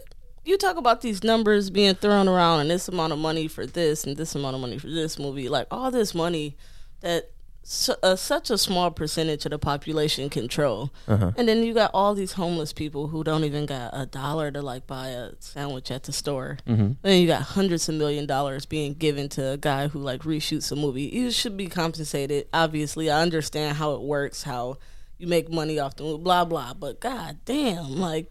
you 0.45 0.59
talk 0.59 0.77
about 0.77 1.01
these 1.01 1.23
numbers 1.25 1.71
being 1.71 1.95
thrown 1.95 2.29
around 2.29 2.61
and 2.61 2.71
this 2.71 2.89
amount 2.89 3.13
of 3.13 3.19
money 3.19 3.49
for 3.49 3.67
this 3.67 4.05
and 4.05 4.17
this 4.17 4.35
amount 4.35 4.55
of 4.55 4.61
money 4.61 4.79
for 4.79 4.89
this 4.89 5.19
movie 5.19 5.49
like 5.49 5.67
all 5.71 5.91
this 5.91 6.15
money 6.15 6.57
that 7.01 7.31
su- 7.69 7.95
uh, 8.03 8.15
such 8.15 8.49
a 8.51 8.57
small 8.57 8.91
percentage 8.93 9.45
of 9.45 9.51
the 9.51 9.59
population 9.59 10.31
control. 10.31 10.91
And 11.37 11.49
then 11.49 11.65
you 11.65 11.75
got 11.75 11.91
all 11.93 12.15
these 12.15 12.33
homeless 12.33 12.73
people 12.73 13.09
who 13.09 13.25
don't 13.25 13.43
even 13.45 13.67
got 13.67 13.91
a 13.93 14.07
dollar 14.07 14.51
to 14.53 14.63
like 14.63 14.87
buy 14.87 15.09
a 15.09 15.31
sandwich 15.41 15.91
at 15.91 16.05
the 16.05 16.13
store. 16.13 16.59
Then 16.67 17.21
you 17.21 17.27
got 17.27 17.43
hundreds 17.43 17.89
of 17.89 17.97
million 17.97 18.27
dollars 18.27 18.67
being 18.67 18.95
given 18.95 19.29
to 19.31 19.51
a 19.53 19.57
guy 19.57 19.89
who 19.89 19.99
like 19.99 20.23
reshoots 20.23 20.71
a 20.71 20.77
movie. 20.77 21.03
You 21.03 21.31
should 21.31 21.57
be 21.57 21.67
compensated. 21.67 22.47
Obviously 22.55 23.11
i 23.11 23.21
understand 23.21 23.77
how 23.77 23.95
it 23.95 24.03
works 24.03 24.45
how 24.45 24.79
you 25.19 25.27
make 25.27 25.51
money 25.51 25.79
off 25.79 25.97
the 25.97 26.05
movie 26.05 26.23
blah 26.23 26.45
blah. 26.45 26.73
But 26.75 27.01
god 27.01 27.39
damn 27.45 27.97
like 27.97 28.31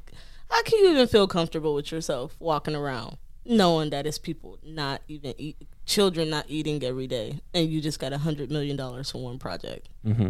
how 0.50 0.64
can 0.64 0.80
you 0.80 0.92
even 0.92 1.08
feel 1.08 1.28
comfortable 1.28 1.74
with 1.76 1.92
yourself 1.92 2.36
walking 2.40 2.76
around 2.76 3.18
knowing 3.48 3.90
that 3.92 4.08
it's 4.08 4.18
people 4.18 4.58
not 4.64 5.02
even 5.08 5.34
eat, 5.38 5.58
children 5.86 6.30
not 6.30 6.46
eating 6.48 6.84
every 6.84 7.08
day, 7.08 7.40
and 7.54 7.70
you 7.70 7.82
just 7.82 8.00
got 8.00 8.14
a 8.14 8.18
hundred 8.18 8.52
million 8.52 8.76
dollars 8.76 9.12
for 9.12 9.24
one 9.24 9.40
project? 9.40 9.88
Mm-hmm. 10.06 10.30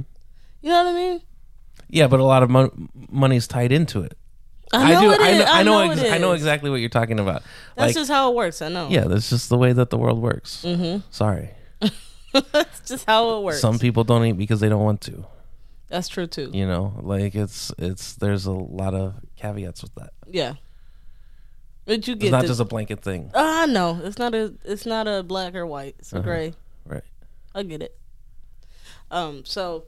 You 0.61 0.69
know 0.69 0.83
what 0.83 0.87
I 0.87 0.93
mean? 0.93 1.21
Yeah, 1.89 2.07
but 2.07 2.19
a 2.19 2.23
lot 2.23 2.43
of 2.43 2.49
mon- 2.49 2.89
money's 3.09 3.47
tied 3.47 3.71
into 3.71 4.01
it. 4.01 4.17
I 4.73 4.93
know 4.93 5.01
do. 5.01 5.11
it 5.11 5.19
I 5.21 5.29
is. 5.29 5.39
know. 5.39 5.45
I 5.51 5.63
know, 5.63 5.79
ex- 5.91 6.11
I 6.11 6.17
know 6.17 6.31
exactly 6.31 6.69
what 6.69 6.77
you're 6.79 6.89
talking 6.89 7.19
about. 7.19 7.43
That's 7.75 7.89
like, 7.89 7.95
just 7.95 8.09
how 8.09 8.31
it 8.31 8.35
works. 8.35 8.61
I 8.61 8.69
know. 8.69 8.89
yeah, 8.89 9.05
that's 9.05 9.29
just 9.29 9.49
the 9.49 9.57
way 9.57 9.73
that 9.73 9.89
the 9.91 9.97
world 9.97 10.19
works. 10.21 10.63
Mm-hmm. 10.65 11.01
Sorry, 11.11 11.51
that's 12.51 12.79
just 12.81 13.05
how 13.05 13.37
it 13.37 13.43
works. 13.43 13.59
some 13.61 13.77
people 13.79 14.03
don't 14.03 14.25
eat 14.25 14.33
because 14.33 14.59
they 14.59 14.69
don't 14.69 14.83
want 14.83 15.01
to. 15.01 15.25
That's 15.87 16.07
true 16.07 16.25
too. 16.27 16.49
You 16.51 16.65
know, 16.65 16.99
like 17.01 17.35
it's 17.35 17.71
it's 17.77 18.15
there's 18.15 18.47
a 18.47 18.51
lot 18.51 18.95
of 18.95 19.13
caveats 19.35 19.83
with 19.83 19.93
that. 19.95 20.13
Yeah. 20.27 20.53
But 21.85 22.07
you 22.07 22.13
It's 22.13 22.21
get 22.23 22.31
not 22.31 22.41
the, 22.41 22.47
just 22.47 22.59
a 22.59 22.65
blanket 22.65 23.01
thing, 23.01 23.29
Ah, 23.35 23.63
I 23.63 23.65
know 23.67 23.99
it's 24.03 24.17
not 24.17 24.33
a 24.33 24.53
it's 24.63 24.85
not 24.85 25.07
a 25.07 25.21
black 25.23 25.53
or 25.55 25.65
white. 25.67 25.95
It's 25.99 26.13
a 26.13 26.19
gray. 26.19 26.53
right? 26.85 27.03
I 27.53 27.63
get 27.63 27.81
it. 27.81 27.95
Um, 29.11 29.45
so 29.45 29.85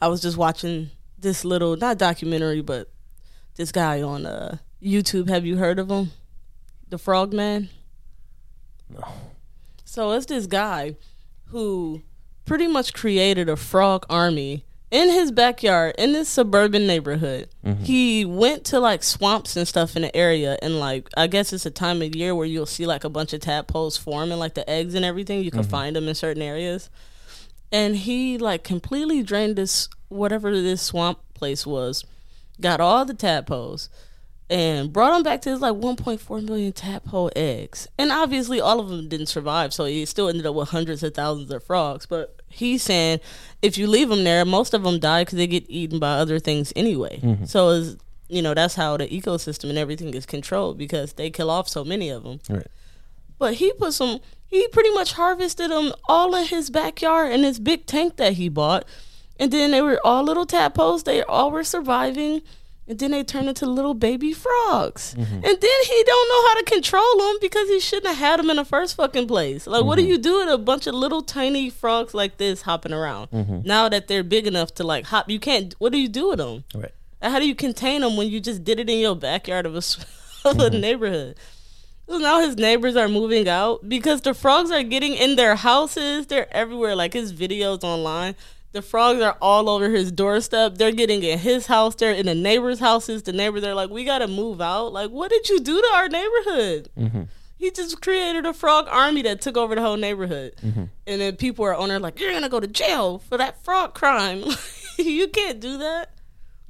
I 0.00 0.08
was 0.08 0.20
just 0.22 0.36
watching 0.36 0.90
this 1.18 1.44
little 1.44 1.76
not 1.76 1.98
documentary, 1.98 2.62
but 2.62 2.90
this 3.56 3.70
guy 3.70 4.00
on 4.02 4.24
uh 4.26 4.58
YouTube. 4.82 5.28
Have 5.28 5.44
you 5.44 5.56
heard 5.58 5.78
of 5.78 5.90
him? 5.90 6.10
The 6.88 6.98
Frog 6.98 7.32
Man. 7.32 7.68
No. 8.88 9.02
So 9.84 10.12
it's 10.12 10.26
this 10.26 10.46
guy 10.46 10.96
who 11.48 12.02
pretty 12.46 12.66
much 12.66 12.94
created 12.94 13.48
a 13.48 13.56
frog 13.56 14.06
army 14.08 14.64
in 14.92 15.08
his 15.08 15.32
backyard 15.32 15.94
in 15.96 16.12
this 16.12 16.28
suburban 16.28 16.86
neighborhood. 16.86 17.48
Mm-hmm. 17.64 17.82
He 17.82 18.24
went 18.26 18.64
to 18.66 18.78
like 18.78 19.02
swamps 19.02 19.56
and 19.56 19.66
stuff 19.66 19.96
in 19.96 20.02
the 20.02 20.14
area 20.14 20.58
and 20.60 20.78
like 20.78 21.08
I 21.16 21.26
guess 21.26 21.52
it's 21.52 21.66
a 21.66 21.70
time 21.70 22.02
of 22.02 22.14
year 22.14 22.34
where 22.34 22.46
you'll 22.46 22.66
see 22.66 22.84
like 22.86 23.02
a 23.02 23.08
bunch 23.08 23.32
of 23.32 23.40
tadpoles 23.40 23.96
forming 23.96 24.38
like 24.38 24.52
the 24.52 24.68
eggs 24.68 24.94
and 24.94 25.04
everything. 25.04 25.42
You 25.42 25.50
can 25.50 25.62
mm-hmm. 25.62 25.70
find 25.70 25.96
them 25.96 26.08
in 26.08 26.14
certain 26.14 26.42
areas. 26.42 26.90
And 27.72 27.96
he 27.96 28.36
like 28.36 28.64
completely 28.64 29.22
drained 29.22 29.56
this 29.56 29.88
whatever 30.08 30.52
this 30.52 30.82
swamp 30.82 31.20
place 31.32 31.66
was. 31.66 32.04
Got 32.60 32.82
all 32.82 33.06
the 33.06 33.14
tadpoles 33.14 33.88
and 34.52 34.92
brought 34.92 35.16
him 35.16 35.22
back 35.22 35.40
to 35.40 35.50
his 35.50 35.62
like 35.62 35.74
1.4 35.74 36.44
million 36.44 36.72
tadpole 36.72 37.30
eggs. 37.34 37.88
And 37.98 38.12
obviously, 38.12 38.60
all 38.60 38.80
of 38.80 38.90
them 38.90 39.08
didn't 39.08 39.26
survive, 39.26 39.72
so 39.72 39.86
he 39.86 40.04
still 40.04 40.28
ended 40.28 40.44
up 40.44 40.54
with 40.54 40.68
hundreds 40.68 41.02
of 41.02 41.14
thousands 41.14 41.50
of 41.50 41.64
frogs. 41.64 42.04
But 42.04 42.38
he's 42.48 42.82
saying 42.82 43.20
if 43.62 43.78
you 43.78 43.86
leave 43.86 44.10
them 44.10 44.24
there, 44.24 44.44
most 44.44 44.74
of 44.74 44.82
them 44.82 44.98
die 44.98 45.22
because 45.22 45.38
they 45.38 45.46
get 45.46 45.64
eaten 45.68 45.98
by 45.98 46.18
other 46.18 46.38
things 46.38 46.70
anyway. 46.76 47.18
Mm-hmm. 47.22 47.46
So 47.46 47.70
is 47.70 47.96
you 48.28 48.42
know 48.42 48.52
that's 48.52 48.74
how 48.74 48.98
the 48.98 49.08
ecosystem 49.08 49.70
and 49.70 49.78
everything 49.78 50.12
is 50.12 50.26
controlled 50.26 50.76
because 50.76 51.14
they 51.14 51.30
kill 51.30 51.48
off 51.48 51.66
so 51.66 51.82
many 51.82 52.10
of 52.10 52.22
them. 52.22 52.40
Right. 52.50 52.66
But 53.38 53.54
he 53.54 53.72
put 53.72 53.94
some. 53.94 54.20
He 54.46 54.68
pretty 54.68 54.90
much 54.90 55.14
harvested 55.14 55.70
them 55.70 55.94
all 56.04 56.34
in 56.34 56.44
his 56.44 56.68
backyard 56.68 57.32
in 57.32 57.40
this 57.40 57.58
big 57.58 57.86
tank 57.86 58.16
that 58.18 58.34
he 58.34 58.50
bought, 58.50 58.84
and 59.40 59.50
then 59.50 59.70
they 59.70 59.80
were 59.80 59.98
all 60.04 60.22
little 60.22 60.44
tadpoles. 60.44 61.04
They 61.04 61.22
all 61.22 61.50
were 61.50 61.64
surviving, 61.64 62.42
and 62.88 62.98
then 62.98 63.12
they 63.12 63.22
turn 63.22 63.46
into 63.46 63.66
little 63.66 63.94
baby 63.94 64.32
frogs. 64.32 65.14
Mm-hmm. 65.14 65.34
And 65.34 65.44
then 65.44 65.54
he 65.84 66.04
don't 66.04 66.28
know 66.28 66.48
how 66.48 66.54
to 66.54 66.64
control 66.64 67.18
them 67.18 67.36
because 67.40 67.68
he 67.68 67.78
shouldn't 67.78 68.08
have 68.08 68.16
had 68.16 68.40
them 68.40 68.50
in 68.50 68.56
the 68.56 68.64
first 68.64 68.96
fucking 68.96 69.28
place. 69.28 69.66
Like, 69.66 69.84
what 69.84 69.96
do 69.96 70.02
mm-hmm. 70.02 70.10
you 70.10 70.18
do 70.18 70.38
with 70.38 70.48
a 70.48 70.58
bunch 70.58 70.86
of 70.88 70.94
little 70.94 71.22
tiny 71.22 71.70
frogs 71.70 72.12
like 72.12 72.38
this 72.38 72.62
hopping 72.62 72.92
around? 72.92 73.30
Mm-hmm. 73.30 73.60
Now 73.64 73.88
that 73.88 74.08
they're 74.08 74.24
big 74.24 74.48
enough 74.48 74.74
to 74.74 74.84
like 74.84 75.06
hop, 75.06 75.30
you 75.30 75.38
can't. 75.38 75.74
What 75.78 75.92
do 75.92 75.98
you 75.98 76.08
do 76.08 76.30
with 76.30 76.38
them? 76.38 76.64
Right. 76.74 76.92
How 77.22 77.38
do 77.38 77.46
you 77.46 77.54
contain 77.54 78.00
them 78.00 78.16
when 78.16 78.28
you 78.28 78.40
just 78.40 78.64
did 78.64 78.80
it 78.80 78.90
in 78.90 78.98
your 78.98 79.14
backyard 79.14 79.64
of 79.64 79.76
a, 79.76 79.82
of 80.48 80.58
a 80.58 80.70
neighborhood? 80.70 81.36
So 82.08 82.18
now 82.18 82.40
his 82.40 82.56
neighbors 82.56 82.96
are 82.96 83.08
moving 83.08 83.48
out 83.48 83.88
because 83.88 84.22
the 84.22 84.34
frogs 84.34 84.72
are 84.72 84.82
getting 84.82 85.14
in 85.14 85.36
their 85.36 85.54
houses. 85.54 86.26
They're 86.26 86.52
everywhere. 86.54 86.96
Like 86.96 87.12
his 87.12 87.32
videos 87.32 87.84
online, 87.84 88.34
the 88.72 88.82
frogs 88.82 89.20
are 89.20 89.36
all 89.40 89.68
over 89.68 89.90
his 89.90 90.10
doorstep. 90.10 90.76
They're 90.76 90.92
getting 90.92 91.22
in 91.22 91.38
his 91.38 91.66
house. 91.66 91.94
They're 91.94 92.12
in 92.12 92.26
the 92.26 92.34
neighbors' 92.34 92.80
houses. 92.80 93.22
The 93.22 93.32
neighbors 93.32 93.64
are 93.64 93.74
like, 93.74 93.90
"We 93.90 94.04
gotta 94.04 94.26
move 94.26 94.60
out." 94.60 94.92
Like, 94.92 95.10
what 95.10 95.30
did 95.30 95.48
you 95.48 95.60
do 95.60 95.80
to 95.80 95.88
our 95.94 96.08
neighborhood? 96.08 96.90
Mm-hmm. 96.98 97.22
He 97.56 97.70
just 97.70 98.00
created 98.00 98.44
a 98.44 98.52
frog 98.52 98.86
army 98.90 99.22
that 99.22 99.40
took 99.40 99.56
over 99.56 99.74
the 99.74 99.82
whole 99.82 99.96
neighborhood, 99.96 100.54
mm-hmm. 100.62 100.84
and 101.06 101.20
then 101.20 101.36
people 101.36 101.64
are 101.64 101.74
on 101.74 101.90
there 101.90 102.00
like, 102.00 102.18
"You're 102.18 102.32
gonna 102.32 102.48
go 102.48 102.60
to 102.60 102.66
jail 102.66 103.18
for 103.18 103.38
that 103.38 103.62
frog 103.62 103.94
crime." 103.94 104.44
you 104.98 105.28
can't 105.28 105.60
do 105.60 105.78
that. 105.78 106.10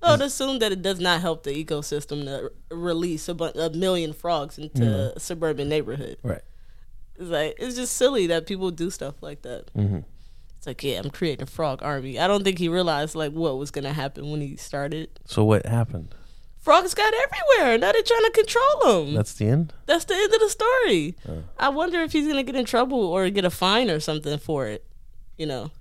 I 0.03 0.11
would 0.11 0.23
assume 0.23 0.59
that 0.59 0.73
it 0.73 0.83
does 0.83 0.99
not 0.99 1.21
help 1.21 1.45
the 1.45 1.65
ecosystem 1.65 2.25
to 2.25 2.51
release 2.75 3.29
a, 3.29 3.35
bu- 3.35 3.53
a 3.55 3.71
million 3.71 4.12
frogs 4.12 4.59
into 4.59 4.83
mm-hmm. 4.83 5.17
a 5.17 5.21
suburban 5.21 5.69
neighborhood. 5.69 6.17
Right. 6.25 6.43
It's 7.15 7.29
like 7.29 7.55
it's 7.59 7.77
just 7.77 7.97
silly 7.97 8.27
that 8.27 8.47
people 8.47 8.71
do 8.73 8.91
stuff 8.91 9.23
like 9.23 9.43
that. 9.43 9.73
Mm-hmm. 9.75 10.01
It's 10.62 10.66
like, 10.68 10.85
yeah, 10.85 11.01
I'm 11.03 11.11
creating 11.11 11.42
a 11.42 11.46
frog 11.46 11.83
army. 11.83 12.20
I 12.20 12.29
don't 12.29 12.44
think 12.44 12.61
he 12.61 12.68
realized 12.68 13.16
like 13.16 13.33
what 13.33 13.59
was 13.59 13.72
gonna 13.72 13.92
happen 13.92 14.31
when 14.31 14.40
he 14.40 14.55
started. 14.55 15.11
So 15.25 15.42
what 15.42 15.66
happened? 15.66 16.14
Frogs 16.61 16.94
got 16.94 17.12
everywhere. 17.12 17.79
Now 17.79 17.90
they're 17.90 18.03
trying 18.05 18.22
to 18.27 18.31
control 18.33 19.03
them. 19.03 19.14
That's 19.14 19.35
the 19.35 19.48
end. 19.48 19.72
That's 19.87 20.05
the 20.05 20.14
end 20.14 20.33
of 20.33 20.38
the 20.38 20.48
story. 20.48 21.16
Oh. 21.29 21.42
I 21.59 21.68
wonder 21.70 21.98
if 22.03 22.12
he's 22.12 22.29
gonna 22.29 22.44
get 22.44 22.55
in 22.55 22.64
trouble 22.64 23.01
or 23.01 23.29
get 23.29 23.44
a 23.44 23.51
fine 23.51 23.90
or 23.90 23.98
something 23.98 24.38
for 24.38 24.68
it. 24.68 24.87
You 25.37 25.46
know, 25.46 25.72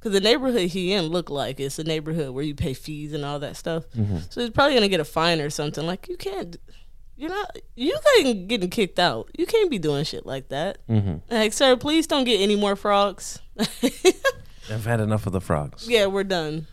because 0.00 0.10
the 0.10 0.18
neighborhood 0.18 0.70
he 0.70 0.92
in 0.92 1.04
look 1.04 1.30
like 1.30 1.60
it's 1.60 1.78
a 1.78 1.84
neighborhood 1.84 2.30
where 2.30 2.42
you 2.42 2.56
pay 2.56 2.74
fees 2.74 3.12
and 3.12 3.24
all 3.24 3.38
that 3.38 3.56
stuff. 3.56 3.88
Mm-hmm. 3.90 4.18
So 4.30 4.40
he's 4.40 4.50
probably 4.50 4.74
gonna 4.74 4.88
get 4.88 4.98
a 4.98 5.04
fine 5.04 5.40
or 5.40 5.50
something. 5.50 5.86
Like 5.86 6.08
you 6.08 6.16
can't, 6.16 6.56
you're 7.16 7.30
not, 7.30 7.58
you 7.74 7.96
ain't 8.18 8.48
getting 8.48 8.70
kicked 8.70 8.98
out. 8.98 9.30
You 9.36 9.46
can't 9.46 9.70
be 9.70 9.78
doing 9.78 10.04
shit 10.04 10.26
like 10.26 10.48
that. 10.50 10.78
Like, 11.30 11.52
sir, 11.52 11.76
please 11.76 12.06
don't 12.06 12.24
get 12.24 12.40
any 12.40 12.56
more 12.56 12.76
frogs. 12.76 13.40
I've 13.58 14.84
had 14.84 15.00
enough 15.00 15.26
of 15.26 15.32
the 15.32 15.40
frogs. 15.40 15.88
yeah, 15.88 16.06
we're 16.06 16.24
done. 16.24 16.66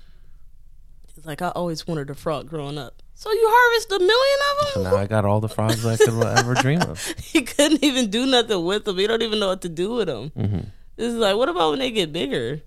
It's 1.16 1.26
like 1.26 1.42
I 1.42 1.50
always 1.50 1.88
wanted 1.88 2.10
a 2.10 2.16
frog 2.16 2.50
growing 2.50 2.78
up. 2.78 3.02
So 3.14 3.32
you 3.32 3.48
harvest 3.50 3.92
a 3.92 4.00
million 4.00 4.40
of 4.50 4.74
them? 4.74 4.84
So 4.92 4.98
now 4.98 5.02
I 5.02 5.06
got 5.06 5.24
all 5.24 5.40
the 5.40 5.48
frogs 5.48 5.86
I 5.86 5.96
could 5.96 6.10
ever 6.40 6.56
dream 6.56 6.82
of. 6.82 7.02
he 7.20 7.44
couldn't 7.44 7.84
even 7.84 8.10
do 8.10 8.26
nothing 8.26 8.66
with 8.66 8.86
them. 8.86 8.98
He 8.98 9.08
don't 9.08 9.22
even 9.22 9.40
know 9.40 9.50
what 9.50 9.62
to 9.62 9.70
do 9.70 9.94
with 9.94 10.08
them. 10.08 10.32
Mm-hmm. 10.32 10.60
This 10.98 11.14
is 11.14 11.16
like, 11.16 11.38
what 11.38 11.48
about 11.48 11.70
when 11.72 11.80
they 11.80 11.92
get 11.92 12.12
bigger? 12.12 12.62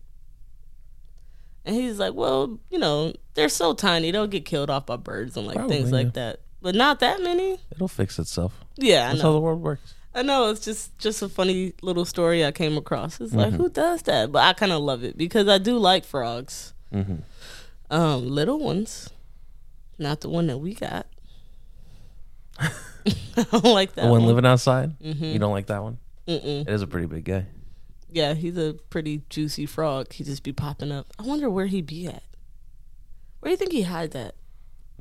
And 1.64 1.74
he's 1.74 1.98
like, 1.98 2.14
well, 2.14 2.58
you 2.70 2.78
know, 2.78 3.12
they're 3.34 3.48
so 3.48 3.74
tiny, 3.74 4.12
they'll 4.12 4.28
get 4.28 4.44
killed 4.44 4.70
off 4.70 4.86
by 4.86 4.96
birds 4.96 5.36
and 5.36 5.46
like 5.46 5.56
Probably, 5.56 5.76
things 5.76 5.90
yeah. 5.90 5.96
like 5.96 6.14
that. 6.14 6.40
But 6.66 6.74
not 6.74 6.98
that 6.98 7.22
many. 7.22 7.60
It'll 7.70 7.86
fix 7.86 8.18
itself. 8.18 8.52
Yeah, 8.76 9.04
I 9.04 9.08
That's 9.10 9.20
how 9.22 9.28
know. 9.28 9.34
the 9.34 9.40
world 9.40 9.62
works. 9.62 9.94
I 10.12 10.22
know. 10.22 10.50
It's 10.50 10.64
just 10.64 10.98
just 10.98 11.22
a 11.22 11.28
funny 11.28 11.74
little 11.80 12.04
story 12.04 12.44
I 12.44 12.50
came 12.50 12.76
across. 12.76 13.20
It's 13.20 13.30
Mm-hmm. 13.30 13.38
like, 13.38 13.52
who 13.52 13.68
does 13.68 14.02
that? 14.02 14.32
But 14.32 14.42
I 14.42 14.52
kind 14.52 14.72
of 14.72 14.82
love 14.82 15.04
it 15.04 15.16
because 15.16 15.46
I 15.46 15.58
do 15.58 15.78
like 15.78 16.04
frogs. 16.04 16.74
Mm-hmm. 16.92 17.18
Um, 17.94 18.26
little 18.28 18.58
ones, 18.58 19.10
not 19.96 20.22
the 20.22 20.28
one 20.28 20.48
that 20.48 20.58
we 20.58 20.74
got. 20.74 21.06
I 22.58 22.72
don't 23.52 23.62
like 23.64 23.94
that 23.94 24.02
The 24.02 24.08
one 24.10 24.22
one. 24.22 24.26
living 24.26 24.44
outside. 24.46 24.98
Mm-hmm. 24.98 25.24
You 25.24 25.38
don't 25.38 25.52
like 25.52 25.66
that 25.66 25.84
one? 25.84 25.98
Mm-mm. 26.26 26.62
It 26.62 26.68
is 26.68 26.82
a 26.82 26.88
pretty 26.88 27.06
big 27.06 27.24
guy. 27.24 27.46
Yeah, 28.10 28.34
he's 28.34 28.56
a 28.58 28.72
pretty 28.90 29.22
juicy 29.30 29.66
frog. 29.66 30.12
He 30.12 30.24
just 30.24 30.42
be 30.42 30.52
popping 30.52 30.90
up. 30.90 31.06
I 31.16 31.22
wonder 31.22 31.48
where 31.48 31.66
he 31.66 31.80
be 31.82 32.08
at. 32.08 32.24
Where 33.38 33.48
do 33.48 33.52
you 33.52 33.56
think 33.56 33.70
he 33.70 33.82
hides 33.82 34.16
at 34.16 34.34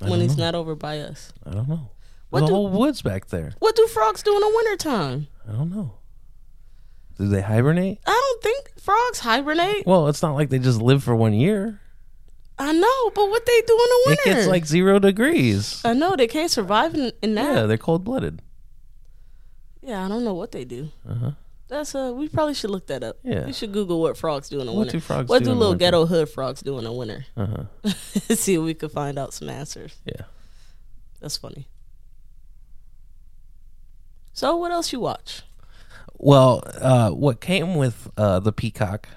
I 0.02 0.10
when 0.10 0.22
it's 0.22 0.32
not 0.36 0.38
know. 0.38 0.46
not 0.46 0.56
over 0.56 0.76
by 0.76 1.00
us? 1.00 1.32
I 1.46 1.52
don't 1.52 1.70
know. 1.70 1.90
What 2.30 2.40
There's 2.42 2.50
a 2.50 2.52
do- 2.52 2.56
whole 2.56 2.70
woods 2.70 3.02
back 3.02 3.28
there. 3.28 3.54
What 3.60 3.76
do 3.76 3.88
frogs 3.88 4.24
do 4.24 4.34
in 4.34 4.42
the 4.42 4.52
wintertime? 4.56 5.28
I 5.48 5.54
don't 5.54 5.72
know. 5.74 5.94
Do 7.18 7.28
they 7.30 7.42
hibernate? 7.42 8.00
I 8.06 8.12
don't 8.12 8.44
think 8.44 8.80
frogs 8.80 9.20
hibernate. 9.20 9.86
Well, 9.88 10.08
it's 10.10 10.22
not 10.22 10.34
like 10.34 10.50
they 10.50 10.60
just 10.60 10.82
live 10.82 11.04
for 11.04 11.16
one 11.16 11.34
year. 11.34 11.80
I 12.58 12.72
know, 12.74 13.10
but 13.14 13.30
what 13.30 13.46
they 13.46 13.62
do 13.62 13.74
in 13.74 13.78
the 13.78 14.04
winter? 14.08 14.22
It 14.30 14.34
gets 14.36 14.48
like 14.48 14.66
zero 14.66 15.00
degrees. 15.00 15.82
I 15.86 15.94
know 15.94 16.16
they 16.16 16.28
can't 16.28 16.52
survive 16.52 16.94
in, 16.96 17.12
in 17.22 17.36
that. 17.36 17.54
Yeah, 17.56 17.66
they're 17.66 17.78
cold 17.78 18.04
blooded. 18.04 18.42
Yeah, 19.82 20.04
I 20.04 20.08
don't 20.08 20.24
know 20.26 20.34
what 20.34 20.52
they 20.52 20.66
do. 20.66 20.90
Uh-huh. 21.08 21.32
That's 21.68 21.96
uh, 21.96 22.14
we 22.16 22.30
probably 22.30 22.54
should 22.54 22.70
look 22.70 22.86
that 22.88 23.04
up. 23.04 23.18
Yeah. 23.24 23.46
we 23.46 23.54
should 23.54 23.72
Google 23.72 24.00
what 24.02 24.18
frogs 24.18 24.50
do 24.50 24.60
in 24.60 24.68
the 24.68 24.72
What 24.72 24.80
winter. 24.82 24.92
do 24.94 25.00
frogs 25.00 25.30
what 25.30 25.40
do 25.40 25.46
do 25.46 25.52
little 25.54 25.70
winter? 25.70 25.80
ghetto 25.80 26.06
hood 26.06 26.30
frogs 26.30 26.62
do 26.62 26.78
in 26.78 26.84
the 26.84 26.92
winter? 26.92 27.26
Uh-huh. 27.36 27.90
See 28.36 28.54
if 28.54 28.62
we 28.62 28.74
could 28.76 28.92
find 28.92 29.18
out 29.18 29.34
some 29.34 29.50
answers. 29.50 29.96
Yeah. 30.06 30.26
That's 31.22 31.38
funny. 31.38 31.68
So, 34.34 34.56
what 34.58 34.72
else 34.72 34.92
you 34.92 35.00
watch? 35.00 35.42
Well, 36.18 36.64
uh, 36.80 37.10
what 37.12 37.42
came 37.42 37.76
with 37.76 38.10
uh, 38.18 38.40
the 38.40 38.52
Peacock 38.52 39.08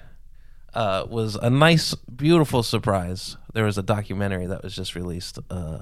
uh, 0.73 1.05
was 1.09 1.35
a 1.35 1.49
nice, 1.49 1.93
beautiful 1.95 2.63
surprise. 2.63 3.37
There 3.53 3.65
was 3.65 3.77
a 3.77 3.83
documentary 3.83 4.45
that 4.47 4.63
was 4.63 4.75
just 4.75 4.95
released. 4.95 5.39
Uh, 5.49 5.79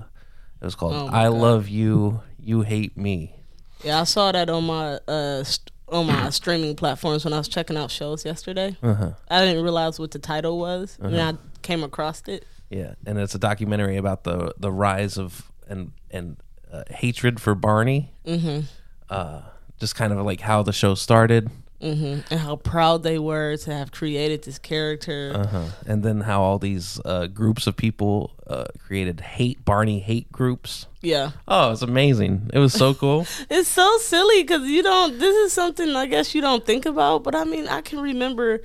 it 0.61 0.65
was 0.65 0.75
called 0.75 0.93
Oh 0.95 1.07
"I 1.07 1.25
God. 1.25 1.33
Love 1.33 1.67
You, 1.69 2.21
You 2.39 2.61
Hate 2.61 2.97
Me." 2.97 3.35
Yeah, 3.83 4.01
I 4.01 4.03
saw 4.05 4.31
that 4.31 4.49
on 4.49 4.63
my 4.65 4.95
uh 5.07 5.43
st- 5.43 5.71
on 5.89 6.07
my 6.07 6.29
streaming 6.29 6.75
platforms 6.75 7.23
when 7.23 7.33
I 7.33 7.37
was 7.37 7.47
checking 7.47 7.77
out 7.77 7.91
shows 7.91 8.25
yesterday. 8.25 8.75
Uh-huh. 8.83 9.11
I 9.29 9.45
didn't 9.45 9.63
realize 9.63 9.99
what 9.99 10.11
the 10.11 10.19
title 10.19 10.59
was, 10.59 10.97
and 11.01 11.19
I 11.19 11.33
came 11.61 11.83
across 11.83 12.21
it. 12.27 12.45
Yeah, 12.69 12.95
and 13.05 13.17
it's 13.17 13.35
a 13.35 13.39
documentary 13.39 13.97
about 13.97 14.23
the 14.23 14.53
the 14.57 14.71
rise 14.71 15.17
of 15.17 15.49
and 15.69 15.91
and 16.11 16.37
uh, 16.71 16.83
hatred 16.89 17.39
for 17.39 17.55
Barney. 17.55 18.11
Mm-hmm. 18.25 18.61
Uh, 19.09 19.41
just 19.79 19.95
kind 19.95 20.11
of 20.11 20.25
like 20.25 20.41
how 20.41 20.63
the 20.63 20.73
show 20.73 20.95
started, 20.95 21.49
hmm 21.81 22.19
And 22.31 22.39
how 22.39 22.55
proud 22.55 23.03
they 23.03 23.19
were 23.19 23.55
to 23.57 23.73
have 23.73 23.91
created 23.91 24.43
this 24.43 24.57
character. 24.59 25.31
uh-huh. 25.35 25.65
and 25.85 26.03
then 26.03 26.21
how 26.21 26.41
all 26.41 26.57
these 26.59 26.99
uh, 27.05 27.27
groups 27.27 27.67
of 27.67 27.75
people 27.77 28.31
uh, 28.47 28.65
created 28.85 29.19
hate 29.21 29.63
Barney 29.65 29.99
hate 29.99 30.31
groups. 30.31 30.87
yeah, 31.01 31.31
Oh, 31.47 31.71
it's 31.73 31.81
amazing! 31.83 32.49
It 32.53 32.59
was 32.59 32.73
so 32.73 32.93
cool. 32.93 33.27
it's 33.49 33.69
so 33.69 33.97
silly 33.99 34.41
because 34.43 34.67
you 34.67 34.81
don't. 34.81 35.19
This 35.19 35.35
is 35.45 35.53
something 35.53 35.95
I 35.95 36.05
guess 36.07 36.33
you 36.33 36.41
don't 36.41 36.65
think 36.65 36.85
about, 36.85 37.23
but 37.23 37.35
I 37.35 37.43
mean, 37.43 37.67
I 37.67 37.81
can 37.81 37.99
remember 37.99 38.61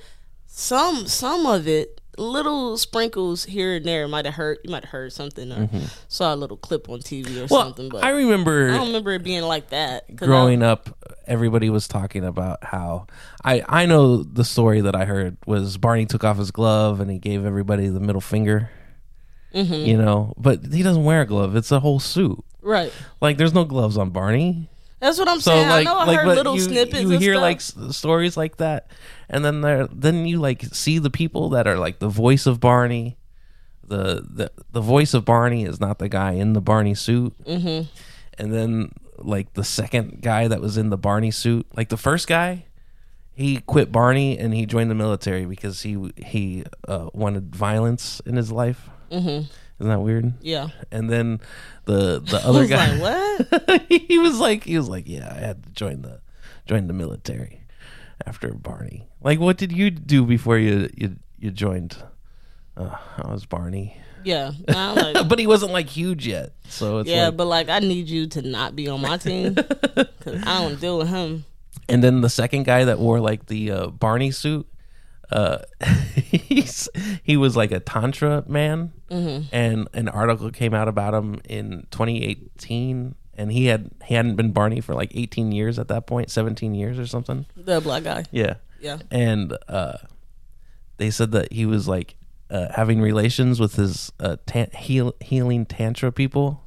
some 0.47 1.07
some 1.07 1.45
of 1.45 1.67
it. 1.67 1.99
Little 2.17 2.77
sprinkles 2.77 3.45
here 3.45 3.75
and 3.75 3.85
there 3.85 4.07
might 4.07 4.25
have 4.25 4.35
heard. 4.35 4.59
You 4.63 4.69
might 4.69 4.83
have 4.83 4.91
heard 4.91 5.13
something 5.13 5.51
or 5.51 5.69
saw 6.07 6.33
a 6.33 6.37
little 6.37 6.57
clip 6.57 6.89
on 6.89 6.99
TV 6.99 7.37
or 7.37 7.47
well, 7.49 7.63
something. 7.63 7.89
But 7.89 8.03
I 8.03 8.11
remember 8.11 8.69
I 8.69 8.77
don't 8.77 8.87
remember 8.87 9.11
it 9.11 9.23
being 9.23 9.43
like 9.43 9.69
that. 9.69 10.15
growing 10.15 10.61
up, 10.61 10.95
everybody 11.25 11.69
was 11.69 11.87
talking 11.87 12.23
about 12.23 12.63
how 12.63 13.07
I 13.43 13.63
I 13.67 13.85
know 13.85 14.23
the 14.23 14.45
story 14.45 14.81
that 14.81 14.95
I 14.95 15.05
heard 15.05 15.37
was 15.45 15.77
Barney 15.77 16.05
took 16.05 16.23
off 16.23 16.37
his 16.37 16.51
glove 16.51 16.99
and 16.99 17.09
he 17.09 17.17
gave 17.17 17.45
everybody 17.45 17.87
the 17.87 17.99
middle 17.99 18.21
finger. 18.21 18.69
Mm-hmm. 19.53 19.73
You 19.73 19.97
know, 19.97 20.33
but 20.37 20.73
he 20.73 20.81
doesn't 20.81 21.03
wear 21.03 21.21
a 21.21 21.25
glove. 21.25 21.55
It's 21.55 21.71
a 21.71 21.79
whole 21.79 21.99
suit. 21.99 22.43
Right. 22.61 22.91
Like 23.21 23.37
there's 23.37 23.53
no 23.53 23.65
gloves 23.65 23.97
on 23.97 24.09
Barney. 24.09 24.69
That's 25.03 25.19
what 25.19 25.27
I'm 25.27 25.41
So 25.41 25.51
saying. 25.51 25.67
like 25.69 25.85
I 25.87 25.91
know 25.91 25.97
I 25.99 26.05
like 26.05 26.19
heard 26.19 26.27
little 26.27 26.55
you, 26.55 26.61
snippets. 26.61 27.01
you 27.01 27.09
hear 27.19 27.33
stuff. 27.33 27.41
like 27.41 27.57
s- 27.57 27.95
stories 27.97 28.37
like 28.37 28.57
that, 28.57 28.89
and 29.29 29.43
then 29.43 29.61
there 29.61 29.85
then 29.87 30.25
you 30.25 30.39
like 30.39 30.63
see 30.73 30.97
the 30.97 31.09
people 31.09 31.49
that 31.49 31.67
are 31.67 31.77
like 31.77 31.99
the 31.99 32.07
voice 32.09 32.45
of 32.45 32.59
Barney. 32.59 33.17
The 33.85 34.25
the 34.27 34.51
the 34.71 34.81
voice 34.81 35.13
of 35.13 35.25
Barney 35.25 35.65
is 35.65 35.79
not 35.81 35.99
the 35.99 36.07
guy 36.09 36.31
in 36.31 36.53
the 36.53 36.61
Barney 36.61 36.95
suit. 36.95 37.33
Mm-hmm. 37.43 37.87
And 38.39 38.53
then 38.53 38.93
like 39.17 39.53
the 39.53 39.63
second 39.63 40.21
guy 40.21 40.47
that 40.47 40.61
was 40.61 40.77
in 40.77 40.89
the 40.89 40.97
Barney 40.97 41.31
suit, 41.31 41.67
like 41.75 41.89
the 41.89 41.97
first 41.97 42.27
guy, 42.27 42.65
he 43.33 43.57
quit 43.57 43.91
Barney 43.91 44.37
and 44.39 44.53
he 44.53 44.65
joined 44.65 44.89
the 44.89 44.95
military 44.95 45.45
because 45.45 45.81
he 45.81 46.11
he 46.15 46.63
uh, 46.87 47.09
wanted 47.13 47.53
violence 47.55 48.21
in 48.25 48.37
his 48.37 48.51
life. 48.53 48.89
Mm-hmm. 49.11 49.51
Isn't 49.79 49.89
that 49.89 49.99
weird? 50.01 50.33
Yeah. 50.41 50.69
And 50.91 51.09
then 51.09 51.39
the 51.85 52.19
the 52.19 52.37
other 52.45 52.59
was 52.61 52.69
guy, 52.69 52.95
like, 52.95 53.01
what? 53.69 53.81
he 53.89 54.17
was 54.19 54.39
like, 54.39 54.63
he 54.63 54.77
was 54.77 54.87
like, 54.89 55.07
yeah, 55.07 55.31
I 55.31 55.39
had 55.39 55.63
to 55.63 55.69
join 55.71 56.01
the 56.01 56.21
join 56.65 56.87
the 56.87 56.93
military 56.93 57.61
after 58.25 58.53
Barney. 58.53 59.07
Like, 59.21 59.39
what 59.39 59.57
did 59.57 59.71
you 59.71 59.89
do 59.91 60.25
before 60.25 60.57
you 60.57 60.89
you 60.95 61.17
you 61.39 61.51
joined? 61.51 61.97
Uh, 62.75 62.95
I 63.17 63.31
was 63.31 63.45
Barney, 63.45 63.97
Yeah. 64.23 64.51
Like, 64.67 65.27
but 65.29 65.37
he 65.37 65.45
wasn't 65.45 65.71
like 65.73 65.87
huge 65.89 66.25
yet. 66.25 66.53
So 66.69 66.99
it's 66.99 67.09
yeah, 67.09 67.25
like, 67.27 67.37
but 67.37 67.45
like 67.45 67.69
I 67.69 67.79
need 67.79 68.07
you 68.09 68.25
to 68.27 68.41
not 68.41 68.75
be 68.75 68.87
on 68.89 68.99
my 69.01 69.17
team 69.17 69.53
because 69.53 70.41
I 70.43 70.61
don't 70.61 70.79
deal 70.81 70.97
with 70.97 71.09
him. 71.09 71.45
and 71.87 72.03
then 72.03 72.21
the 72.21 72.29
second 72.29 72.63
guy 72.63 72.85
that 72.85 72.97
wore 72.97 73.19
like 73.19 73.45
the 73.45 73.69
uh, 73.71 73.87
Barney 73.87 74.31
suit, 74.31 74.65
uh, 75.31 75.59
he's 76.15 76.89
he 77.23 77.37
was 77.37 77.55
like 77.55 77.71
a 77.71 77.79
tantra 77.79 78.43
man, 78.47 78.91
and 79.09 79.87
an 79.93 80.09
article 80.09 80.51
came 80.51 80.73
out 80.73 80.87
about 80.87 81.13
him 81.13 81.39
in 81.47 81.87
2018, 81.91 83.15
and 83.35 83.51
he 83.51 83.65
had 83.67 83.89
he 84.05 84.15
hadn't 84.15 84.35
been 84.35 84.51
Barney 84.51 84.81
for 84.81 84.93
like 84.93 85.11
18 85.15 85.51
years 85.51 85.79
at 85.79 85.87
that 85.87 86.05
point, 86.07 86.29
17 86.29 86.73
years 86.75 86.99
or 86.99 87.05
something. 87.07 87.45
The 87.55 87.81
black 87.81 88.03
guy. 88.03 88.25
Yeah, 88.31 88.55
Yeah. 88.79 88.99
and 89.11 89.57
uh, 89.67 89.97
they 90.97 91.09
said 91.09 91.31
that 91.31 91.51
he 91.51 91.65
was 91.65 91.87
like 91.87 92.15
uh, 92.49 92.67
having 92.75 93.01
relations 93.01 93.59
with 93.59 93.75
his 93.75 94.11
uh, 94.19 94.37
tan- 94.45 94.71
heal- 94.75 95.15
healing 95.21 95.65
tantra 95.65 96.11
people. 96.11 96.59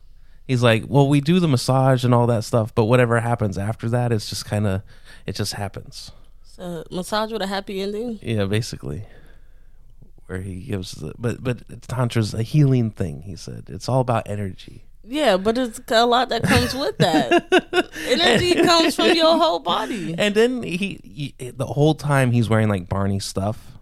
He's 0.49 0.63
like, 0.63 0.85
well, 0.87 1.09
we 1.09 1.21
do 1.21 1.41
the 1.41 1.49
massage 1.49 2.05
and 2.05 2.15
all 2.15 2.29
that 2.29 2.45
stuff, 2.45 2.73
but 2.73 2.85
whatever 2.85 3.19
happens 3.19 3.59
after 3.59 3.89
that, 3.89 4.13
it's 4.13 4.29
just 4.29 4.45
kind 4.45 4.65
of, 4.67 4.83
it 5.27 5.35
just 5.35 5.55
happens. 5.55 6.13
So, 6.57 6.85
massage 6.91 7.33
with 7.33 7.43
a 7.43 7.47
happy 7.47 7.83
ending. 7.83 8.19
Yeah, 8.23 8.47
basically, 8.47 9.05
where 10.25 10.41
he 10.41 10.63
gives 10.63 10.93
the, 10.93 11.13
but 11.19 11.45
but 11.45 11.69
tantra's 11.83 12.33
a 12.33 12.43
healing 12.43 12.91
thing. 12.91 13.23
He 13.23 13.37
said 13.37 13.65
it's 13.69 13.91
all 13.91 14.01
about 14.01 14.27
energy. 14.27 14.87
Yeah, 15.05 15.37
but 15.37 15.59
it's 15.59 15.81
a 15.89 16.07
lot 16.07 16.31
that 16.31 16.43
comes 16.43 16.75
with 16.75 16.97
that. 16.99 17.93
Energy 18.09 18.55
comes 18.55 18.97
from 18.97 19.13
your 19.15 19.37
whole 19.39 19.61
body. 19.61 20.17
And 20.19 20.35
then 20.35 20.63
he, 20.65 20.99
he 21.05 21.51
the 21.51 21.67
whole 21.67 21.95
time 21.95 22.33
he's 22.33 22.49
wearing 22.49 22.69
like 22.69 22.89
Barney 22.89 23.21
stuff. 23.21 23.76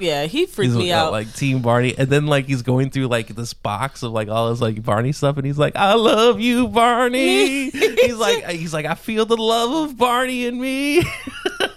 Yeah, 0.00 0.24
he 0.26 0.46
freaked 0.46 0.72
He's 0.72 0.78
me 0.78 0.92
out. 0.92 1.12
like 1.12 1.32
Team 1.34 1.62
Barney, 1.62 1.94
and 1.96 2.08
then 2.08 2.26
like 2.26 2.46
he's 2.46 2.62
going 2.62 2.90
through 2.90 3.08
like 3.08 3.28
this 3.28 3.52
box 3.52 4.02
of 4.02 4.12
like 4.12 4.28
all 4.28 4.50
his 4.50 4.60
like 4.60 4.82
Barney 4.82 5.12
stuff, 5.12 5.36
and 5.36 5.46
he's 5.46 5.58
like, 5.58 5.76
"I 5.76 5.94
love 5.94 6.40
you, 6.40 6.68
Barney." 6.68 7.70
he's 7.70 8.16
like, 8.16 8.46
he's 8.48 8.72
like, 8.72 8.86
"I 8.86 8.94
feel 8.94 9.26
the 9.26 9.36
love 9.36 9.90
of 9.90 9.96
Barney 9.96 10.46
in 10.46 10.60
me." 10.60 11.02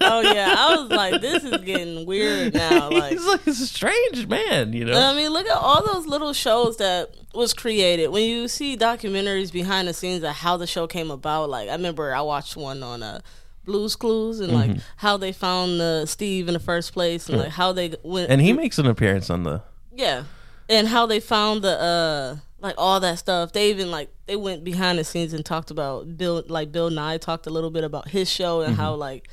oh 0.02 0.22
yeah, 0.22 0.56
I 0.58 0.76
was 0.76 0.90
like, 0.90 1.22
this 1.22 1.44
is 1.44 1.58
getting 1.62 2.06
weird 2.06 2.54
now. 2.70 2.90
Like, 2.90 3.12
he's 3.14 3.26
like 3.26 3.46
a 3.48 3.54
strange 3.54 4.28
man, 4.28 4.74
you 4.74 4.86
know. 4.86 5.00
I 5.00 5.16
mean, 5.16 5.30
look 5.32 5.48
at 5.48 5.58
all 5.58 5.86
those 5.86 6.06
little 6.08 6.34
shows 6.34 6.78
that 6.78 7.12
was 7.34 7.54
created. 7.54 8.10
When 8.10 8.24
you 8.24 8.48
see 8.48 8.78
documentaries 8.78 9.52
behind 9.52 9.88
the 9.88 9.94
scenes 9.94 10.24
of 10.24 10.36
how 10.36 10.58
the 10.58 10.68
show 10.68 10.88
came 10.88 11.12
about, 11.12 11.50
like 11.50 11.70
I 11.70 11.74
remember 11.74 12.14
I 12.14 12.22
watched 12.22 12.56
one 12.56 12.84
on 12.84 13.04
uh, 13.04 13.22
Blues 13.66 13.96
Clues 13.96 14.40
and 14.40 14.52
Mm-hmm. 14.52 14.72
like 14.74 14.82
how 14.98 15.18
they 15.18 15.32
found 15.32 15.80
uh, 15.82 16.06
Steve 16.06 16.48
in 16.48 16.54
the 16.54 16.60
first 16.60 16.94
place 16.94 17.30
and 17.30 17.38
like 17.40 17.50
how 17.52 17.72
they 17.72 17.94
went 18.04 18.30
and 18.30 18.42
he 18.42 18.54
makes 18.54 18.78
an 18.80 18.86
appearance 18.86 19.30
on 19.30 19.44
the. 19.44 19.62
Yeah, 19.96 20.24
and 20.70 20.88
how 20.88 21.06
they 21.06 21.20
found 21.20 21.62
the 21.62 21.80
uh 21.80 22.36
like 22.60 22.76
all 22.78 23.00
that 23.00 23.20
stuff. 23.20 23.52
They 23.54 23.70
even 23.70 23.92
like 23.92 24.10
they 24.26 24.36
went 24.36 24.64
behind 24.64 24.98
the 25.00 25.04
scenes 25.04 25.34
and 25.34 25.46
talked 25.46 25.70
about 25.72 26.18
Bill 26.18 26.44
like 26.48 26.72
Bill 26.72 26.90
Nye 26.90 27.18
talked 27.18 27.46
a 27.48 27.50
little 27.50 27.70
bit 27.72 27.84
about 27.84 28.08
his 28.10 28.30
show 28.30 28.62
and 28.62 28.76
how 28.76 28.96
like 28.96 29.28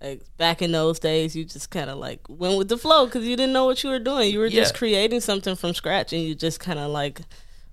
like 0.00 0.22
back 0.36 0.62
in 0.62 0.70
those 0.72 0.98
days 1.00 1.34
you 1.34 1.44
just 1.44 1.70
kind 1.70 1.90
of 1.90 1.98
like 1.98 2.20
went 2.28 2.56
with 2.56 2.68
the 2.68 2.78
flow 2.78 3.06
because 3.06 3.26
you 3.26 3.36
didn't 3.36 3.52
know 3.52 3.64
what 3.64 3.82
you 3.82 3.90
were 3.90 3.98
doing. 3.98 4.30
You 4.32 4.38
were 4.38 4.48
just 4.48 4.74
creating 4.74 5.20
something 5.20 5.56
from 5.56 5.74
scratch 5.74 6.12
and 6.12 6.22
you 6.22 6.34
just 6.34 6.60
kind 6.60 6.78
of 6.78 6.90
like 6.90 7.20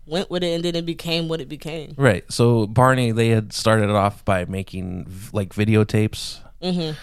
went 0.06 0.30
with 0.30 0.44
it 0.44 0.54
and 0.54 0.63
then 0.63 0.76
it 0.76 0.86
became 0.86 1.28
what 1.28 1.41
it 1.41 1.50
became. 1.50 1.94
Right. 1.98 2.24
So 2.32 2.68
Barney, 2.68 3.12
they 3.12 3.30
had 3.30 3.54
started 3.54 3.89
off 3.89 4.24
by 4.26 4.46
making 4.46 5.08
like 5.34 5.54
videotapes, 5.54 6.39
mm-hmm. 6.62 6.98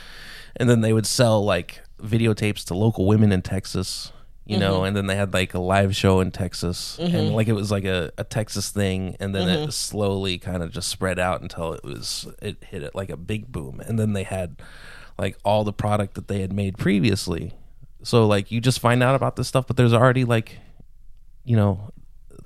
and 0.56 0.70
then 0.70 0.80
they 0.80 0.92
would 0.92 1.06
sell 1.06 1.44
like 1.44 1.82
videotapes 2.00 2.64
to 2.66 2.74
local 2.74 3.06
women 3.06 3.32
in 3.32 3.42
Texas. 3.42 4.12
You 4.44 4.58
know, 4.58 4.78
mm-hmm. 4.78 4.86
and 4.86 4.96
then 4.96 5.06
they 5.06 5.14
had 5.14 5.32
like 5.32 5.54
a 5.54 5.60
live 5.60 5.94
show 5.94 6.18
in 6.18 6.32
Texas, 6.32 6.98
and 6.98 7.12
mm-hmm. 7.12 7.34
like 7.34 7.46
it 7.46 7.52
was 7.52 7.70
like 7.70 7.84
a, 7.84 8.10
a 8.18 8.24
Texas 8.24 8.70
thing, 8.70 9.16
and 9.20 9.32
then 9.32 9.48
it 9.48 9.60
mm-hmm. 9.60 9.70
slowly 9.70 10.36
kind 10.36 10.64
of 10.64 10.72
just 10.72 10.88
spread 10.88 11.20
out 11.20 11.42
until 11.42 11.72
it 11.72 11.84
was 11.84 12.26
it 12.42 12.56
hit 12.64 12.82
it 12.82 12.92
like 12.92 13.08
a 13.08 13.16
big 13.16 13.52
boom, 13.52 13.80
and 13.80 14.00
then 14.00 14.14
they 14.14 14.24
had 14.24 14.60
like 15.16 15.38
all 15.44 15.62
the 15.62 15.72
product 15.72 16.14
that 16.14 16.26
they 16.26 16.40
had 16.40 16.52
made 16.52 16.76
previously. 16.76 17.54
So 18.02 18.26
like 18.26 18.50
you 18.50 18.60
just 18.60 18.80
find 18.80 19.00
out 19.00 19.14
about 19.14 19.36
this 19.36 19.46
stuff, 19.46 19.68
but 19.68 19.76
there's 19.76 19.94
already 19.94 20.24
like, 20.24 20.58
you 21.44 21.56
know, 21.56 21.90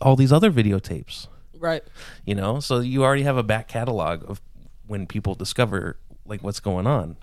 all 0.00 0.16
these 0.16 0.32
other 0.32 0.50
videotapes 0.50 1.28
Right. 1.58 1.82
you 2.24 2.34
know 2.34 2.60
so 2.60 2.80
you 2.80 3.02
already 3.04 3.22
have 3.22 3.36
a 3.36 3.42
back 3.42 3.68
catalog 3.68 4.28
of 4.30 4.40
when 4.86 5.06
people 5.06 5.34
discover 5.34 5.96
like 6.26 6.42
what's 6.42 6.60
going 6.60 6.86
on 6.86 7.16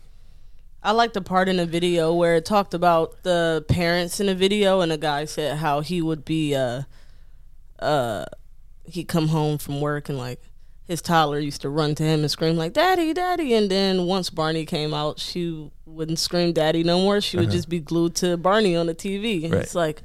I 0.86 0.92
like 0.92 1.14
the 1.14 1.22
part 1.22 1.48
in 1.48 1.58
the 1.58 1.66
video 1.66 2.14
where 2.14 2.36
it 2.36 2.46
talked 2.46 2.74
about 2.74 3.24
the 3.24 3.64
parents 3.70 4.20
in 4.20 4.26
the 4.26 4.36
video, 4.36 4.82
and 4.82 4.92
the 4.92 4.98
guy 4.98 5.24
said 5.24 5.60
how 5.60 5.80
he 5.80 6.02
would 6.02 6.26
be, 6.26 6.54
uh, 6.56 6.82
uh, 7.80 8.26
he'd 8.84 9.06
come 9.08 9.30
home 9.30 9.58
from 9.58 9.80
work 9.80 10.10
and 10.10 10.18
like 10.18 10.42
his 10.86 11.02
toddler 11.02 11.40
used 11.40 11.62
to 11.62 11.70
run 11.70 11.96
to 11.96 12.04
him 12.04 12.20
and 12.20 12.30
scream 12.30 12.58
like 12.58 12.74
"Daddy, 12.74 13.14
Daddy," 13.14 13.54
and 13.54 13.72
then 13.72 14.06
once 14.08 14.30
Barney 14.30 14.66
came 14.66 14.94
out, 14.94 15.20
she 15.20 15.72
wouldn't 15.86 16.20
scream 16.20 16.52
"Daddy" 16.52 16.84
no 16.84 17.00
more. 17.00 17.22
She 17.22 17.38
would 17.38 17.50
just 17.52 17.70
be 17.70 17.80
glued 17.80 18.16
to 18.16 18.36
Barney 18.36 18.76
on 18.76 18.88
the 18.88 18.96
TV. 18.96 19.50
Right. 19.50 19.62
It's 19.62 19.76
like 19.76 20.04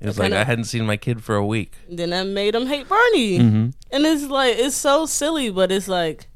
it 0.00 0.06
was 0.06 0.18
like 0.18 0.32
i 0.32 0.44
hadn't 0.44 0.64
seen 0.64 0.84
my 0.86 0.96
kid 0.96 1.22
for 1.24 1.36
a 1.36 1.44
week 1.46 1.72
then 1.88 2.10
that 2.10 2.26
made 2.26 2.54
him 2.54 2.66
hate 2.66 2.88
Barney. 2.88 3.38
Mm-hmm. 3.38 3.70
And 3.90 4.06
it's 4.06 4.24
like 4.24 4.56
it's 4.58 4.76
so 4.76 5.06
silly, 5.06 5.50
but 5.50 5.70
it's 5.72 5.88
like 5.88 6.26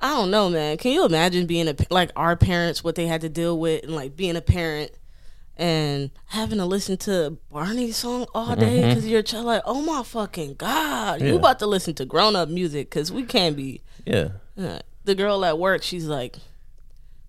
I 0.00 0.10
don't 0.10 0.30
know, 0.30 0.50
man. 0.50 0.76
Can 0.76 0.92
you 0.92 1.06
imagine 1.06 1.46
being 1.46 1.68
a 1.68 1.74
like 1.90 2.10
our 2.16 2.36
parents 2.36 2.84
what 2.84 2.94
they 2.94 3.06
had 3.06 3.22
to 3.22 3.28
deal 3.30 3.58
with 3.58 3.84
and 3.84 3.94
like 3.94 4.14
being 4.16 4.36
a 4.36 4.42
parent 4.42 4.90
and 5.56 6.10
having 6.26 6.58
to 6.58 6.66
listen 6.66 6.96
to 6.98 7.38
Barney's 7.50 7.96
song 7.96 8.26
all 8.34 8.54
day 8.56 8.86
because 8.88 9.06
you're 9.06 9.20
a 9.20 9.22
child 9.22 9.46
like, 9.46 9.62
oh 9.64 9.80
my 9.80 10.02
fucking 10.02 10.54
god, 10.54 11.16
Mm-hmm. 11.20 11.24
Yeah. 11.26 11.32
you 11.32 11.38
about 11.38 11.58
to 11.60 11.66
listen 11.66 11.94
to 11.94 12.04
grown 12.04 12.36
up 12.36 12.48
music 12.48 12.90
because 12.90 13.10
we 13.12 13.22
can't 13.22 13.56
be. 13.56 13.80
yeah 14.04 14.28
Uh, 14.58 14.80
the 15.04 15.14
girl 15.14 15.44
at 15.44 15.58
work, 15.58 15.82
she's 15.82 16.06
like, 16.06 16.36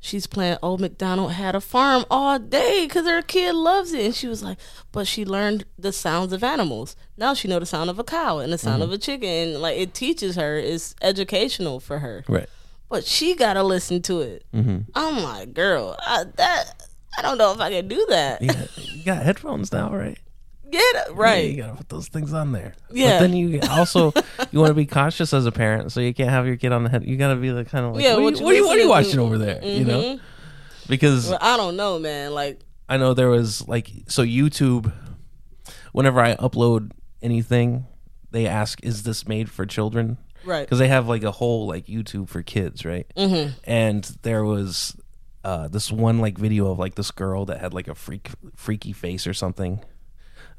she's 0.05 0.27
playing 0.27 0.57
Old 0.61 0.79
McDonald 0.79 1.31
had 1.31 1.55
a 1.55 1.61
farm 1.61 2.05
all 2.09 2.39
day 2.39 2.85
because 2.85 3.05
her 3.05 3.21
kid 3.21 3.53
loves 3.55 3.91
it, 3.93 4.05
and 4.05 4.15
she 4.15 4.27
was 4.27 4.43
like, 4.43 4.57
but 4.91 5.07
she 5.07 5.25
learned 5.25 5.65
the 5.77 5.91
sounds 5.91 6.31
of 6.31 6.43
animals. 6.43 6.95
Now 7.17 7.33
she 7.33 7.47
know 7.47 7.59
the 7.59 7.65
sound 7.65 7.89
of 7.89 7.99
a 7.99 8.03
cow 8.03 8.39
and 8.39 8.53
the 8.53 8.57
sound 8.57 8.81
mm-hmm. 8.81 8.91
of 8.91 8.93
a 8.93 8.97
chicken, 8.97 9.61
like 9.61 9.77
it 9.77 9.93
teaches 9.93 10.35
her. 10.35 10.57
It's 10.57 10.95
educational 11.01 11.79
for 11.79 11.99
her, 11.99 12.23
right 12.27 12.49
but 12.89 13.03
she 13.03 13.35
gotta 13.35 13.63
listen 13.63 14.01
to 14.03 14.21
it. 14.21 14.45
Mm-hmm. 14.53 14.89
I'm 14.93 15.23
like, 15.23 15.53
girl, 15.53 15.95
I, 15.99 16.25
that 16.35 16.87
I 17.17 17.21
don't 17.21 17.37
know 17.37 17.51
if 17.51 17.59
I 17.59 17.71
can 17.71 17.87
do 17.87 18.05
that. 18.09 18.41
got, 18.45 18.77
you 18.77 19.03
got 19.03 19.23
headphones 19.23 19.71
now 19.71 19.93
right 19.93 20.17
Get 20.69 20.81
it 21.07 21.15
right. 21.15 21.49
you 21.51 21.61
gotta 21.61 21.75
put 21.75 21.89
those 21.89 22.07
things 22.07 22.33
on 22.33 22.51
there 22.51 22.73
Yeah. 22.91 23.19
but 23.19 23.27
then 23.27 23.35
you 23.35 23.59
also 23.69 24.11
you 24.51 24.59
want 24.59 24.69
to 24.71 24.73
be 24.73 24.85
cautious 24.85 25.33
as 25.33 25.45
a 25.45 25.51
parent 25.51 25.91
so 25.91 25.99
you 26.01 26.13
can't 26.13 26.29
have 26.29 26.47
your 26.47 26.57
kid 26.57 26.71
on 26.71 26.83
the 26.83 26.89
head 26.89 27.05
you 27.05 27.17
gotta 27.17 27.35
be 27.35 27.49
the 27.49 27.63
kind 27.65 27.85
of 27.85 27.93
like 27.93 28.03
Yeah, 28.03 28.15
what, 28.15 28.23
what 28.23 28.33
are 28.33 28.37
you 28.37 28.43
what, 28.45 28.53
are 28.53 28.57
you, 28.57 28.67
what 28.67 28.77
are 28.77 28.81
you 28.81 28.89
watching 28.89 29.19
over 29.19 29.37
there 29.37 29.63
you 29.63 29.85
know 29.85 30.19
because 30.87 31.29
But 31.29 31.41
I 31.43 31.57
don't 31.57 31.75
know, 31.75 31.99
man. 31.99 32.33
Like, 32.33 32.59
I 32.87 32.97
know 32.97 33.13
there 33.13 33.29
was 33.29 33.67
like 33.67 33.89
so 34.07 34.23
YouTube. 34.23 34.91
Whenever 35.91 36.19
I 36.19 36.35
upload 36.35 36.91
anything, 37.21 37.87
they 38.31 38.45
ask, 38.47 38.83
"Is 38.83 39.03
this 39.03 39.27
made 39.27 39.49
for 39.49 39.65
children?" 39.65 40.17
right? 40.43 40.61
Because 40.61 40.79
they 40.79 40.87
have 40.87 41.07
like 41.07 41.23
a 41.23 41.31
whole 41.31 41.67
like 41.67 41.87
YouTube 41.87 42.29
for 42.29 42.43
kids, 42.43 42.85
right? 42.85 43.07
Mm-hmm. 43.17 43.53
And 43.63 44.03
there 44.21 44.43
was 44.43 44.95
uh, 45.43 45.67
this 45.69 45.91
one 45.91 46.19
like 46.19 46.37
video 46.37 46.69
of 46.71 46.77
like 46.79 46.95
this 46.95 47.11
girl 47.11 47.45
that 47.45 47.59
had 47.61 47.73
like 47.73 47.87
a 47.87 47.95
freak 47.95 48.29
freaky 48.55 48.93
face 48.93 49.25
or 49.25 49.33
something 49.33 49.79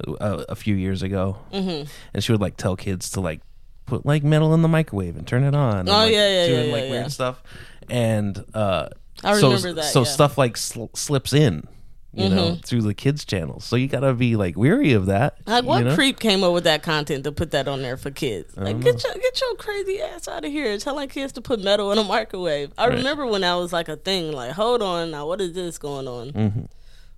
a, 0.01 0.45
a 0.51 0.55
few 0.57 0.75
years 0.75 1.03
ago, 1.03 1.39
mm-hmm. 1.53 1.89
and 2.15 2.25
she 2.25 2.33
would 2.33 2.41
like 2.41 2.57
tell 2.57 2.77
kids 2.77 3.11
to 3.11 3.21
like 3.21 3.41
put 3.87 4.05
like 4.05 4.23
metal 4.25 4.53
in 4.55 4.63
the 4.63 4.69
microwave 4.69 5.17
and 5.17 5.27
turn 5.27 5.45
it 5.45 5.55
on. 5.55 5.79
and, 5.81 5.89
Oh, 5.89 5.93
like, 5.93 6.13
yeah, 6.13 6.29
yeah, 6.29 6.47
doing 6.49 6.67
yeah, 6.69 6.73
like 6.73 6.85
yeah, 6.85 6.91
weird 6.91 7.03
yeah. 7.05 7.09
stuff, 7.09 7.43
and 7.89 8.45
uh, 8.55 8.89
I 9.25 9.39
so, 9.41 9.49
remember 9.49 9.73
that, 9.75 9.85
So 9.85 10.05
stuff 10.05 10.37
like 10.39 10.57
sl- 10.57 10.87
slips 10.95 11.33
in. 11.33 11.69
You 12.13 12.31
know, 12.31 12.37
Mm-hmm. 12.53 12.61
through 12.63 12.81
the 12.81 12.95
kids' 12.95 13.27
channels, 13.27 13.63
so 13.67 13.77
you 13.77 13.89
gotta 13.89 14.15
be 14.15 14.37
like 14.37 14.57
weary 14.57 14.95
of 14.95 15.05
that. 15.05 15.37
Like 15.47 15.65
what 15.65 15.85
know? 15.85 15.95
creep 15.95 16.19
came 16.19 16.43
up 16.43 16.55
with 16.55 16.65
that 16.65 16.83
content 16.83 17.25
to 17.25 17.33
put 17.33 17.51
that 17.51 17.69
on 17.69 17.83
there 17.83 17.99
for 17.99 18.11
kids? 18.11 18.57
Like 18.57 18.81
get 18.81 19.05
your 19.05 19.13
get 19.13 19.39
your 19.39 19.55
crazy 19.57 20.01
ass 20.01 20.27
out 20.27 20.43
of 20.43 20.51
here! 20.51 20.79
Telling 20.79 21.11
kids 21.11 21.35
to 21.35 21.43
put 21.43 21.63
metal 21.63 21.93
in 21.93 21.99
a 21.99 22.05
microwave. 22.05 22.73
I 22.79 22.87
Right. 22.89 22.97
remember 22.97 23.27
when 23.27 23.43
that 23.43 23.53
was 23.57 23.71
like 23.71 23.91
a 23.91 23.97
thing. 23.97 24.33
Like, 24.33 24.53
hold 24.53 24.81
on, 24.81 25.11
now 25.11 25.27
what 25.27 25.43
is 25.43 25.53
this 25.53 25.77
going 25.77 26.09
on? 26.09 26.31
Mm-hmm. 26.33 26.63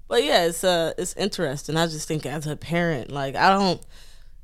But 0.09 0.25
yeah, 0.25 0.45
it's 0.47 0.65
uh 0.65 0.95
it's 0.99 1.15
interesting. 1.17 1.77
I 1.77 1.87
just 1.87 2.09
think 2.09 2.25
as 2.27 2.47
a 2.47 2.57
parent, 2.57 3.11
like 3.11 3.37
I 3.37 3.51
don't. 3.51 3.81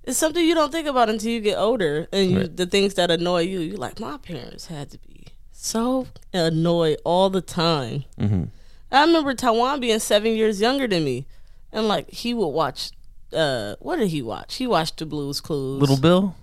It's 0.05 0.19
something 0.19 0.45
you 0.45 0.55
don't 0.55 0.71
think 0.71 0.87
about 0.87 1.09
until 1.09 1.31
you 1.31 1.41
get 1.41 1.57
older, 1.57 2.07
and 2.13 2.31
you, 2.31 2.39
Right. 2.41 2.57
the 2.57 2.67
things 2.67 2.93
that 2.95 3.11
annoy 3.11 3.43
you. 3.43 3.61
You 3.61 3.77
like 3.77 3.99
my 3.99 4.19
parents 4.19 4.67
had 4.67 4.91
to 4.91 4.99
be 4.99 5.29
so 5.53 6.07
annoyed 6.35 6.99
all 7.05 7.31
the 7.31 7.41
time. 7.41 8.05
Mm-hmm. 8.21 8.45
I 8.93 9.01
remember 9.07 9.33
Taiwan 9.35 9.81
being 9.81 9.99
seven 10.01 10.33
years 10.33 10.61
younger 10.61 10.87
than 10.87 11.03
me, 11.05 11.25
and 11.73 11.89
like 11.89 12.11
he 12.11 12.35
would 12.35 12.49
watch 12.49 12.91
uh 13.33 13.77
what 13.81 13.97
did 13.97 14.09
he 14.09 14.21
watch? 14.21 14.57
He 14.57 14.67
watched 14.67 14.99
the 14.99 15.07
Blues 15.07 15.41
Clues. 15.41 15.81
Little 15.81 15.97
Bill. 15.99 16.37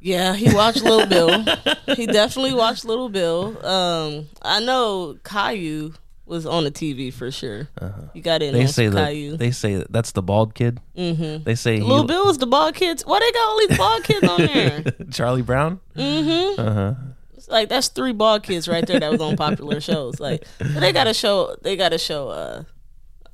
Yeah, 0.00 0.34
he 0.34 0.52
watched 0.54 0.82
Little 0.82 1.06
Bill. 1.06 1.44
He 1.96 2.06
definitely 2.06 2.54
watched 2.54 2.84
Little 2.86 3.08
Bill. 3.10 3.64
Um, 3.66 4.28
I 4.40 4.60
know 4.60 5.16
Caillou 5.24 5.92
was 6.32 6.46
on 6.46 6.64
the 6.64 6.70
TV 6.70 7.12
for 7.12 7.30
sure. 7.30 7.68
You 8.14 8.22
got 8.22 8.42
in 8.42 8.54
Uh-huh. 8.54 8.58
They 8.64 8.66
say 8.66 8.86
some 8.86 8.94
that. 8.94 9.06
Caillou. 9.12 9.36
They 9.36 9.50
say 9.52 9.74
that 9.76 9.92
that's 9.92 10.12
the 10.12 10.22
bald 10.22 10.54
kid. 10.54 10.80
Mm-hmm. 10.96 11.44
They 11.44 11.54
say 11.54 11.76
he, 11.76 11.82
Little 11.82 12.04
Bill 12.04 12.24
was 12.26 12.38
the 12.38 12.46
bald 12.46 12.74
kids. 12.74 13.04
Why 13.06 13.20
they 13.20 13.30
got 13.32 13.48
all 13.48 13.58
these 13.68 13.78
bald 13.78 14.04
kids 14.04 14.28
on 14.28 14.38
there? 14.38 14.84
Charlie 15.12 15.42
Brown. 15.42 15.80
Uh 15.96 16.54
huh. 16.56 16.94
It's 17.36 17.48
like 17.48 17.68
that's 17.68 17.88
three 17.88 18.12
bald 18.12 18.42
kids 18.42 18.66
right 18.68 18.86
there 18.86 18.98
that 19.00 19.10
was 19.12 19.20
on 19.20 19.36
popular 19.36 19.80
shows. 19.80 20.18
Like 20.20 20.44
they 20.58 20.92
gotta 20.92 21.14
show 21.14 21.54
they 21.62 21.76
gotta 21.76 21.98
show 21.98 22.28
uh 22.28 22.62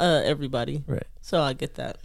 uh 0.00 0.22
everybody. 0.24 0.82
Right. 0.86 1.06
So 1.20 1.40
I 1.42 1.52
get 1.52 1.74
that. 1.76 1.98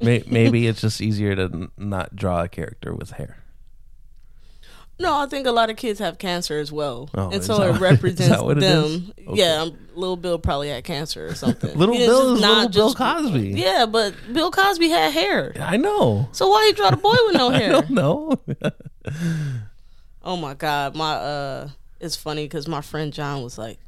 May- 0.00 0.24
Maybe 0.26 0.66
it's 0.70 0.80
just 0.80 1.00
easier 1.00 1.34
to 1.36 1.42
n- 1.44 1.70
not 1.78 2.14
draw 2.16 2.42
a 2.42 2.48
character 2.48 2.94
with 2.94 3.10
hair. 3.12 3.38
No, 5.04 5.16
I 5.18 5.26
think 5.26 5.46
a 5.46 5.52
lot 5.52 5.70
of 5.70 5.76
kids 5.76 5.98
have 6.00 6.18
cancer 6.18 6.58
as 6.58 6.72
well, 6.72 7.08
Oh, 7.14 7.30
and 7.30 7.44
so 7.44 7.62
it 7.62 7.78
represents 7.80 8.42
it 8.42 8.60
them. 8.60 8.84
is? 8.84 9.26
Okay. 9.28 9.38
Yeah, 9.40 9.62
um, 9.62 9.78
Little 9.94 10.16
Bill 10.16 10.38
probably 10.38 10.68
had 10.70 10.82
cancer 10.84 11.26
or 11.26 11.34
something. 11.34 11.72
Little 11.78 11.94
He 11.94 12.04
Bill 12.06 12.34
is 12.34 12.40
not 12.40 12.66
little 12.74 12.88
Bill 12.88 12.94
Cosby. 12.94 13.50
Yeah, 13.50 13.86
but 13.86 14.14
Bill 14.32 14.50
Cosby 14.50 14.88
had 14.88 15.12
hair. 15.12 15.54
I 15.60 15.76
know. 15.76 16.28
So 16.32 16.48
why 16.48 16.64
you 16.66 16.72
draw 16.74 16.90
the 16.90 16.96
boy 16.96 17.14
with 17.26 17.36
no 17.36 17.50
I 17.52 17.56
hair? 17.58 17.70
don't 17.72 17.90
know. 17.90 18.32
Oh 20.22 20.36
my 20.36 20.54
god, 20.54 20.96
my 20.96 21.12
uh, 21.14 21.68
it's 22.00 22.16
funny 22.16 22.44
because 22.46 22.66
my 22.66 22.80
friend 22.80 23.12
John 23.12 23.42
was 23.42 23.58
like, 23.58 23.78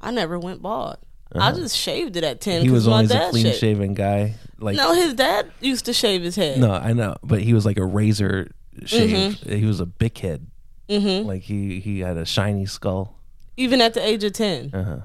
I 0.00 0.10
never 0.10 0.38
went 0.38 0.60
bald. 0.62 0.96
I 1.34 1.52
just 1.52 1.76
shaved 1.76 2.16
it 2.16 2.24
at 2.24 2.40
ten. 2.40 2.62
Uh-huh. 2.62 2.72
was 2.72 2.86
my 2.86 2.92
always 2.94 3.10
a 3.10 3.30
clean 3.30 3.52
shaven 3.52 3.94
guy. 3.94 4.34
Like 4.58 4.76
No, 4.76 4.94
his 4.94 5.14
dad 5.14 5.50
used 5.60 5.84
to 5.86 5.92
shave 5.92 6.22
his 6.22 6.34
head. 6.36 6.58
no, 6.58 6.72
I 6.72 6.92
know, 6.92 7.16
but 7.22 7.40
he 7.42 7.52
was 7.52 7.66
like 7.66 7.76
a 7.78 7.84
razor 7.84 8.50
shave. 8.84 9.10
Mm-hmm. 9.34 9.52
He 9.56 9.64
was 9.66 9.80
a 9.80 9.86
big 9.86 10.16
head. 10.18 10.46
Mm-hmm. 10.88 11.26
Like 11.26 11.42
he 11.42 11.80
he 11.80 12.00
had 12.00 12.16
a 12.16 12.24
shiny 12.24 12.66
skull. 12.66 13.18
even 13.56 13.80
at 13.80 13.94
the 13.94 14.04
age 14.06 14.22
of 14.24 14.32
10 14.34 14.70
Uh-huh. 14.74 14.96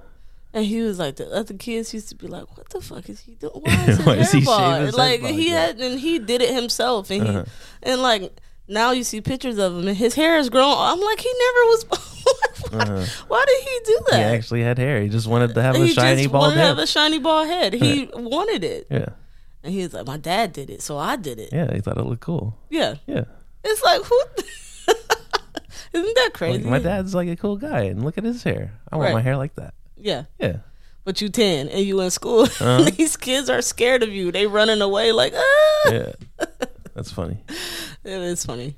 And 0.53 0.65
he 0.65 0.81
was 0.81 0.99
like, 0.99 1.15
the 1.15 1.31
other 1.31 1.53
kids 1.53 1.93
used 1.93 2.09
to 2.09 2.15
be 2.15 2.27
like, 2.27 2.45
"What 2.57 2.69
the 2.69 2.81
fuck 2.81 3.07
is 3.07 3.21
he 3.21 3.35
doing? 3.35 3.53
Why 3.63 3.73
is 3.87 3.97
his 3.97 4.05
Why 4.05 4.15
is 4.17 4.31
hair 4.33 4.39
he 4.41 4.45
bald?" 4.45 4.93
Like 4.95 5.21
head 5.21 5.33
he. 5.35 5.47
Uh-huh. 5.53 5.59
had, 5.67 5.79
and 5.79 5.97
he 5.99 6.19
did 6.19 6.41
it 6.41 6.53
himself, 6.53 7.09
and 7.09 7.25
he, 7.25 7.33
and 7.83 8.01
like 8.01 8.33
now 8.67 8.91
you 8.91 9.03
see 9.05 9.21
pictures 9.21 9.57
of 9.57 9.71
him, 9.77 9.87
and 9.87 9.95
his 9.97 10.13
hair 10.13 10.37
is 10.37 10.49
grown. 10.49 10.75
I'm 10.77 10.99
like, 10.99 11.19
he 11.21 11.31
never 11.45 11.61
was. 11.71 11.85
why, 12.69 13.07
why 13.29 13.45
did 13.47 13.61
he 13.63 13.79
do 13.85 13.97
Uh-huh. 14.11 14.17
He 14.17 14.23
actually 14.23 14.61
had 14.63 14.77
hair. 14.77 15.01
He 15.01 15.07
just 15.07 15.25
wanted 15.27 15.55
to 15.55 15.61
have 15.61 15.75
a 15.75 15.87
shiny 15.87 16.23
just 16.23 16.31
bald 16.33 16.41
wanted 16.43 16.55
to 16.55 16.61
have 16.67 16.77
head. 16.77 16.83
a 16.83 16.87
shiny 16.87 17.19
bald 17.19 17.47
head. 17.47 17.73
He 17.73 18.09
wanted 18.13 18.63
it, 18.65 18.87
yeah, 18.91 19.09
and 19.63 19.71
he 19.73 19.83
was 19.83 19.93
like, 19.93 20.05
"My 20.05 20.17
dad 20.17 20.51
did 20.51 20.69
it, 20.69 20.81
so 20.81 20.97
I 20.97 21.15
did 21.15 21.39
it." 21.39 21.49
yeah. 21.53 21.73
He 21.73 21.79
thought 21.79 21.97
it 21.97 22.03
looked 22.03 22.21
cool. 22.27 22.57
Yeah, 22.69 22.95
Yeah, 23.07 23.23
it's 23.63 23.81
like 23.83 24.01
who? 24.03 24.19
Isn't 25.93 26.15
that 26.15 26.31
crazy? 26.33 26.59
like, 26.63 26.69
my 26.71 26.79
dad's 26.79 27.13
like 27.13 27.27
a 27.29 27.35
cool 27.35 27.57
guy, 27.57 27.81
and 27.81 28.03
look 28.03 28.17
at 28.17 28.23
his 28.23 28.43
hair. 28.43 28.73
I 28.91 28.95
want 28.95 29.07
Right. 29.07 29.13
my 29.15 29.21
hair 29.21 29.35
like 29.37 29.55
that. 29.55 29.73
Yeah. 29.97 30.23
Yeah, 30.39 30.57
But 31.03 31.21
you 31.21 31.29
ten 31.29 31.67
and 31.69 31.81
you 31.85 31.99
in 32.01 32.09
school. 32.11 32.43
Uh-huh. 32.61 32.89
These 32.97 33.17
kids 33.17 33.49
are 33.49 33.61
scared 33.61 34.01
of 34.03 34.09
you. 34.09 34.31
They 34.31 34.47
running 34.47 34.81
away 34.81 35.11
like 35.11 35.33
ah. 35.35 35.91
yeah. 35.91 36.11
That's 36.95 37.11
funny. 37.11 37.43
It 38.03 38.13
is 38.13 38.43
funny. 38.45 38.77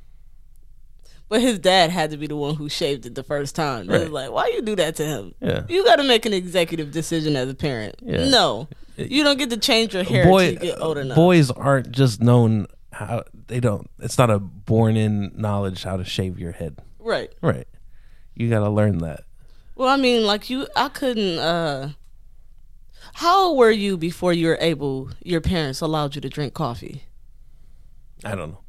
But 1.30 1.41
his 1.41 1.58
dad 1.60 1.89
had 1.89 2.12
to 2.12 2.17
be 2.17 2.28
the 2.28 2.36
one 2.36 2.56
who 2.56 2.67
shaved 2.69 3.06
it 3.06 3.15
the 3.15 3.23
first 3.23 3.56
time. 3.56 3.89
It 3.89 3.91
was 3.93 4.02
Right. 4.02 4.12
like, 4.12 4.32
why 4.32 4.47
you 4.54 4.62
do 4.62 4.76
that 4.76 4.95
to 4.97 5.06
him? 5.06 5.34
Yeah. 5.39 5.63
You 5.69 5.84
got 5.86 5.95
to 5.95 6.04
make 6.04 6.26
an 6.26 6.34
executive 6.34 6.91
decision 6.91 7.36
as 7.36 7.49
a 7.49 7.56
parent. 7.56 7.95
Yeah. 8.04 8.30
No, 8.30 8.67
you 8.97 9.23
don't 9.23 9.39
get 9.39 9.49
to 9.52 9.58
change 9.58 9.93
your 9.95 10.04
hair 10.04 10.26
Boy, 10.26 10.49
until 10.49 10.65
you 10.65 10.71
get 10.73 10.82
old 10.82 10.97
enough. 10.97 11.15
boys 11.15 11.49
aren't 11.52 11.91
just 11.91 12.21
known 12.21 12.67
how 12.91 13.23
they 13.47 13.60
don't. 13.62 13.89
It's 13.99 14.17
not 14.17 14.30
a 14.30 14.38
born-in 14.39 15.32
knowledge 15.36 15.84
how 15.84 15.97
to 15.97 16.04
shave 16.04 16.38
your 16.38 16.52
head. 16.52 16.78
Right. 17.04 17.32
Right. 17.42 17.68
You 18.36 18.50
got 18.50 18.60
to 18.60 18.70
learn 18.70 19.00
that. 19.00 19.22
Well, 19.76 19.89
I 19.89 19.98
mean, 19.98 20.26
like 20.26 20.50
you, 20.50 20.68
I 20.76 20.89
couldn't. 20.89 21.38
uh 21.39 21.89
How 23.16 23.48
old 23.48 23.58
were 23.58 23.72
you 23.72 23.98
before 23.98 24.34
you 24.34 24.48
were 24.48 24.58
able? 24.62 25.10
Your 25.24 25.42
parents 25.42 25.82
allowed 25.82 26.16
you 26.16 26.22
to 26.22 26.30
drink 26.30 26.54
coffee. 26.54 27.04
I 28.24 28.36
don't 28.36 28.52
know. 28.52 28.60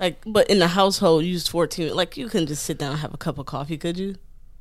Like, 0.00 0.22
but 0.26 0.48
in 0.50 0.58
the 0.58 0.68
household, 0.68 1.24
you 1.24 1.34
was 1.34 1.46
fourteen. 1.46 1.94
Like, 1.94 2.16
you 2.16 2.28
couldn't 2.28 2.48
just 2.48 2.64
sit 2.64 2.78
down 2.78 2.92
and 2.92 3.00
have 3.00 3.14
a 3.14 3.18
cup 3.18 3.38
of 3.38 3.46
coffee, 3.46 3.76
could 3.76 3.98
you? 3.98 4.16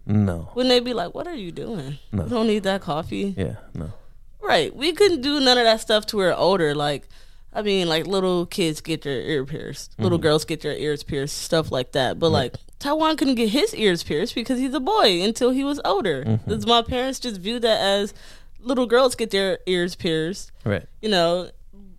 No. 0.05 0.49
Wouldn't 0.53 0.69
they 0.69 0.79
be 0.81 0.93
like, 0.93 1.15
"What 1.15 1.27
are 1.27 1.35
you 1.35 1.51
doing? 1.51 1.97
No. 2.11 2.23
You 2.23 2.29
don't 2.29 2.47
need 2.47 2.63
that 2.63 2.81
coffee." 2.81 3.33
Yeah. 3.37 3.55
No. 3.73 3.93
Right. 4.41 4.75
We 4.75 4.91
couldn't 4.93 5.21
do 5.21 5.39
none 5.39 5.57
of 5.57 5.63
that 5.63 5.81
stuff 5.81 6.05
to 6.07 6.17
we're 6.17 6.33
older. 6.33 6.75
Like, 6.75 7.07
I 7.53 7.61
mean, 7.63 7.87
like 7.89 8.05
little 8.07 8.45
kids 8.45 8.79
get 8.81 9.01
their 9.01 9.21
ear 9.21 9.45
pierced, 9.45 9.95
little 9.99 10.17
Mm-hmm. 10.17 10.23
girls 10.23 10.45
get 10.45 10.61
their 10.61 10.75
ears 10.77 11.03
pierced, 11.03 11.37
stuff 11.39 11.71
like 11.71 11.93
that. 11.93 12.19
But 12.19 12.29
like, 12.29 12.55
Taiwan 12.77 13.17
couldn't 13.17 13.35
get 13.35 13.49
his 13.49 13.73
ears 13.75 14.03
pierced 14.03 14.35
because 14.35 14.59
he's 14.59 14.73
a 14.73 14.79
boy 14.79 15.21
until 15.23 15.49
he 15.49 15.63
was 15.63 15.81
older. 15.83 16.23
Mm-hmm. 16.25 16.69
my 16.69 16.81
parents 16.83 17.19
just 17.19 17.41
viewed 17.41 17.63
that 17.63 17.79
as 17.81 18.13
little 18.61 18.85
girls 18.85 19.15
get 19.15 19.31
their 19.31 19.59
ears 19.65 19.95
pierced, 19.95 20.51
Right. 20.63 20.85
you 21.01 21.09
know. 21.09 21.49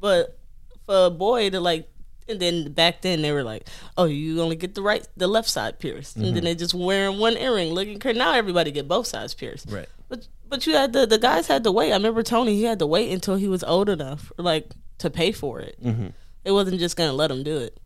But 0.01 0.39
for 0.87 1.07
a 1.07 1.11
boy 1.11 1.51
to 1.51 1.61
like, 1.61 1.89
and 2.29 2.39
then 2.41 2.73
back 2.73 3.03
then 3.03 3.21
they 3.23 3.33
were 3.33 3.43
like, 3.43 3.67
"Oh, 3.99 4.05
you 4.05 4.41
only 4.41 4.57
get 4.57 4.75
the 4.77 4.83
right, 4.83 5.07
the 5.17 5.27
left 5.27 5.49
side 5.51 5.79
pierced," 5.81 6.17
and 6.17 6.25
Mm-hmm. 6.27 6.35
then 6.37 6.45
they 6.45 6.55
just 6.55 6.73
wearing 6.75 7.19
one 7.19 7.37
earring. 7.37 7.73
Looking 7.75 7.99
crazy. 7.99 8.19
Now 8.19 8.33
everybody 8.35 8.71
get 8.71 8.87
both 8.89 9.07
sides 9.09 9.35
pierced. 9.35 9.67
Right. 9.69 9.89
But 10.09 10.29
but 10.49 10.67
you 10.67 10.75
had 10.75 10.93
the 10.93 11.07
the 11.07 11.19
guys 11.19 11.49
had 11.49 11.65
to 11.65 11.73
wait. 11.73 11.91
I 11.93 11.97
remember 11.97 12.23
Tony. 12.23 12.55
He 12.55 12.63
had 12.63 12.79
to 12.79 12.87
wait 12.87 13.13
until 13.13 13.35
he 13.35 13.49
was 13.49 13.63
old 13.65 13.89
enough, 13.89 14.31
like 14.39 14.71
to 15.01 15.11
pay 15.11 15.33
for 15.33 15.61
it. 15.61 15.77
Mm-hmm. 15.83 16.09
It 16.45 16.53
wasn't 16.53 16.79
just 16.79 16.97
gonna 16.97 17.13
let 17.13 17.29
them 17.29 17.43
do 17.43 17.59
it. 17.59 17.79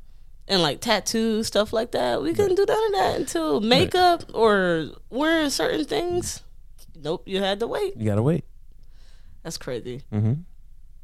And 0.46 0.60
like 0.60 0.80
tattoos, 0.80 1.46
stuff 1.46 1.72
like 1.72 1.92
that, 1.92 2.22
we 2.22 2.34
couldn't 2.34 2.56
do 2.56 2.66
none 2.68 2.86
of 2.86 2.92
that 2.92 3.16
until 3.16 3.60
makeup 3.60 4.24
or 4.34 4.90
wearing 5.08 5.48
certain 5.48 5.86
things. 5.86 6.42
Nope, 6.94 7.22
you 7.26 7.40
had 7.40 7.60
to 7.60 7.66
wait. 7.66 7.96
You 7.96 8.04
got 8.04 8.16
to 8.16 8.22
wait. 8.22 8.44
That's 9.42 9.56
crazy. 9.56 10.02
That's 10.10 10.36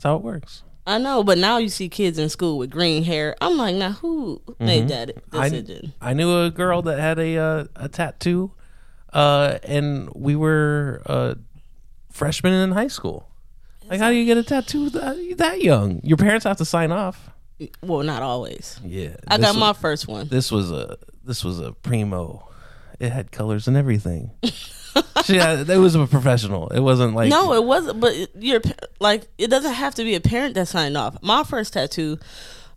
how 0.03 0.17
it 0.17 0.23
works. 0.23 0.63
I 0.87 0.99
know, 0.99 1.23
but 1.23 1.39
now 1.39 1.59
you 1.59 1.69
see 1.69 1.89
kids 1.89 2.19
in 2.19 2.29
school 2.29 2.59
with 2.59 2.71
green 2.71 3.05
hair. 3.05 3.37
I'm 3.41 3.57
like, 3.57 3.77
now 3.77 3.93
who 3.93 4.43
made 4.59 4.89
that 4.89 5.13
I, 5.33 5.49
decision? 5.49 5.93
I 6.01 6.15
knew 6.15 6.45
a 6.45 6.51
girl 6.51 6.83
that 6.83 6.99
had 6.99 7.19
a 7.19 7.37
uh, 7.37 7.65
a 7.77 7.89
tattoo, 7.89 8.53
uh, 9.13 9.59
and 9.63 10.11
we 10.15 10.37
were 10.37 11.03
uh, 11.07 11.35
freshmen 12.11 12.53
in 12.53 12.73
high 12.73 12.89
school. 12.89 13.30
Like, 13.91 13.99
how 13.99 14.09
do 14.11 14.15
you 14.17 14.25
get 14.25 14.39
a 14.39 14.43
tattoo 14.45 14.89
that, 14.91 15.35
that 15.39 15.61
young? 15.63 16.01
Your 16.05 16.17
parents 16.17 16.45
have 16.45 16.57
to 16.59 16.65
sign 16.65 16.93
off. 16.93 17.29
well, 17.83 18.03
not 18.05 18.23
always. 18.23 18.79
Yeah, 18.85 19.17
I 19.27 19.37
got 19.39 19.57
my 19.57 19.73
first 19.73 20.07
one. 20.09 20.29
This 20.29 20.51
was 20.53 20.71
a 20.71 20.97
this 21.25 21.45
was 21.45 21.59
a 21.61 21.73
primo. 21.73 22.49
It 23.01 23.11
had 23.11 23.33
colors 23.33 23.67
and 23.67 23.77
everything. 23.77 24.31
she 25.25 25.37
had, 25.37 25.69
it 25.69 25.79
was 25.79 25.95
a 25.95 26.07
professional. 26.07 26.69
It 26.69 26.81
wasn't 26.81 27.15
like 27.15 27.31
No, 27.31 27.53
it 27.55 27.65
wasn't. 27.65 28.01
But 28.01 28.15
it- 28.15 28.31
your 28.39 28.61
pa- 28.61 28.73
like 29.01 29.27
it 29.39 29.49
doesn't 29.49 29.73
have 29.75 29.95
to 29.97 30.05
be 30.05 30.15
a 30.15 30.21
parent 30.21 30.55
that 30.55 30.69
signed 30.69 30.97
off. 30.97 31.17
My 31.23 31.43
first 31.45 31.73
tattoo, 31.73 32.19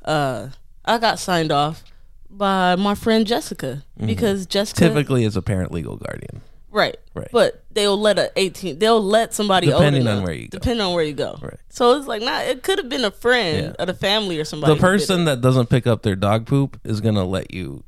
uh, 0.05 0.49
I 0.85 0.97
got 0.97 1.19
signed 1.19 1.51
off 1.51 1.83
by 2.29 2.75
my 2.75 2.95
friend 2.95 3.27
Jessica 3.27 3.83
because 4.03 4.45
Jessica 4.47 4.87
typically 4.87 5.23
is 5.23 5.35
a 5.37 5.41
parent 5.41 5.71
legal 5.71 5.95
guardian. 5.97 6.41
right, 6.71 6.97
Right. 7.13 7.27
But 7.31 7.62
they'll 7.73 7.97
let 7.99 8.17
a 8.19 8.31
eighteen. 8.35 8.79
They'll 8.79 9.01
let 9.01 9.33
somebody 9.33 9.67
Depending 9.67 10.07
on 10.07 10.23
where 10.23 10.33
you 10.33 10.47
go. 10.47 10.57
Depending 10.59 10.85
on 10.85 10.93
where 10.93 11.03
you 11.03 11.13
go. 11.13 11.37
Right. 11.41 11.57
So 11.69 11.97
it's 11.97 12.07
like 12.07 12.21
not. 12.21 12.45
It 12.45 12.63
could 12.63 12.77
have 12.79 12.89
been 12.89 13.05
a 13.05 13.11
friend 13.11 13.75
Yeah. 13.77 13.83
or 13.83 13.85
the 13.85 13.93
family 13.93 14.39
or 14.39 14.45
somebody. 14.45 14.73
The 14.75 14.79
person 14.79 15.25
that 15.25 15.41
doesn't 15.41 15.69
pick 15.69 15.87
up 15.87 16.01
their 16.03 16.15
dog 16.15 16.45
poop 16.45 16.79
is 16.83 17.01
gonna 17.01 17.25
let 17.25 17.53
you 17.53 17.83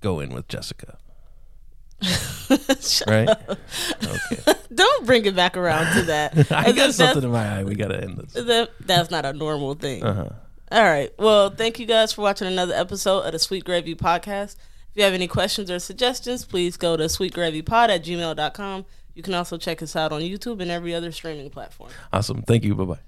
go 0.00 0.20
in 0.20 0.30
with 0.30 0.48
Jessica. 0.48 0.98
right? 3.06 3.28
Okay. 3.28 4.52
don't 4.74 5.06
bring 5.06 5.24
it 5.26 5.34
back 5.34 5.56
around 5.56 5.92
to 5.94 6.02
that. 6.06 6.52
I 6.52 6.72
got 6.72 6.94
something 6.94 7.24
in 7.24 7.30
my 7.30 7.58
eye. 7.58 7.64
We 7.64 7.74
gotta 7.74 8.00
end 8.02 8.18
this. 8.18 8.32
That's, 8.32 8.46
that, 8.46 8.70
that's 8.80 9.10
not 9.10 9.24
a 9.24 9.32
normal 9.32 9.74
thing. 9.74 10.04
Uh-huh. 10.04 10.28
All 10.70 10.84
right. 10.84 11.12
Well, 11.18 11.50
thank 11.50 11.78
you 11.78 11.86
guys 11.86 12.12
for 12.12 12.22
watching 12.22 12.46
another 12.46 12.74
episode 12.74 13.20
of 13.20 13.32
the 13.32 13.38
Sweet 13.38 13.64
Gravy 13.64 13.94
Podcast. 13.94 14.56
If 14.90 14.96
you 14.96 15.02
have 15.02 15.14
any 15.14 15.26
questions 15.26 15.70
or 15.70 15.78
suggestions, 15.78 16.44
please 16.44 16.76
go 16.76 16.96
to 16.96 17.04
sweetgravypod 17.04 17.88
at 17.88 18.04
gmail.com. 18.04 18.84
You 19.18 19.24
can 19.24 19.34
also 19.34 19.58
check 19.58 19.82
us 19.82 19.96
out 19.96 20.12
on 20.12 20.20
YouTube 20.20 20.62
and 20.62 20.70
every 20.70 20.94
other 20.94 21.10
streaming 21.10 21.50
platform. 21.50 21.90
Awesome. 22.12 22.42
Thank 22.42 22.62
you. 22.62 22.76
Bye 22.76 22.84
bye. 22.84 22.98